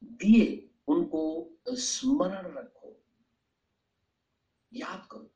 दिए 0.03 0.71
उनको 0.89 1.59
स्मरण 1.69 2.47
रखो। 2.59 3.03
याद 4.73 5.07
करो। 5.11 5.31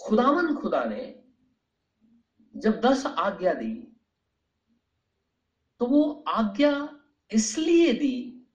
खुदावन 0.00 0.54
खुदा 0.56 0.84
ने 0.84 1.24
जब 2.56 2.80
दस 2.80 3.06
आज्ञा 3.06 3.52
दी 3.54 3.74
तो 5.80 5.86
वो 5.86 6.24
आज्ञा 6.28 7.00
इसलिए 7.30 7.92
दी 7.92 8.46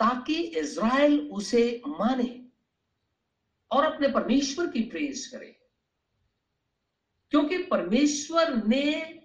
ताकि 0.00 0.34
इज़राइल 0.34 1.30
उसे 1.30 1.82
माने 1.88 2.48
और 3.70 3.84
अपने 3.84 4.08
परमेश्वर 4.08 4.70
की 4.70 4.82
प्रेस 4.82 5.26
करे। 5.28 5.63
क्योंकि 7.34 7.58
परमेश्वर 7.58 8.64
ने 8.66 9.18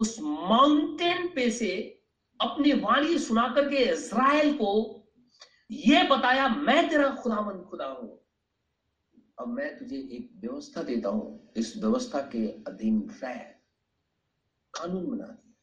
उस 0.00 0.20
माउंटेन 0.20 1.34
पे 1.34 1.50
से 1.50 2.02
अपनी 2.40 2.72
वाणी 2.72 3.18
सुना 3.18 3.48
करके 3.54 3.76
इज़राइल 3.76 4.54
को 4.54 5.00
यह 5.70 6.08
बताया, 6.08 6.48
मैं 6.48 6.90
तेरा 6.90 7.10
खुदावन 7.10 7.62
खुदा 7.62 7.86
हूँ। 7.86 8.26
अब 9.38 9.48
मैं 9.48 9.78
तुझे 9.78 9.96
एक 9.96 10.30
व्यवस्था 10.34 10.82
देता 10.82 11.08
हूँ। 11.08 11.52
इस 11.56 11.76
व्यवस्था 11.76 12.20
के 12.20 12.48
अधीन 12.48 13.10
रह। 13.22 13.38
कानून 14.74 15.10
बना 15.10 15.26
दिया। 15.26 15.54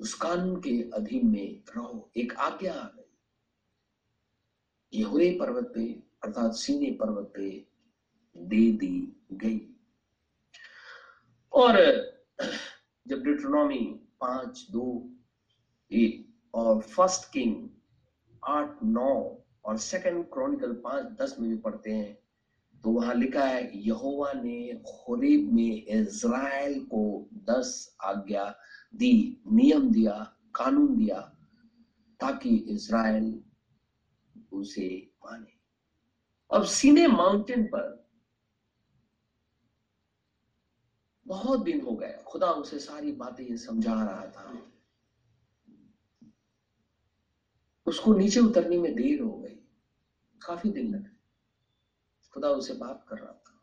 उस 0.00 0.14
कानून 0.14 0.56
के 0.56 0.90
अधीन 0.90 1.26
में 1.26 1.62
रहो। 1.76 2.10
एक 2.16 2.32
आज्ञा 2.32 2.74
आ 2.74 2.88
गई। 2.88 3.02
यहूरे 4.98 5.36
पर्वत 5.40 5.72
पे 5.74 6.07
अर्थात 6.22 6.54
सीने 6.54 6.90
पर्वत 6.90 7.32
पे 7.36 7.50
दे 8.36 8.70
दी 8.72 9.16
गई। 9.32 9.60
और 11.52 11.76
जब 13.06 13.22
डिट्रोनॉमी 13.24 13.84
पाँच, 14.20 14.66
दो, 14.70 15.08
एक 15.90 16.26
और 16.54 16.80
फ़र्स्ट 16.80 17.32
किंग 17.32 17.68
आठ, 18.42 18.82
नौ 18.82 19.44
और 19.64 19.76
सेकंड 19.76 20.24
क्रॉनिकल 20.24 20.72
पाँच, 20.84 21.04
दस 21.20 21.36
में 21.40 21.48
भी 21.50 21.56
पढ़ते 21.56 21.90
हैं 21.90 22.16
तो 22.84 22.90
वहाँ 22.90 23.14
लिखा 23.14 23.44
है, 23.44 23.70
यहोवा 23.86 24.32
ने 24.32 24.58
होरेब 24.86 25.52
में 25.52 25.84
इज़राइल 25.86 26.78
को 26.84 27.28
दस 27.50 27.96
आज्ञा 28.04 28.44
दी, 28.94 29.42
नियम 29.52 29.90
दिया, 29.90 30.12
कानून 30.54 30.96
दिया, 30.96 31.20
ताकि 32.20 32.54
इज़राइल 32.70 33.40
उसे 34.52 34.88
माने। 35.24 35.57
अब 36.54 36.64
सीने 36.64 37.06
माउंटेन 37.06 37.66
पर 37.66 38.08
बहुत 41.26 41.62
दिन 41.62 41.80
हो 41.80 41.96
गए। 41.96 42.22
खुदा 42.26 42.50
उसे 42.50 42.78
सारी 42.78 43.12
बातें 43.12 43.56
समझा 43.56 43.94
रहा 43.94 44.26
था। 44.26 44.72
उसको 47.86 48.14
नीचे 48.14 48.40
उतरने 48.40 48.78
में 48.78 48.94
देर 48.94 49.22
हो 49.22 49.38
गई। 49.38 49.54
काफ़ी 50.42 50.70
दिन 50.70 50.94
लगे। 50.94 51.16
खुदा 52.32 52.48
उसे 52.48 52.74
बात 52.74 53.06
कर 53.08 53.18
रहा 53.18 53.32
था। 53.32 53.60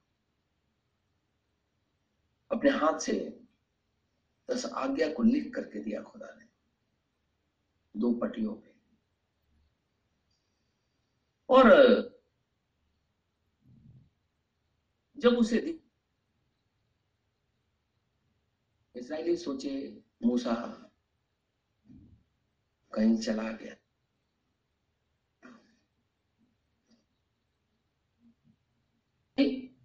अपने 2.51 2.69
हाथ 2.69 2.99
से 2.99 3.43
दस 4.51 4.65
आज्ञा 4.65 5.13
को 5.13 5.23
लिख 5.23 5.55
करके 5.55 5.79
दिया 5.79 6.01
खुदा 6.01 6.35
ने। 6.39 6.45
दो 7.99 8.13
पटियों 8.13 8.55
पे। 8.55 8.75
और 11.49 12.14
जब 15.17 15.33
उसे 15.33 15.81
इसराइली 18.95 19.37
सोचे, 19.37 20.03
मूसा, 20.23 20.53
कहीं 22.93 23.17
चला 23.17 23.51
गया। 23.51 23.75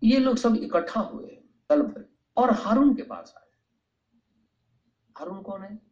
ये 0.03 0.19
लोग 0.19 0.37
सब 0.37 0.57
इकट्ठा 0.57 1.01
हुए 1.01 1.29
तल 1.69 1.83
भर 1.83 2.17
और 2.37 2.51
हारून 2.51 2.97
के 2.97 3.03
पास 3.03 3.35
आए। 3.37 3.51
हारून 5.19 5.43
कौन 5.43 5.63
है? 5.63 5.91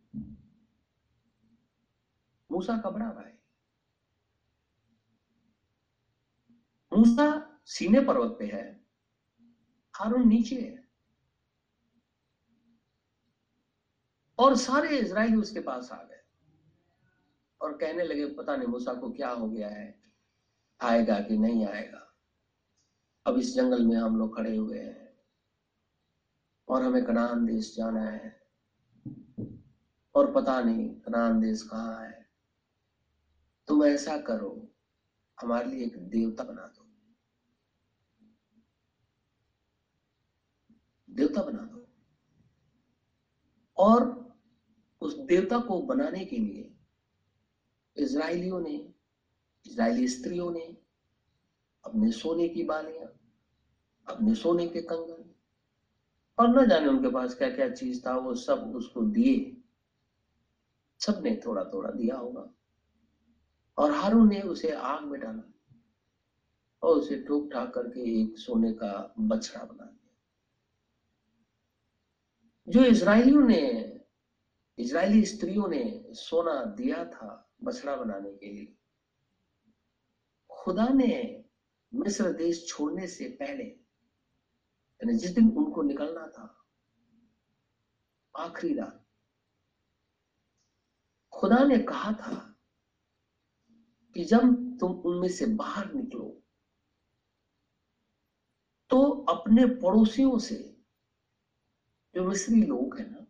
मूसा 2.52 2.78
का 2.78 2.90
बड़ा 2.90 3.12
भाई। 3.12 3.32
मूसा 6.98 7.60
सीने 7.64 8.00
पर्वत 8.00 8.36
पे 8.38 8.46
है। 8.46 8.87
हारून 9.98 10.28
नीचे 10.28 10.60
है। 10.60 10.88
और 14.38 14.56
सारे 14.56 14.98
इसराइल 14.98 15.36
उसके 15.36 15.60
पास 15.60 15.92
आ 15.92 16.02
गए। 16.02 16.20
और 17.60 17.78
कहने 17.78 18.04
लगे, 18.04 18.26
पता 18.26 18.56
नहीं 18.56 18.68
मूसा 18.68 18.94
को 18.94 19.12
क्या 19.12 19.30
हो 19.30 19.48
गया 19.50 19.68
है? 19.68 20.02
आएगा 20.80 21.20
कि 21.20 21.38
नहीं 21.38 21.66
आएगा? 21.66 22.14
अब 23.26 23.38
इस 23.38 23.54
जंगल 23.54 23.86
में 23.86 23.96
हम 23.96 24.18
लोग 24.18 24.36
खड़े 24.36 24.56
हुए 24.56 24.78
हैं। 24.78 25.18
और 26.68 26.82
हमें 26.82 27.04
कनान 27.04 27.46
देश 27.46 27.76
जाना 27.76 28.04
है। 28.04 28.42
और 30.14 30.34
पता 30.34 30.60
नहीं 30.60 31.00
कनान 31.00 31.40
देश 31.40 31.62
कहाँ 31.62 32.04
है। 32.04 32.30
तुम 33.68 33.84
ऐसा 33.84 34.18
करो, 34.18 34.74
हमारे 35.40 35.66
लिए 35.66 35.86
एक 35.86 35.98
देवता 35.98 36.44
बना 36.44 36.66
दो। 36.66 36.87
देवता 41.18 41.42
बना 41.42 41.58
दो। 41.58 41.84
और 43.76 44.28
उस 45.00 45.14
देवता 45.18 45.58
को 45.58 45.80
बनाने 45.80 46.24
के 46.24 46.38
लिए 46.38 46.74
इसराइलियों 47.96 48.60
ने 48.60 48.92
इसराइली 49.66 50.08
स्त्रियों 50.08 50.50
ने 50.50 50.76
अपने 51.84 52.10
सोने 52.12 52.48
की 52.48 52.62
बालियाँ, 52.62 53.06
अपने 54.08 54.34
सोने 54.34 54.66
के 54.66 54.80
कंगन 54.80 55.24
और 56.38 56.48
न 56.48 56.68
जाने 56.68 56.88
उनके 56.88 57.08
पास 57.08 57.34
क्या 57.34 57.50
क्या 57.50 57.68
चीज़ 57.68 58.06
था, 58.06 58.16
वो 58.16 58.34
सब 58.34 58.72
उसको 58.76 59.02
दिए। 59.02 59.54
सबने 61.00 61.40
थोड़ा 61.46 61.64
थोड़ा 61.64 61.90
दिया 61.90 62.16
होगा। 62.16 62.50
और 63.78 63.90
हारू 63.90 64.24
ने 64.24 64.40
उसे 64.40 64.70
आग 64.70 65.04
में 65.04 65.20
डाला 65.20 65.42
और 66.82 66.96
उसे 66.96 67.22
ठोक 67.22 67.52
ठाक 67.52 67.74
करके 67.74 68.20
एक 68.20 68.38
सोने 68.38 68.72
का 68.72 69.14
बछड़ा 69.18 69.64
बना 69.64 69.84
दिया। 69.84 69.97
जो 72.68 72.84
इसराइलियों 72.84 73.42
ने 73.42 73.60
इसराइली 74.78 75.24
स्त्रियों 75.26 75.68
ने 75.68 76.12
सोना 76.14 76.62
दिया 76.76 77.04
था 77.04 77.28
बछड़ा 77.62 77.96
बनाने 77.96 78.32
के 78.32 78.52
लिए, 78.52 78.74
खुदा 80.50 80.88
ने 80.88 81.44
मिस्र 81.92 82.32
देश 82.32 82.66
छोड़ने 82.68 83.06
से 83.06 83.28
पहले, 83.40 83.64
यानी 83.64 85.14
जिस 85.18 85.30
दिन 85.30 85.48
उनको 85.50 85.82
निकलना 85.82 86.26
था, 86.28 86.54
आखिरी 88.34 88.74
रात, 88.74 89.04
खुदा 91.32 91.64
ने 91.64 91.78
कहा 91.78 92.12
था 92.12 92.34
कि 94.16 94.24
जब 94.24 94.78
तुम 94.80 94.92
उनमें 95.00 95.28
से 95.28 95.46
बाहर 95.46 95.92
निकलो 95.94 96.34
तो 98.90 99.00
अपने 99.28 99.66
पड़ोसियों 99.66 100.38
से 100.38 100.77
जो 102.18 102.24
मिस्री 102.24 102.62
लोग 102.62 102.98
हैं 102.98 103.10
ना। 103.10 103.26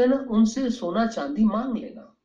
है 0.00 0.06
ना 0.06 0.16
उनसे 0.16 0.70
सोना 0.70 1.06
चांदी 1.06 1.44
मांग 1.44 1.76
लेना। 1.76 2.16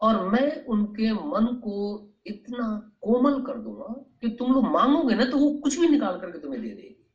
और 0.00 0.28
मैं 0.28 0.64
उनके 0.64 1.12
मन 1.12 1.46
को 1.46 2.10
इतना 2.26 2.92
कोमल 3.00 3.44
कर 3.44 3.58
दूँगा 3.58 3.94
कि 4.20 4.28
तुम 4.28 4.52
लोग 4.52 4.64
मांगोगे 4.64 5.14
ना 5.14 5.24
तो 5.24 5.38
वो 5.38 5.58
कुछ 5.58 5.78
भी 5.78 5.86
निकाल 5.86 6.20
करके 6.20 6.38
तुम्हें 6.38 6.62
दे 6.62 6.68
देगी। 6.68 7.10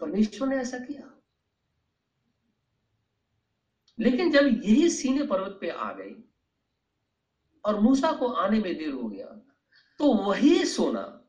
परमेश्वर 0.00 0.48
ने 0.48 0.56
ऐसा 0.56 0.78
किया। 0.78 1.12
लेकिन 3.98 4.30
जब 4.30 4.46
यही 4.46 4.88
सीने 4.90 5.22
पर्वत 5.22 5.58
पे 5.60 5.68
आ 5.68 5.92
गई 5.92 6.24
और 7.64 7.80
मूसा 7.80 8.12
को 8.12 8.26
आने 8.26 8.60
में 8.60 8.78
देर 8.78 8.92
हो 8.92 9.08
गया 9.08 9.26
तो 9.98 10.14
वही 10.14 10.64
सोना 10.64 11.25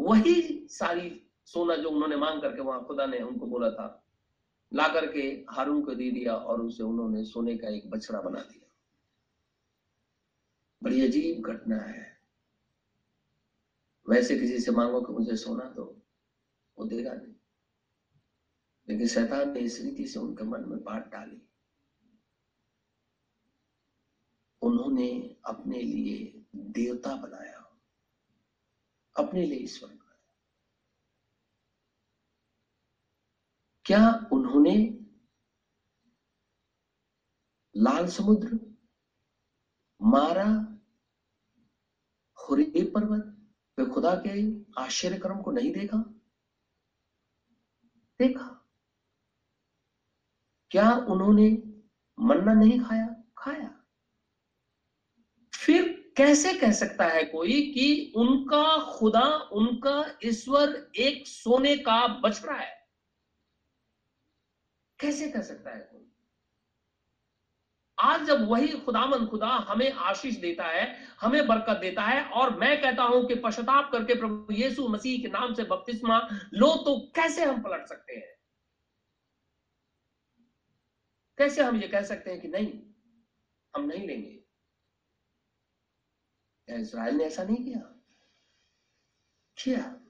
वही 0.00 0.66
सारी 0.68 1.26
सोना 1.44 1.76
जो 1.76 1.90
उन्होंने 1.90 2.16
मांग 2.16 2.42
करके 2.42 2.60
वहाँ 2.62 2.86
खुदा 2.86 3.06
ने 3.06 3.18
उनको 3.18 3.46
बोला 3.46 3.70
था 3.70 4.06
ला 4.74 4.88
करके 4.88 5.44
हारून 5.50 5.82
को 5.82 5.94
दे 5.94 6.10
दिया 6.10 6.34
और 6.34 6.60
उसे 6.60 6.82
उन्होंने 6.82 7.24
सोने 7.24 7.56
का 7.56 7.68
एक 7.68 7.90
बछड़ा 7.90 8.20
बना 8.20 8.40
दिया। 8.40 8.66
बड़ी 10.82 11.08
अजीब 11.08 11.44
घटना 11.44 11.76
है। 11.76 12.20
वैसे 14.08 14.38
किसी 14.38 14.60
से 14.60 14.70
मांगो 14.70 15.00
कि 15.00 15.12
मुझे 15.12 15.36
सोना 15.36 15.64
दो, 15.64 16.02
वो 16.78 16.84
देगा 16.84 17.12
नहीं। 17.12 17.34
लेकिन 18.88 19.06
शैतान 19.06 19.52
ने 19.52 19.60
इस 19.60 19.80
रीति 19.80 20.06
से 20.06 20.18
उनके 20.18 20.44
मन 20.44 20.60
में 20.60 20.84
बात 20.84 21.08
डाली। 21.08 21.42
उन्होंने 24.62 25.36
अपने 25.44 25.80
लिए 25.80 26.42
देवता 26.56 27.16
बनाया। 27.16 27.49
अपने 29.16 29.46
लिए 29.46 29.58
ईश्वर 29.58 30.00
क्या 33.84 34.28
उन्होंने 34.32 34.74
लाल 37.76 38.06
समुद्र, 38.06 38.76
मारा 40.02 40.46
हुरी 42.38 42.82
पर्वत 42.82 43.48
वे 43.78 43.86
खुदा 43.86 44.14
के 44.26 44.62
आश्चर्य 44.80 45.18
कर्म 45.18 45.42
को 45.42 45.50
नहीं 45.50 45.72
देखा? 45.72 45.96
देखा। 48.18 48.66
क्या 50.70 50.92
उन्होंने 50.94 51.50
मन्ना 52.18 52.52
नहीं 52.52 52.80
खाया? 52.80 53.22
खाया। 53.38 53.79
कैसे 56.20 56.52
कह 56.54 56.72
सकता 56.72 57.04
है 57.04 57.24
कोई 57.24 57.72
कि 57.72 58.12
उनका 58.16 58.78
खुदा, 58.98 59.26
उनका 59.52 60.18
ईश्वर 60.24 60.92
एक 60.96 61.26
सोने 61.26 61.76
का 61.76 62.06
बछड़ा 62.06 62.54
है? 62.54 62.86
कैसे 65.00 65.28
कह 65.28 65.40
सकता 65.40 65.70
है 65.70 65.80
कोई? 65.80 66.12
आज 68.00 68.26
जब 68.26 68.48
वही 68.48 68.68
खुदामन 68.68 69.26
खुदा 69.26 69.48
हमें 69.48 69.92
आशीष 69.92 70.36
देता 70.36 70.64
है, 70.64 70.98
हमें 71.20 71.46
बरकत 71.46 71.76
देता 71.76 72.02
है 72.02 72.24
और 72.24 72.58
मैं 72.58 72.80
कहता 72.82 73.02
हूँ 73.02 73.28
कि 73.28 73.34
पश्चाताप 73.34 73.92
करके 73.92 74.14
प्रभु 74.14 74.52
यीशु 74.52 74.88
मसीह 74.88 75.22
के 75.22 75.28
नाम 75.28 75.54
से 75.54 75.64
बपतिस्मा 75.64 76.28
लो 76.54 76.76
तो 76.76 77.12
कैसे 77.14 77.44
हम 77.44 77.62
पलट 77.62 77.86
सकते 77.86 78.14
हैं? 78.14 78.36
कैसे 81.38 81.62
हम 81.62 81.80
ये 81.80 81.88
कह 81.88 82.02
सकते 82.02 82.30
हैं 82.30 82.40
कि 82.40 82.48
नहीं, 82.48 82.72
हम 83.76 83.86
नहीं 83.86 84.06
लेंगे? 84.06 84.39
क्या 86.70 86.78
इसराइल 86.78 87.14
ने 87.14 87.24
ऐसा 87.24 87.42
नहीं 87.42 87.64
किया। 87.64 87.78
किया। 89.56 90.00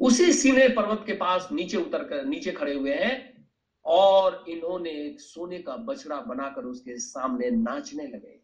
उसी 0.00 0.32
सीने 0.32 0.68
पर्वत 0.68 1.02
के 1.06 1.12
पास 1.12 1.48
नीचे 1.52 1.76
उतर 1.76 2.04
कर, 2.04 2.24
नीचे 2.24 2.52
खड़े 2.52 2.74
हुए 2.74 2.94
हैं 2.94 3.48
और 3.84 4.44
इन्होंने 4.48 4.90
एक 4.90 5.20
सोने 5.20 5.58
का 5.58 5.76
बछड़ा 5.76 6.20
बनाकर 6.20 6.64
उसके 6.64 6.98
सामने 6.98 7.50
नाचने 7.50 8.06
लगे। 8.06 8.42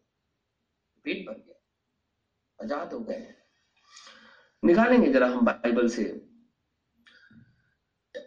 पेट 1.05 1.25
भर 1.27 1.33
गया। 1.33 2.63
आज़ाद 2.63 2.93
हो 2.93 2.99
गए। 2.99 3.33
निकालेंगे 4.63 5.11
जरा 5.13 5.27
हम 5.27 5.45
बाइबल 5.45 5.87
से। 5.87 6.03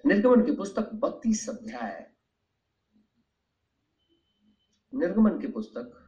निर्गमन 0.07 0.47
की 0.47 0.53
पुस्तक 0.53 0.91
बत्तीस 0.95 1.49
अध्याय। 1.51 2.13
निर्गमन 4.95 5.41
की 5.41 5.47
पुस्तक 5.47 6.03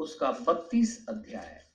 उसका 0.00 0.30
बत्तीस 0.30 1.06
अध्याय 1.08 1.66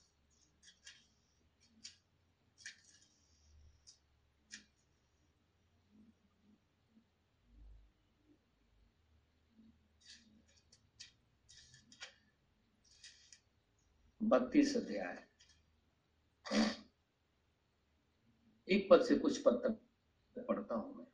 बत्तीस 14.22 14.76
अध्याय। 14.76 15.28
एक 18.68 18.88
पद 18.90 19.02
से 19.02 19.16
कुछ 19.16 19.42
पद 19.42 19.54
तक 19.54 20.46
पढ़ता 20.48 20.76
हूँ 20.76 20.96
मैं। 20.96 21.06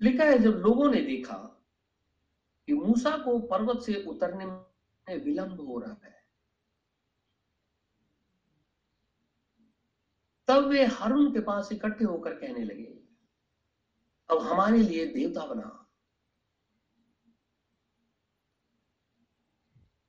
लिखा 0.00 0.24
है, 0.24 0.38
जब 0.38 0.50
लोगों 0.50 0.90
ने 0.90 1.00
देखा 1.00 1.59
कि 2.70 2.74
मूसा 2.74 3.16
को 3.18 3.38
पर्वत 3.38 3.82
से 3.82 3.94
उतरने 4.04 4.46
में 4.46 5.24
विलंब 5.24 5.60
हो 5.60 5.78
रहा 5.78 6.00
है। 6.04 6.24
तब 10.48 10.66
वे 10.66 10.84
हरुण 10.84 11.32
के 11.32 11.40
पास 11.40 11.72
इकट्ठे 11.72 12.04
होकर 12.04 12.34
कहने 12.34 12.64
लगे, 12.64 13.02
अब 14.30 14.38
हमारे 14.38 14.78
लिए 14.78 15.06
देवता 15.06 15.46
बना। 15.46 15.88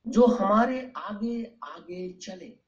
जो 0.08 0.26
हमारे 0.26 0.94
आगे 0.98 1.58
आगे 1.64 2.14
चले। 2.14 2.60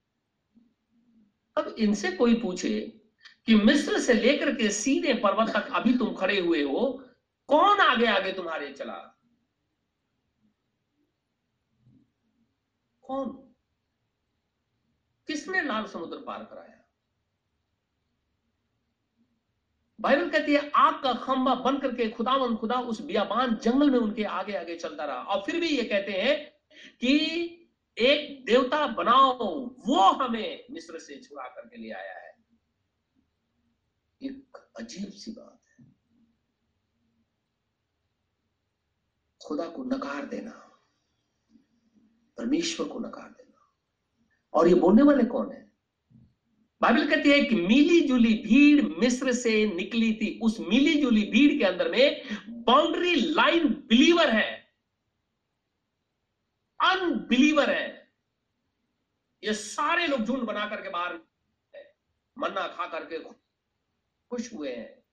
अब 1.57 1.75
इनसे 1.79 2.11
कोई 2.11 2.41
पूछे 2.41 2.79
कि 3.45 3.55
मिस्र 3.55 3.99
से 3.99 4.13
लेकर 4.13 4.55
के 4.55 4.69
सीधे 4.71 5.13
पर्वत 5.13 5.53
तक 5.53 5.73
अभी 5.73 5.97
तुम 5.97 6.15
खड़े 6.15 6.39
हुए 6.39 6.63
हो, 6.63 7.03
कौन 7.47 7.79
आगे 7.79 8.05
आगे 8.05 8.33
तुम्हारे 8.33 8.73
चला? 8.73 9.12
कौन? 13.13 13.53
किसने 15.27 15.61
लाल 15.61 15.85
समुद्र 15.85 16.17
पार 16.17 16.43
कराया? 16.43 16.79
बाइबल 20.01 20.29
कहती 20.29 20.53
है, 20.53 20.69
आग 20.69 21.03
का 21.03 21.13
खंबा 21.13 21.55
बन 21.55 21.79
करके 21.79 22.09
खुदावन 22.09 22.55
खुदा 22.55 22.75
उस 22.75 23.01
बियाबान 23.01 23.55
जंगल 23.55 23.91
में 23.91 23.99
उनके 23.99 24.23
आगे 24.23 24.53
आगे 24.53 24.75
चलता 24.75 25.05
रहा। 25.05 25.23
और 25.23 25.43
फिर 25.45 25.59
भी 25.59 25.69
ये 25.69 25.83
कहते 25.83 26.11
हैं 26.11 26.51
कि 26.99 27.19
एक 27.97 28.45
देवता 28.45 28.87
बनाओ, 28.87 29.65
वो 29.65 30.11
हमें 30.11 30.65
मिस्र 30.71 30.99
से 30.99 31.21
छुड़ा 31.21 31.43
करके 31.43 31.77
ले 31.77 31.91
आया 31.91 32.19
है। 32.19 32.37
एक 34.23 34.57
अजीब 34.79 35.11
सी 35.11 35.31
बात 35.31 35.59
है। 35.69 35.85
खुदा 39.47 39.69
को 39.69 39.83
नकार 39.83 40.25
देना। 40.25 40.62
परमेश्वर 42.37 42.87
को 42.87 42.99
नकार 42.99 43.29
देना। 43.29 43.73
और 44.53 44.67
ये 44.67 44.73
बोलने 44.73 45.03
वाले 45.03 45.23
कौन 45.23 45.51
है? 45.51 45.71
बाइबल 46.81 47.09
कहती 47.09 47.29
है 47.31 47.43
कि 47.43 47.55
मिली 47.55 48.07
जुली 48.07 48.33
भीड़ 48.33 48.85
मिस्र 48.85 49.33
से 49.33 49.65
निकली 49.75 50.13
थी। 50.13 50.39
उस 50.43 50.59
मिली 50.59 51.01
जुली 51.01 51.25
भीड़ 51.25 51.59
के 51.59 51.65
अंदर 51.65 51.91
में 51.91 52.21
बाउंड्री 52.49 53.15
लाइन 53.15 53.67
बिलीवर 53.67 54.29
है। 54.29 54.73
अनबिलीवर 56.83 57.69
है। 57.69 58.13
ये 59.43 59.53
सारे 59.53 60.07
लोग 60.07 60.19
झुंड 60.19 60.43
बना 60.43 60.69
करके 60.69 60.89
बाहर 60.89 61.13
मन्ना 62.37 62.67
खा 62.67 62.87
करके 62.87 63.19
खुश 63.19 64.53
हुए 64.53 64.75
हैं। 64.75 65.03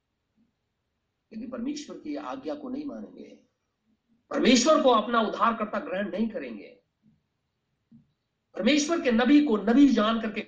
लेकिन 1.32 1.50
परमेश्वर 1.50 1.96
की 1.96 2.16
आज्ञा 2.16 2.54
को 2.54 2.68
नहीं 2.68 2.84
मानेंगे। 2.84 3.38
परमेश्वर 4.30 4.82
को 4.82 4.90
अपना 4.90 5.20
उद्धारकर्ता 5.20 5.78
ग्रहण 5.78 6.10
नहीं 6.10 6.28
करेंगे। 6.28 6.79
परमेश्वर 8.54 9.00
के 9.00 9.12
नबी 9.12 9.44
को 9.44 9.56
नबी 9.56 9.88
जान 9.88 10.20
करके 10.20 10.40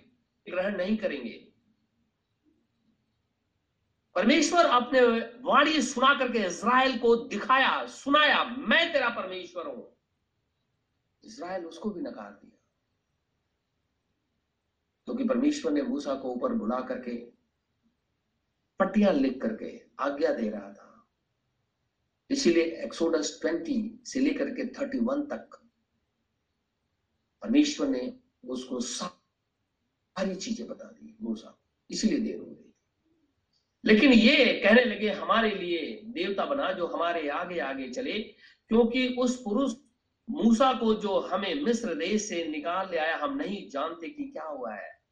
ग्रहण 0.51 0.77
नहीं 0.77 0.97
करेंगे। 0.97 1.49
परमेश्वर 4.15 4.65
अपने 4.65 5.01
वाणी 5.41 5.83
सुना 5.83 6.19
करके 6.19 6.39
इज़राइल 6.39 6.99
को 6.99 7.17
दिखाया, 7.17 7.87
सुनाया, 7.87 8.45
मैं 8.45 8.93
तेरा 8.93 9.09
परमेश्वर 9.09 9.67
हूँ। 9.67 9.97
इसराइल 11.25 11.67
उसको 11.67 11.91
भी 11.91 12.01
नकार 12.01 12.31
दिया। 12.31 12.59
क्योंकि 15.05 15.25
तो 15.25 15.29
परमेश्वर 15.29 15.73
ने 15.73 15.83
मूसा 15.83 16.15
को 16.15 16.33
ऊपर 16.33 16.53
बुला 16.53 16.81
करके 16.81 17.17
पट्टियाँ 18.79 19.13
लिख 19.13 19.43
करके 19.43 19.83
आज्ञा 20.01 20.33
दे 20.33 20.51
रहा 20.51 20.73
था। 20.73 21.09
इसीलिए 22.31 22.65
एक्सोडस 22.65 23.41
20 23.45 24.01
से 24.05 24.21
लेकर 24.21 24.51
के 24.51 24.67
31 24.67 25.27
तक 25.31 25.62
परमेश्वर 27.43 27.89
ने 27.89 28.17
उसको 28.49 28.81
सारी 28.81 30.35
चीज़ें 30.35 30.69
बता 30.69 30.85
दी, 30.85 31.17
मूसा। 31.23 31.59
इसलिए 31.91 32.19
देर 32.19 32.39
हो 32.39 32.47
गई। 32.47 32.73
लेकिन 33.85 34.13
ये 34.13 34.61
कहने 34.61 34.85
लगे, 34.85 35.09
हमारे 35.09 35.51
लिए 35.51 36.03
देवता 36.05 36.45
बना 36.45 36.73
जो 36.73 36.87
हमारे 36.87 37.29
आगे 37.29 37.59
आगे 37.59 37.89
चले, 37.89 38.19
क्योंकि 38.69 39.09
उस 39.09 39.43
पुरुष 39.43 39.73
मूसा 40.31 40.73
को 40.73 40.95
जो 40.95 41.21
हमें 41.21 41.63
मिस्र 41.63 41.95
देश 41.95 42.29
से 42.29 42.49
निकाल 42.49 42.91
ले 42.91 42.97
आया, 42.97 43.17
हम 43.17 43.37
नहीं 43.37 43.71
जानते 43.71 44.09
कि 44.09 44.25
क्या 44.25 44.45
हुआ 44.45 44.75
है। 44.75 45.03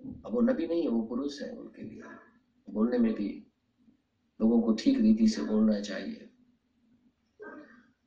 अब 0.00 0.28
वो 0.30 0.40
नबी 0.40 0.66
नहीं 0.66 0.82
है, 0.82 0.88
वो 0.88 1.02
पुरुष 1.02 1.42
है 1.42 1.50
उनके 1.50 1.82
लिए। 1.82 2.02
बोलने 2.70 2.98
में 2.98 3.14
भी 3.14 3.46
लोगों 4.40 4.62
को 4.62 4.72
ठीक 4.72 4.98
रीति 4.98 5.28
से 5.28 5.42
बोलना 5.42 5.80
चाहिए। 5.80 6.27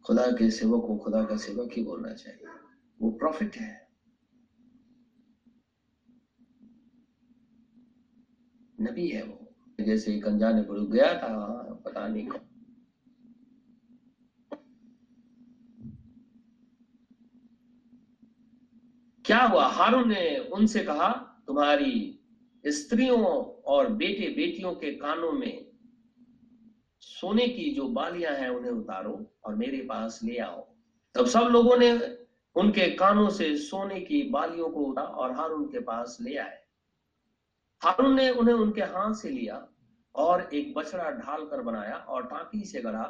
खुदा 0.05 0.31
के 0.31 0.51
सेवक 0.51 0.85
को, 0.87 0.97
खुदा 0.97 1.23
का 1.23 1.37
सेवक 1.37 1.69
ही 1.73 1.83
बोलना 1.83 2.13
चाहिए। 2.13 2.47
वो 3.01 3.11
प्रॉफिट 3.11 3.55
है। 3.55 3.87
नबी 8.81 9.07
है 9.07 9.23
वो। 9.23 9.47
जैसे 9.81 10.15
एक 10.15 10.27
अनजाने 10.27 10.61
पर 10.61 10.85
गया 10.85 11.13
था 11.13 11.63
पता 11.85 12.07
नहीं 12.07 12.27
कौन। 12.27 12.41
क्या 19.25 19.43
हुआ? 19.43 19.67
हारून 19.67 20.09
ने 20.09 20.37
उनसे 20.37 20.83
कहा, 20.83 21.43
तुम्हारी 21.47 22.19
स्त्रियों 22.65 23.25
और 23.65 23.93
बेटे 23.93 24.33
बेटियों 24.35 24.75
के 24.75 24.91
कानों 24.91 25.31
में 25.31 25.70
सोने 27.21 27.47
की 27.47 27.69
जो 27.71 27.87
बालियाँ 27.87 28.33
हैं, 28.33 28.49
उन्हें 28.49 28.71
उतारो 28.71 29.31
और 29.45 29.55
मेरे 29.55 29.77
पास 29.77 30.19
ले 30.23 30.37
आओ। 30.37 30.67
तब 31.15 31.25
सब 31.25 31.39
लोगों 31.39 31.77
ने 31.77 32.17
उनके 32.55 32.89
कानों 32.89 33.29
से 33.29 33.57
सोने 33.57 33.99
की 33.99 34.21
बालियों 34.23 34.69
को 34.69 34.79
उठा 34.79 35.01
और 35.01 35.31
हारून 35.31 35.65
के 35.65 35.79
पास 35.79 36.17
ले 36.21 36.35
आए। 36.37 36.57
हारून 37.81 38.15
ने 38.15 38.29
उन्हें 38.29 38.55
उनके 38.55 38.81
हाथ 38.81 39.13
से 39.13 39.29
लिया 39.29 39.67
और 40.15 40.49
एक 40.53 40.73
बछड़ा 40.73 41.11
ढाल 41.11 41.45
कर 41.45 41.61
बनाया 41.61 41.95
और 41.95 42.23
टाकी 42.23 42.63
से 42.65 42.81
गढ़ा। 42.81 43.03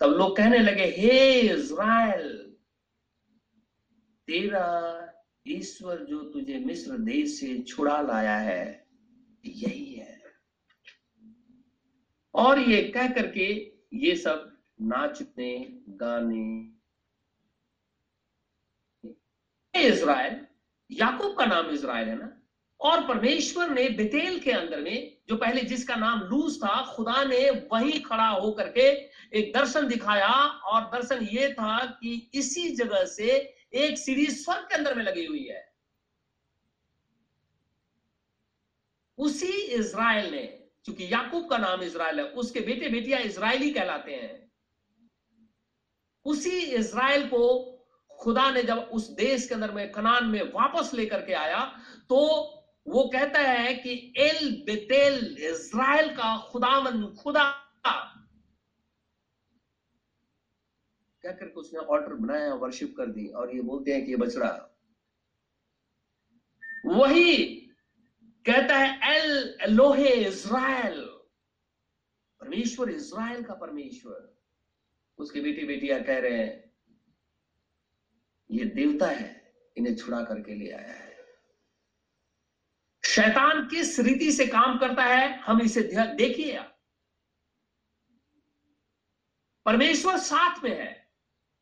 तब 0.00 0.06
लोग 0.06 0.36
कहने 0.36 0.58
लगे, 0.58 0.84
हे 0.98 1.40
इज़राइल, 1.40 2.56
तेरा 4.28 5.06
ईश्वर 5.48 5.96
जो 5.96 6.18
तुझे 6.22 6.58
मिस्र 6.58 6.98
देश 6.98 7.40
से 7.40 7.58
छुड़ा 7.58 8.00
लाया 8.02 8.36
है, 8.36 8.86
यही 9.44 9.89
और 12.40 12.58
ये 12.58 12.82
कह 12.82 13.08
करके 13.08 13.72
ये 13.94 14.16
सब 14.16 14.58
नाचने, 14.80 15.68
गाने 15.88 16.70
इज़राइल, 19.86 20.46
याकूब 20.90 21.38
का 21.38 21.44
नाम 21.44 21.70
इज़राइल 21.70 22.08
है 22.08 22.18
ना? 22.18 22.42
और 22.80 23.08
परमेश्वर 23.08 23.70
ने 23.70 23.88
बेतेल 23.88 24.40
के 24.40 24.50
अंदर 24.50 24.80
में, 24.80 25.16
जो 25.28 25.36
पहले 25.36 25.60
जिसका 25.60 25.94
नाम 25.94 26.20
लूस 26.20 26.58
था, 26.58 26.94
खुदा 26.94 27.24
ने 27.24 27.50
वही 27.50 28.00
खड़ा 28.00 28.28
होकर 28.28 28.68
के 28.68 28.86
एक 29.38 29.52
दर्शन 29.54 29.86
दिखाया। 29.86 30.32
और 30.44 30.82
दर्शन 30.82 31.28
ये 31.32 31.52
था 31.52 31.86
कि 31.86 32.30
इसी 32.34 32.70
जगह 32.70 33.04
से 33.04 33.54
एक 33.74 33.98
सीढ़ी 33.98 34.26
स्वर्ग 34.26 34.60
के 34.60 34.74
अंदर 34.74 34.94
में 34.94 35.04
लगी 35.04 35.26
हुई 35.26 35.44
है। 35.44 35.72
उसी 39.18 39.52
इज़राइल 39.52 40.30
ने 40.30 40.59
क्योंकि 40.86 41.12
याकूब 41.12 41.48
का 41.50 41.56
नाम 41.58 41.82
इसराइल 41.82 42.18
है, 42.18 42.24
उसके 42.24 42.60
बेटे 42.60 42.88
बेटियाँ 42.88 43.20
इसराइली 43.22 43.70
कहलाते 43.70 44.14
हैं। 44.14 44.50
उसी 46.26 46.58
इसराइल 46.76 47.26
को 47.28 47.42
खुदा 48.18 48.50
ने 48.50 48.62
जब 48.62 48.78
उस 48.92 49.08
देश 49.16 49.46
के 49.48 49.54
अंदर 49.54 49.70
में, 49.72 49.90
कनान 49.92 50.26
में 50.26 50.42
वापस 50.52 50.90
लेकर 50.94 51.20
के 51.26 51.32
आया 51.34 51.60
तो 52.10 52.16
वो 52.86 53.02
कहता 53.12 53.40
है 53.40 53.74
कि 53.74 53.92
एल 54.18 54.50
बेतेल 54.66 55.36
इसराइल 55.50 56.08
का 56.16 56.36
खुदावन 56.50 57.02
खुदा। 57.14 57.44
क्या 61.24 61.32
करके 61.32 61.60
उसने 61.60 61.78
ऑर्डर 61.78 62.14
बनाया 62.16 62.54
वर्शिप 62.56 62.94
कर 62.96 63.06
दी 63.08 63.26
और 63.30 63.54
ये 63.54 63.62
बोलते 63.62 63.92
हैं 63.92 64.04
कि 64.04 64.10
ये 64.10 64.16
बछड़ा। 64.16 64.50
वही 66.86 67.36
कहता 68.46 68.76
है 68.76 69.14
एल 69.14 69.54
लोहे 69.70 70.12
इज़राइल। 70.16 71.00
परमेश्वर 72.40 72.90
इज़राइल 72.90 73.42
का 73.44 73.54
परमेश्वर। 73.54 74.28
उसके 75.18 75.40
बेटी 75.40 75.64
बेटियाँ 75.66 76.02
कह 76.02 76.18
रहे 76.18 76.38
हैं, 76.38 76.70
ये 78.50 78.64
देवता 78.64 79.06
है, 79.06 79.54
इन्हें 79.76 79.96
छुड़ा 79.96 80.22
करके 80.22 80.54
ले 80.54 80.70
आया 80.70 80.94
है। 80.94 81.16
शैतान 83.04 83.66
किस 83.68 83.98
रीति 84.00 84.32
से 84.32 84.46
काम 84.46 84.78
करता 84.78 85.04
है, 85.04 85.38
हम 85.38 85.60
इसे 85.62 85.82
देखिए 86.14 86.60
परमेश्वर 89.66 90.16
साथ 90.18 90.62
में 90.64 90.78
है। 90.80 91.10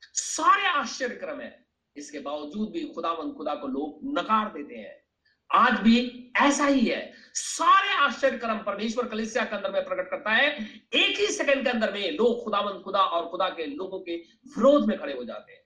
सारे 0.02 0.66
आश्चर्य 0.68 1.16
क्रम 1.16 1.40
है। 1.40 1.66
इसके 1.96 2.20
बावजूद 2.20 2.70
भी 2.70 2.84
खुदावन 2.86 3.32
खुदा 3.32 3.54
को 3.54 3.66
लोग 3.66 4.00
नकार 4.18 4.52
देते 4.52 4.74
हैं। 4.74 5.07
आज 5.50 5.80
भी 5.80 5.96
ऐसा 6.42 6.66
ही 6.66 6.86
है। 6.86 7.00
सारे 7.34 7.92
आश्चर्य 7.96 8.38
कर्म 8.38 8.58
परमेश्वर 8.64 9.08
कलिसिया 9.08 9.44
के 9.44 9.56
अंदर 9.56 9.70
में 9.72 9.84
प्रकट 9.84 10.10
करता 10.10 10.30
है। 10.32 10.48
एक 10.94 11.18
ही 11.18 11.26
सेकंड 11.32 11.64
के 11.64 11.70
अंदर 11.70 11.92
में 11.92 12.10
लोग 12.12 12.44
खुदावन 12.44 12.82
खुदा 12.82 13.00
और 13.00 13.28
खुदा 13.30 13.48
के 13.50 13.66
लोगों 13.66 14.00
के 14.00 14.16
विरोध 14.16 14.88
में 14.88 14.98
खड़े 15.00 15.14
हो 15.14 15.24
जाते 15.24 15.52
हैं। 15.52 15.62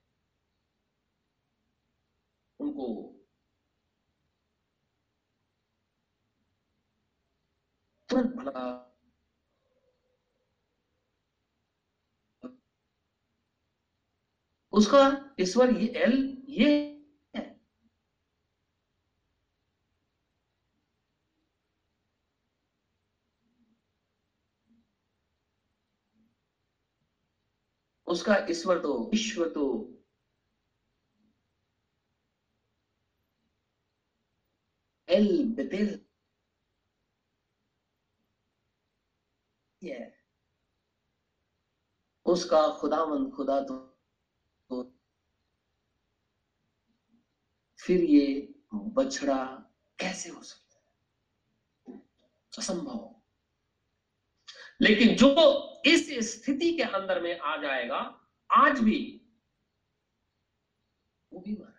उनको 2.60 2.86
तुरंत 8.08 8.32
भला 8.36 8.62
उसका 14.72 15.00
ईश्वर 15.40 15.70
ये 15.78 15.88
एल 16.04 16.12
ये 16.48 16.70
है 17.34 17.42
उसका 28.12 28.36
ईश्वर 28.50 28.78
तो 28.78 29.10
ईश्वर 29.14 29.48
तो। 29.48 29.66
एल 35.08 35.28
बेतेल 35.56 35.88
है 39.82 40.00
उसका 42.26 42.60
खुदामंद 42.80 43.32
खुदा 43.34 43.60
तो 43.60 43.76
तो। 44.70 44.82
फिर 47.80 48.04
ये 48.04 48.54
बछड़ा 48.74 49.44
कैसे 49.98 50.30
हो 50.30 50.42
सकता 50.42 50.78
है? 50.78 52.00
असंभव। 52.52 53.21
लेकिन 54.82 55.16
जो 55.16 55.34
इस 55.86 56.32
स्थिति 56.32 56.72
के 56.72 56.82
अंदर 56.82 57.20
में 57.20 57.38
आ 57.38 57.56
जाएगा, 57.56 58.28
आज 58.54 58.80
भी 58.80 59.18
वो 61.32 61.40
भी 61.40 61.52
मारा 61.52 61.72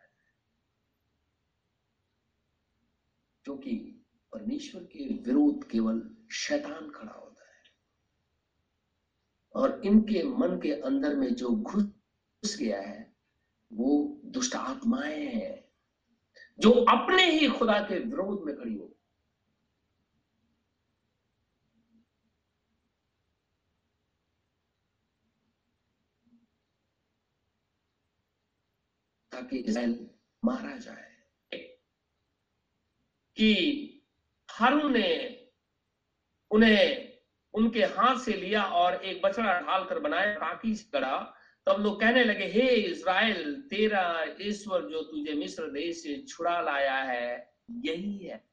क्योंकि 3.44 4.06
परमेश्वर 4.34 4.84
के 4.84 5.14
विरोध 5.14 5.70
केवल 5.70 6.16
शैतान 6.32 6.90
खड़ा 6.90 7.14
होता 7.14 7.46
है। 7.46 7.64
और 9.56 9.82
इनके 9.86 10.24
मन 10.24 10.60
के 10.64 10.72
अंदर 10.82 11.16
में 11.16 11.36
जो 11.36 11.50
घुस 11.50 12.58
गया 12.60 12.82
है, 12.82 13.16
वो 13.74 14.22
दुष्ट 14.26 14.56
आत्माएँ 14.56 15.26
हैं, 15.26 15.66
जो 16.60 16.72
अपने 16.72 17.32
ही 17.32 17.48
खुदा 17.48 17.80
के 17.80 18.00
विरोध 18.00 18.46
में 18.46 18.56
खड़ी 18.56 18.76
हो। 18.76 18.98
ताकि 29.34 29.58
इसराइल 29.58 30.10
मारा 30.46 30.78
जाए। 30.78 31.14
कि 33.36 33.52
हारून 34.52 34.94
ने 34.94 35.40
उन्हें 36.52 37.14
उनके 37.54 37.84
हाथ 37.84 38.20
से 38.20 38.34
लिया 38.34 38.64
और 38.64 39.06
एक 39.06 39.22
बछड़ा 39.22 39.60
ढालकर 39.60 40.00
बनाया, 40.00 40.36
ताकि 40.36 40.76
करा 40.76 41.36
तब 41.66 41.82
लोग 41.82 42.00
कहने 42.00 42.24
लगे, 42.24 42.46
हे 42.46 42.76
इज़राइल, 42.76 43.62
तेरा 43.62 44.26
ईश्वर 44.42 44.82
जो 44.82 45.04
तुझे 45.04 45.34
मिस्र 45.34 45.72
देश 45.72 46.04
से 46.04 46.26
छुड़ा 46.28 46.62
लाया 46.62 46.96
है, 46.96 47.54
यही 47.72 48.18
है। 48.18 48.53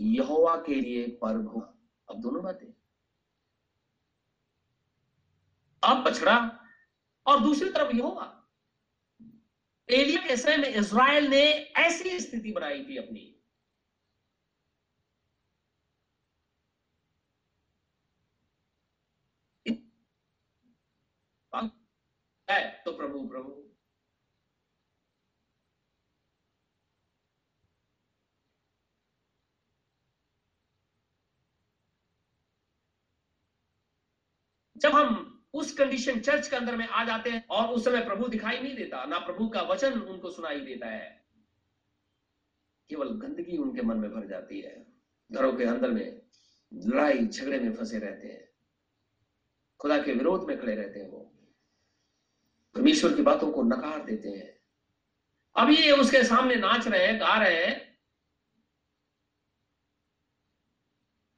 यहोवा 0.00 0.56
के 0.56 0.74
लिए 0.74 1.08
पर्व 1.08 1.42
हो। 1.42 1.60
अब 2.10 2.20
दोनों 2.20 2.42
बातें। 2.42 2.66
अब 5.82 6.04
बछड़ा 6.04 6.64
और 7.26 7.40
दूसरी 7.40 7.70
तरफ़ 7.70 7.96
यहोवा। 7.96 8.32
एलिया 9.90 10.26
के 10.26 10.36
समय 10.36 10.56
में 10.56 10.68
इसराइल 10.68 11.26
ने 11.26 11.42
ऐसी 11.62 12.20
स्थिति 12.20 12.52
बनाई 12.52 12.84
थी 12.84 12.96
अपनी। 12.96 13.32
तो 22.84 22.96
प्रभु 22.96 23.28
प्रभु। 23.28 23.65
जब 34.76 34.92
हम 34.92 35.32
उस 35.54 35.72
कंडीशन 35.74 36.20
चर्च 36.20 36.48
के 36.48 36.56
अंदर 36.56 36.76
में 36.76 36.86
आ 36.86 37.04
जाते 37.04 37.30
हैं 37.30 37.46
और 37.46 37.68
उस 37.68 37.84
समय 37.84 38.04
प्रभु 38.04 38.28
दिखाई 38.28 38.58
नहीं 38.60 38.74
देता, 38.76 39.04
ना 39.04 39.18
प्रभु 39.18 39.48
का 39.48 39.62
वचन 39.62 40.00
उनको 40.00 40.30
सुनाई 40.30 40.60
देता 40.60 40.86
है, 40.86 41.26
केवल 42.90 43.08
गंदगी 43.08 43.56
उनके 43.56 43.82
मन 43.82 43.96
में 43.96 44.10
भर 44.10 44.26
जाती 44.26 44.60
है। 44.60 44.86
घरों 45.30 45.52
के 45.52 45.64
अंदर 45.64 45.90
में 45.90 46.22
लड़ाई, 46.74 47.26
झगड़े 47.26 47.58
में 47.60 47.72
फंसे 47.74 47.98
रहते 47.98 48.28
हैं। 48.28 48.44
खुदा 49.80 50.02
के 50.02 50.12
विरोध 50.12 50.46
में 50.48 50.58
खड़े 50.60 50.74
रहते 50.74 51.00
हैं 51.00 51.08
वो। 51.08 51.20
परमेश्वर 52.76 53.14
की 53.14 53.22
बातों 53.22 53.50
को 53.52 53.62
नकार 53.62 54.04
देते 54.04 54.28
हैं। 54.28 54.54
अभी 55.56 55.76
ये 55.76 55.90
उसके 55.92 56.22
सामने 56.24 56.54
नाच 56.54 56.86
रहे 56.88 57.06
हैं, 57.06 57.20
गा 57.20 57.38
रहे 57.38 57.64
हैं 57.64 57.98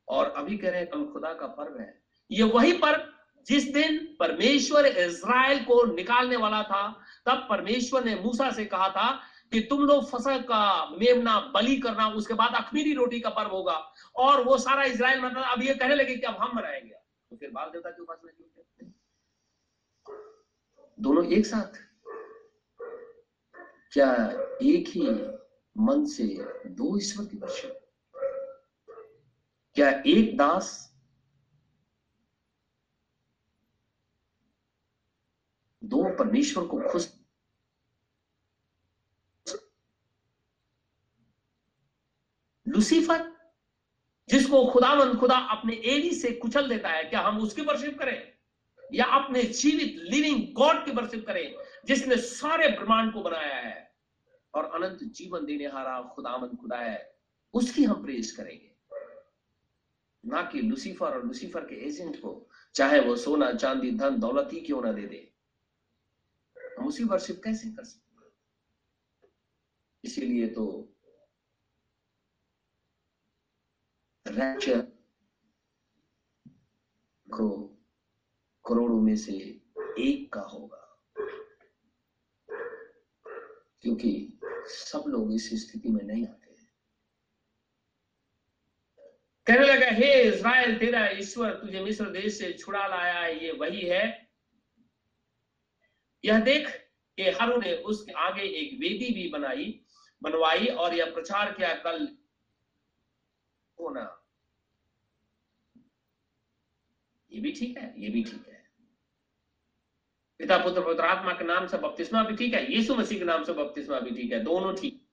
और 0.09 0.31
अभी 0.31 0.59
कह 0.59 0.71
रहे 0.71 0.81
हैं, 0.81 0.89
कल 0.91 1.07
खुदा 1.07 1.33
का 1.35 1.47
पर्व 1.47 1.79
है। 1.81 2.03
ये 2.31 2.43
वही 2.43 2.73
पर्व 2.73 3.18
जिस 3.49 3.65
दिन 3.73 3.97
परमेश्वर 4.21 4.87
इज़राइल 4.87 5.65
को 5.65 5.85
निकालने 5.85 6.37
वाला 6.37 6.63
था, 6.63 6.89
तब 7.27 7.47
परमेश्वर 7.51 8.05
ने 8.05 8.15
मूसा 8.15 8.51
से 8.51 8.65
कहा 8.65 8.89
था 8.89 9.11
कि 9.53 9.61
तुम 9.61 9.83
लोग 9.83 10.09
फ़सल 10.11 10.41
का 10.43 10.87
मेमना, 10.91 11.39
बलि 11.55 11.77
करना, 11.77 12.09
उसके 12.09 12.35
बाद 12.35 12.55
अखमीरी 12.55 12.93
रोटी 12.95 13.21
का 13.21 13.31
पर्व 13.31 13.51
होगा। 13.51 13.77
और 14.17 14.43
वो 14.45 14.59
सारा 14.59 14.85
इसराइल 14.85 15.21
मतलब 15.21 15.45
अब 15.45 15.63
ये 15.63 15.75
कहने 15.75 15.95
लगे 15.95 16.17
कि 16.17 16.27
अब 16.27 16.37
हम 16.41 16.57
मनाएँगे 16.57 16.95
तो 17.31 17.37
फिर 17.37 17.51
बाल 17.51 17.71
देवता 17.71 17.91
की 17.91 18.03
उपासना 18.03 18.33
क्यों 18.33 18.49
करते 18.49 18.91
दोनों 20.99 21.25
एक 21.25 21.47
साथ। 21.47 21.79
क्या 23.93 24.13
एक 24.63 24.89
ही 24.89 25.09
मन 25.77 26.05
से 26.05 26.25
दो 26.67 26.97
ईश्वर 26.99 27.25
की 27.25 27.37
वर्षा? 27.37 27.69
क्या 29.77 29.91
एक 30.07 30.37
दास 30.37 30.88
दो 35.89 36.17
परमेश्वर 36.17 36.67
को 36.67 36.81
खुश 36.91 37.15
लुसीफर, 42.69 43.33
जिसको 44.29 44.67
खुदावंद 44.67 45.19
खुदा 45.19 45.37
अपने 45.37 45.75
एली 45.75 46.11
से 46.11 46.31
कुचल 46.31 46.69
देता 46.69 46.89
है, 46.89 47.05
क्या 47.05 47.21
हम 47.21 47.39
उसकी 47.39 47.63
वर्शिप 47.63 47.99
करें? 47.99 48.33
या 48.95 49.05
अपने 49.05 49.43
जीवित 49.43 49.97
लिविंग 50.03 50.55
गॉड 50.55 50.85
की 50.85 50.91
वर्शिप 50.91 51.27
करें, 51.27 51.55
जिसने 51.87 52.17
सारे 52.17 52.69
ब्रह्मांड 52.69 53.13
को 53.13 53.23
बनाया 53.23 53.57
है 53.57 53.95
और 54.55 54.65
अनंत 54.65 54.99
जीवन 55.03 55.45
देने 55.45 55.67
हारा 55.67 56.03
खुदामंद 56.03 56.59
खुदा 56.61 56.77
है, 56.77 57.19
उसकी 57.55 57.85
हम 57.85 58.05
प्रेस 58.05 58.33
करेंगे। 58.33 58.75
ना 60.27 60.43
कि 60.43 60.61
लुसीफर 60.61 61.07
और 61.07 61.27
लुसीफर 61.27 61.61
के 61.61 61.87
एजेंट 61.87 62.17
को, 62.17 62.49
चाहे 62.75 63.01
वो 63.01 63.17
सोना, 63.17 63.53
चांदी, 63.53 63.91
धन, 63.91 64.21
दौलत 64.21 64.49
ही 64.53 64.61
क्यों 64.61 64.83
ना 64.83 64.93
दे 64.93 65.03
दे। 65.03 65.38
हम 66.79 66.87
उसी 66.89 67.05
वर्शिप 67.05 67.41
कैसे 67.45 67.71
कर 67.71 67.85
सकते 67.85 68.07
इसीलिए 70.05 70.47
तो 70.49 70.65
रैप्चर 74.27 74.81
को 77.29 77.49
करोड़ों 78.65 79.01
में 79.01 79.17
से 79.17 79.33
एक 79.99 80.33
का 80.33 80.41
होगा। 80.41 80.85
क्योंकि 83.83 84.39
सब 84.67 85.05
लोग 85.09 85.33
इस 85.35 85.49
स्थिति 85.63 85.89
में 85.89 86.03
नहीं 86.05 86.27
आते 86.27 86.47
कहने 89.47 89.67
लगा, 89.67 89.87
हे 89.91 90.23
इज़राइल, 90.23 90.79
तेरा 90.79 91.07
ईश्वर 91.09 91.51
तुझे 91.51 91.81
मिस्र 91.81 92.11
देश 92.11 92.39
से 92.39 92.53
छुड़ा 92.53 92.87
लाया 92.87 93.27
ये 93.27 93.53
वही 93.53 93.81
है 93.81 94.28
यह 96.25 96.41
देख 96.41 96.69
के 97.17 97.23
हरु 97.23 97.57
ने 97.57 97.75
उसके 97.83 98.13
आगे 98.13 98.43
एक 98.43 98.79
वेदी 98.81 99.11
भी 99.15 99.29
बनाई, 99.29 99.85
बनवाई 100.23 100.67
और 100.67 100.95
यह 100.95 101.15
प्रचार 101.15 101.53
किया 101.53 101.75
कल 101.75 102.19
होना। 103.81 104.15
ये 107.33 107.41
भी 107.41 107.53
ठीक 107.53 107.77
है, 107.79 107.95
ये 108.03 108.09
भी 108.09 108.23
ठीक 108.25 108.49
है। 108.49 108.59
पिता, 110.39 110.59
पुत्र, 110.59 110.85
पवित्र 110.85 111.05
आत्मा 111.05 111.33
के 111.33 111.45
नाम 111.45 111.67
से 111.67 111.79
बपतिस्मा 111.79 112.23
भी 112.25 112.37
ठीक 112.37 112.55
है, 112.55 112.73
यीशु 112.73 112.95
मसीह 112.95 113.19
के 113.19 113.25
नाम 113.25 113.45
से 113.45 113.53
बपतिस्मा 113.53 114.01
भी 114.01 114.11
ठीक 114.11 114.33
है, 114.33 114.41
दोनों 114.45 114.75
ठीक। 114.77 115.07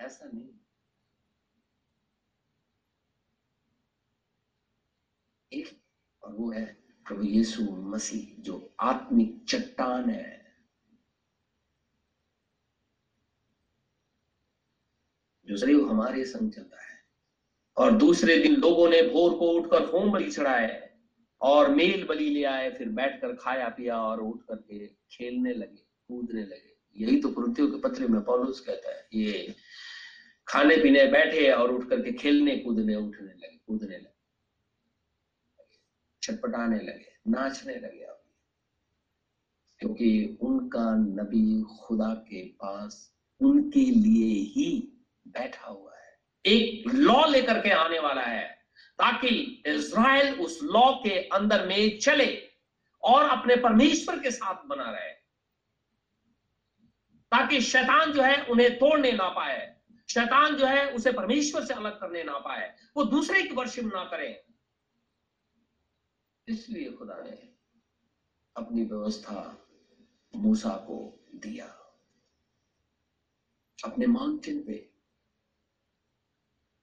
ऐसा 0.00 0.24
नहीं। 0.24 0.48
एक 5.52 5.80
और 6.22 6.32
वो 6.32 6.50
है। 6.50 6.87
प्रभु 7.08 7.22
यीशु 7.22 7.62
मसीह 7.62 8.42
जो 8.42 8.74
आत्मिक 8.80 9.44
चट्टान 9.48 10.10
है। 10.10 10.38
जो 15.46 15.56
सदैव 15.56 15.88
हमारे 15.88 16.24
संग 16.24 16.50
चलता 16.52 16.82
है। 16.82 16.98
और 17.76 17.92
दूसरे 17.92 18.36
दिन 18.38 18.56
लोगों 18.56 18.88
ने 18.88 19.02
भोर 19.02 19.38
को 19.38 19.50
उठकर 19.50 19.84
होम 19.84 20.10
बलि 20.12 20.30
चढ़ाए 20.30 20.90
और 21.40 21.70
मेल 21.70 22.06
बलि 22.06 22.28
ले 22.28 22.44
आए, 22.44 22.70
फिर 22.70 22.88
बैठकर 22.88 23.34
खाया 23.36 23.68
पिया 23.68 23.96
और 24.02 24.20
उठ 24.20 24.42
करके 24.42 24.86
खेलने 24.86 25.54
लगे, 25.54 25.82
कूदने 26.08 26.42
लगे। 26.42 26.76
यही 26.96 27.20
तो 27.20 27.28
कुरुतियों 27.28 27.68
के 27.68 27.78
पत्र 27.78 28.06
में 28.06 28.20
पौलुस 28.20 28.60
कहता 28.60 28.90
है, 28.90 29.08
ये 29.14 29.54
खाने 30.48 30.76
पीने 30.76 31.06
बैठे 31.06 31.50
और 31.52 31.72
उठ 31.72 31.88
करके 31.88 32.12
खेलने, 32.12 32.56
कूदने, 32.56 32.94
उठने 32.94 33.32
लगे, 33.32 33.60
कूदने 33.66 33.96
लगे। 33.96 34.17
छटपटाने 36.28 36.76
लगे, 36.76 37.12
नाचने 37.28 37.74
लगे 37.74 38.04
अब। 38.04 38.22
क्योंकि 39.78 40.38
उनका 40.40 40.96
नबी 40.96 41.62
खुदा 41.62 42.14
के 42.14 42.42
पास 42.42 43.16
उनके 43.40 43.80
लिए 43.80 44.34
ही 44.34 44.92
बैठा 45.28 45.66
हुआ 45.66 45.96
है। 45.96 46.18
एक 46.46 46.94
लॉ 46.94 47.26
लेकर 47.26 47.60
के 47.60 47.70
आने 47.70 47.98
वाला 47.98 48.22
है, 48.22 48.48
ताकि 48.98 49.62
इज़राइल 49.66 50.40
उस 50.40 50.60
लॉ 50.62 50.92
के 50.92 51.28
अंदर 51.28 51.66
में 51.66 51.98
चले 51.98 52.48
और 53.02 53.24
अपने 53.28 53.56
परमेश्वर 53.56 54.18
के 54.18 54.30
साथ 54.30 54.64
बना 54.66 54.90
रहे। 54.90 55.12
ताकि 57.32 57.60
शैतान 57.60 58.12
जो 58.12 58.22
है 58.22 58.44
उन्हें 58.44 58.74
तोड़ने 58.78 59.12
ना 59.12 59.28
पाए, 59.28 59.76
शैतान 60.10 60.56
जो 60.56 60.66
है 60.66 60.92
उसे 60.92 61.12
परमेश्वर 61.12 61.64
से 61.64 61.74
अलग 61.74 62.00
करने 62.00 62.24
ना 62.24 62.38
पाए, 62.38 62.76
वो 62.96 63.04
दूसरे 63.04 63.42
की 63.42 63.54
वर्शिप 63.54 63.84
ना 63.84 64.04
करें। 64.04 64.47
इसलिए 66.48 66.90
खुदा 66.90 67.16
ने 67.24 67.36
अपनी 68.56 68.82
व्यवस्था 68.82 69.40
मूसा 70.34 70.70
को 70.86 70.96
दिया। 71.34 71.66
अपने 73.78 74.06
माउंटेन 74.06 74.62
पे 74.66 74.84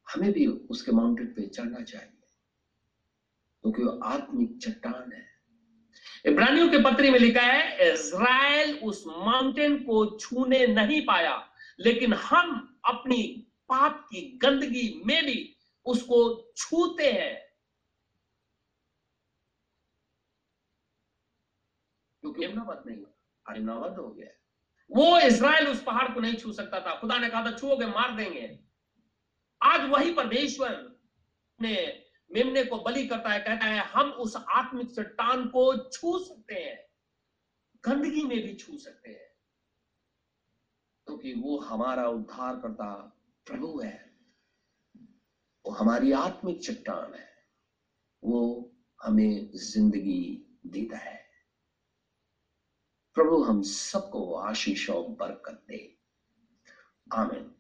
हमें 0.08 0.32
भी 0.32 0.46
उसके 0.46 0.92
माउंटेन 0.92 1.28
पे 1.28 1.48
चढ़ना 1.48 1.82
चाहिए, 1.82 2.12
क्योंकि 3.64 3.84
वो 3.84 4.00
आत्मिक 4.06 4.58
चट्टान 4.58 5.12
है। 5.14 5.24
इब्रानियों 6.26 6.70
के 6.70 6.78
पत्री 6.84 7.10
में 7.10 7.20
लिखा 7.20 7.42
है, 7.42 7.92
इज़राइल 7.92 8.78
उस 8.80 9.04
माउंटेन 9.08 9.78
को 9.84 10.06
छूने 10.20 10.66
नहीं 10.68 11.02
पाया, 11.06 11.36
लेकिन 11.80 12.14
हम 12.14 12.78
अपनी 12.86 13.24
पाप 13.70 14.06
की 14.12 14.22
गंदगी 14.42 15.02
में 15.06 15.26
भी 15.26 15.56
उसको 15.86 16.54
छूते 16.58 17.12
हैं। 17.12 17.45
नहीं 22.40 22.98
हो 23.98 24.10
गया। 24.10 24.28
वो 24.92 25.20
इसराइल 25.20 25.68
उस 25.68 25.84
पहाड़ 25.84 26.14
को 26.14 26.20
नहीं 26.20 26.36
छू 26.36 26.54
सकता 26.54 26.80
था। 26.80 27.00
खुदा 27.00 27.18
ने 27.18 27.30
कहा 27.30 27.46
था 27.46 27.58
छुओगे, 27.58 27.86
मार 27.86 28.16
देंगे। 28.16 28.60
आज 29.62 29.90
वही 29.90 30.14
परमेश्वर 30.14 31.00
ने 31.62 32.06
मेमने 32.32 32.64
को 32.64 32.78
बलि 32.78 33.08
करता 33.08 33.30
है, 33.30 33.40
कहता 33.40 33.66
है, 33.66 33.80
हम 33.80 34.12
उस 34.12 34.36
आत्मिक 34.36 34.92
चट्टान 34.92 35.48
को 35.48 35.90
छू 35.90 36.20
सकते 36.20 36.54
हैं। 36.54 36.86
गंदगी 37.86 38.24
में 38.24 38.44
भी 38.44 38.56
छू 38.56 38.78
सकते 38.78 39.10
हैं। 39.10 39.36
क्योंकि 41.08 41.34
तो 41.34 41.42
वो 41.42 41.58
हमारा 41.60 42.08
उद्धार 42.08 42.56
करता 42.56 43.18
प्रभु 43.46 43.80
है। 43.80 44.18
वो 45.66 45.72
हमारी 45.72 46.12
आत्मिक 46.12 46.64
चट्टान 46.64 47.14
है। 47.14 47.30
वो 48.24 48.72
हमें 49.04 49.52
ज़िंदगी 49.56 50.48
देता 50.66 50.98
है। 50.98 51.25
प्रभु 53.16 53.44
हम 53.44 53.62
सबको 53.62 54.34
आशीष 54.34 54.90
और 54.90 55.08
बरकत 55.08 55.64
दे। 55.68 55.96
आमिन। 57.16 57.52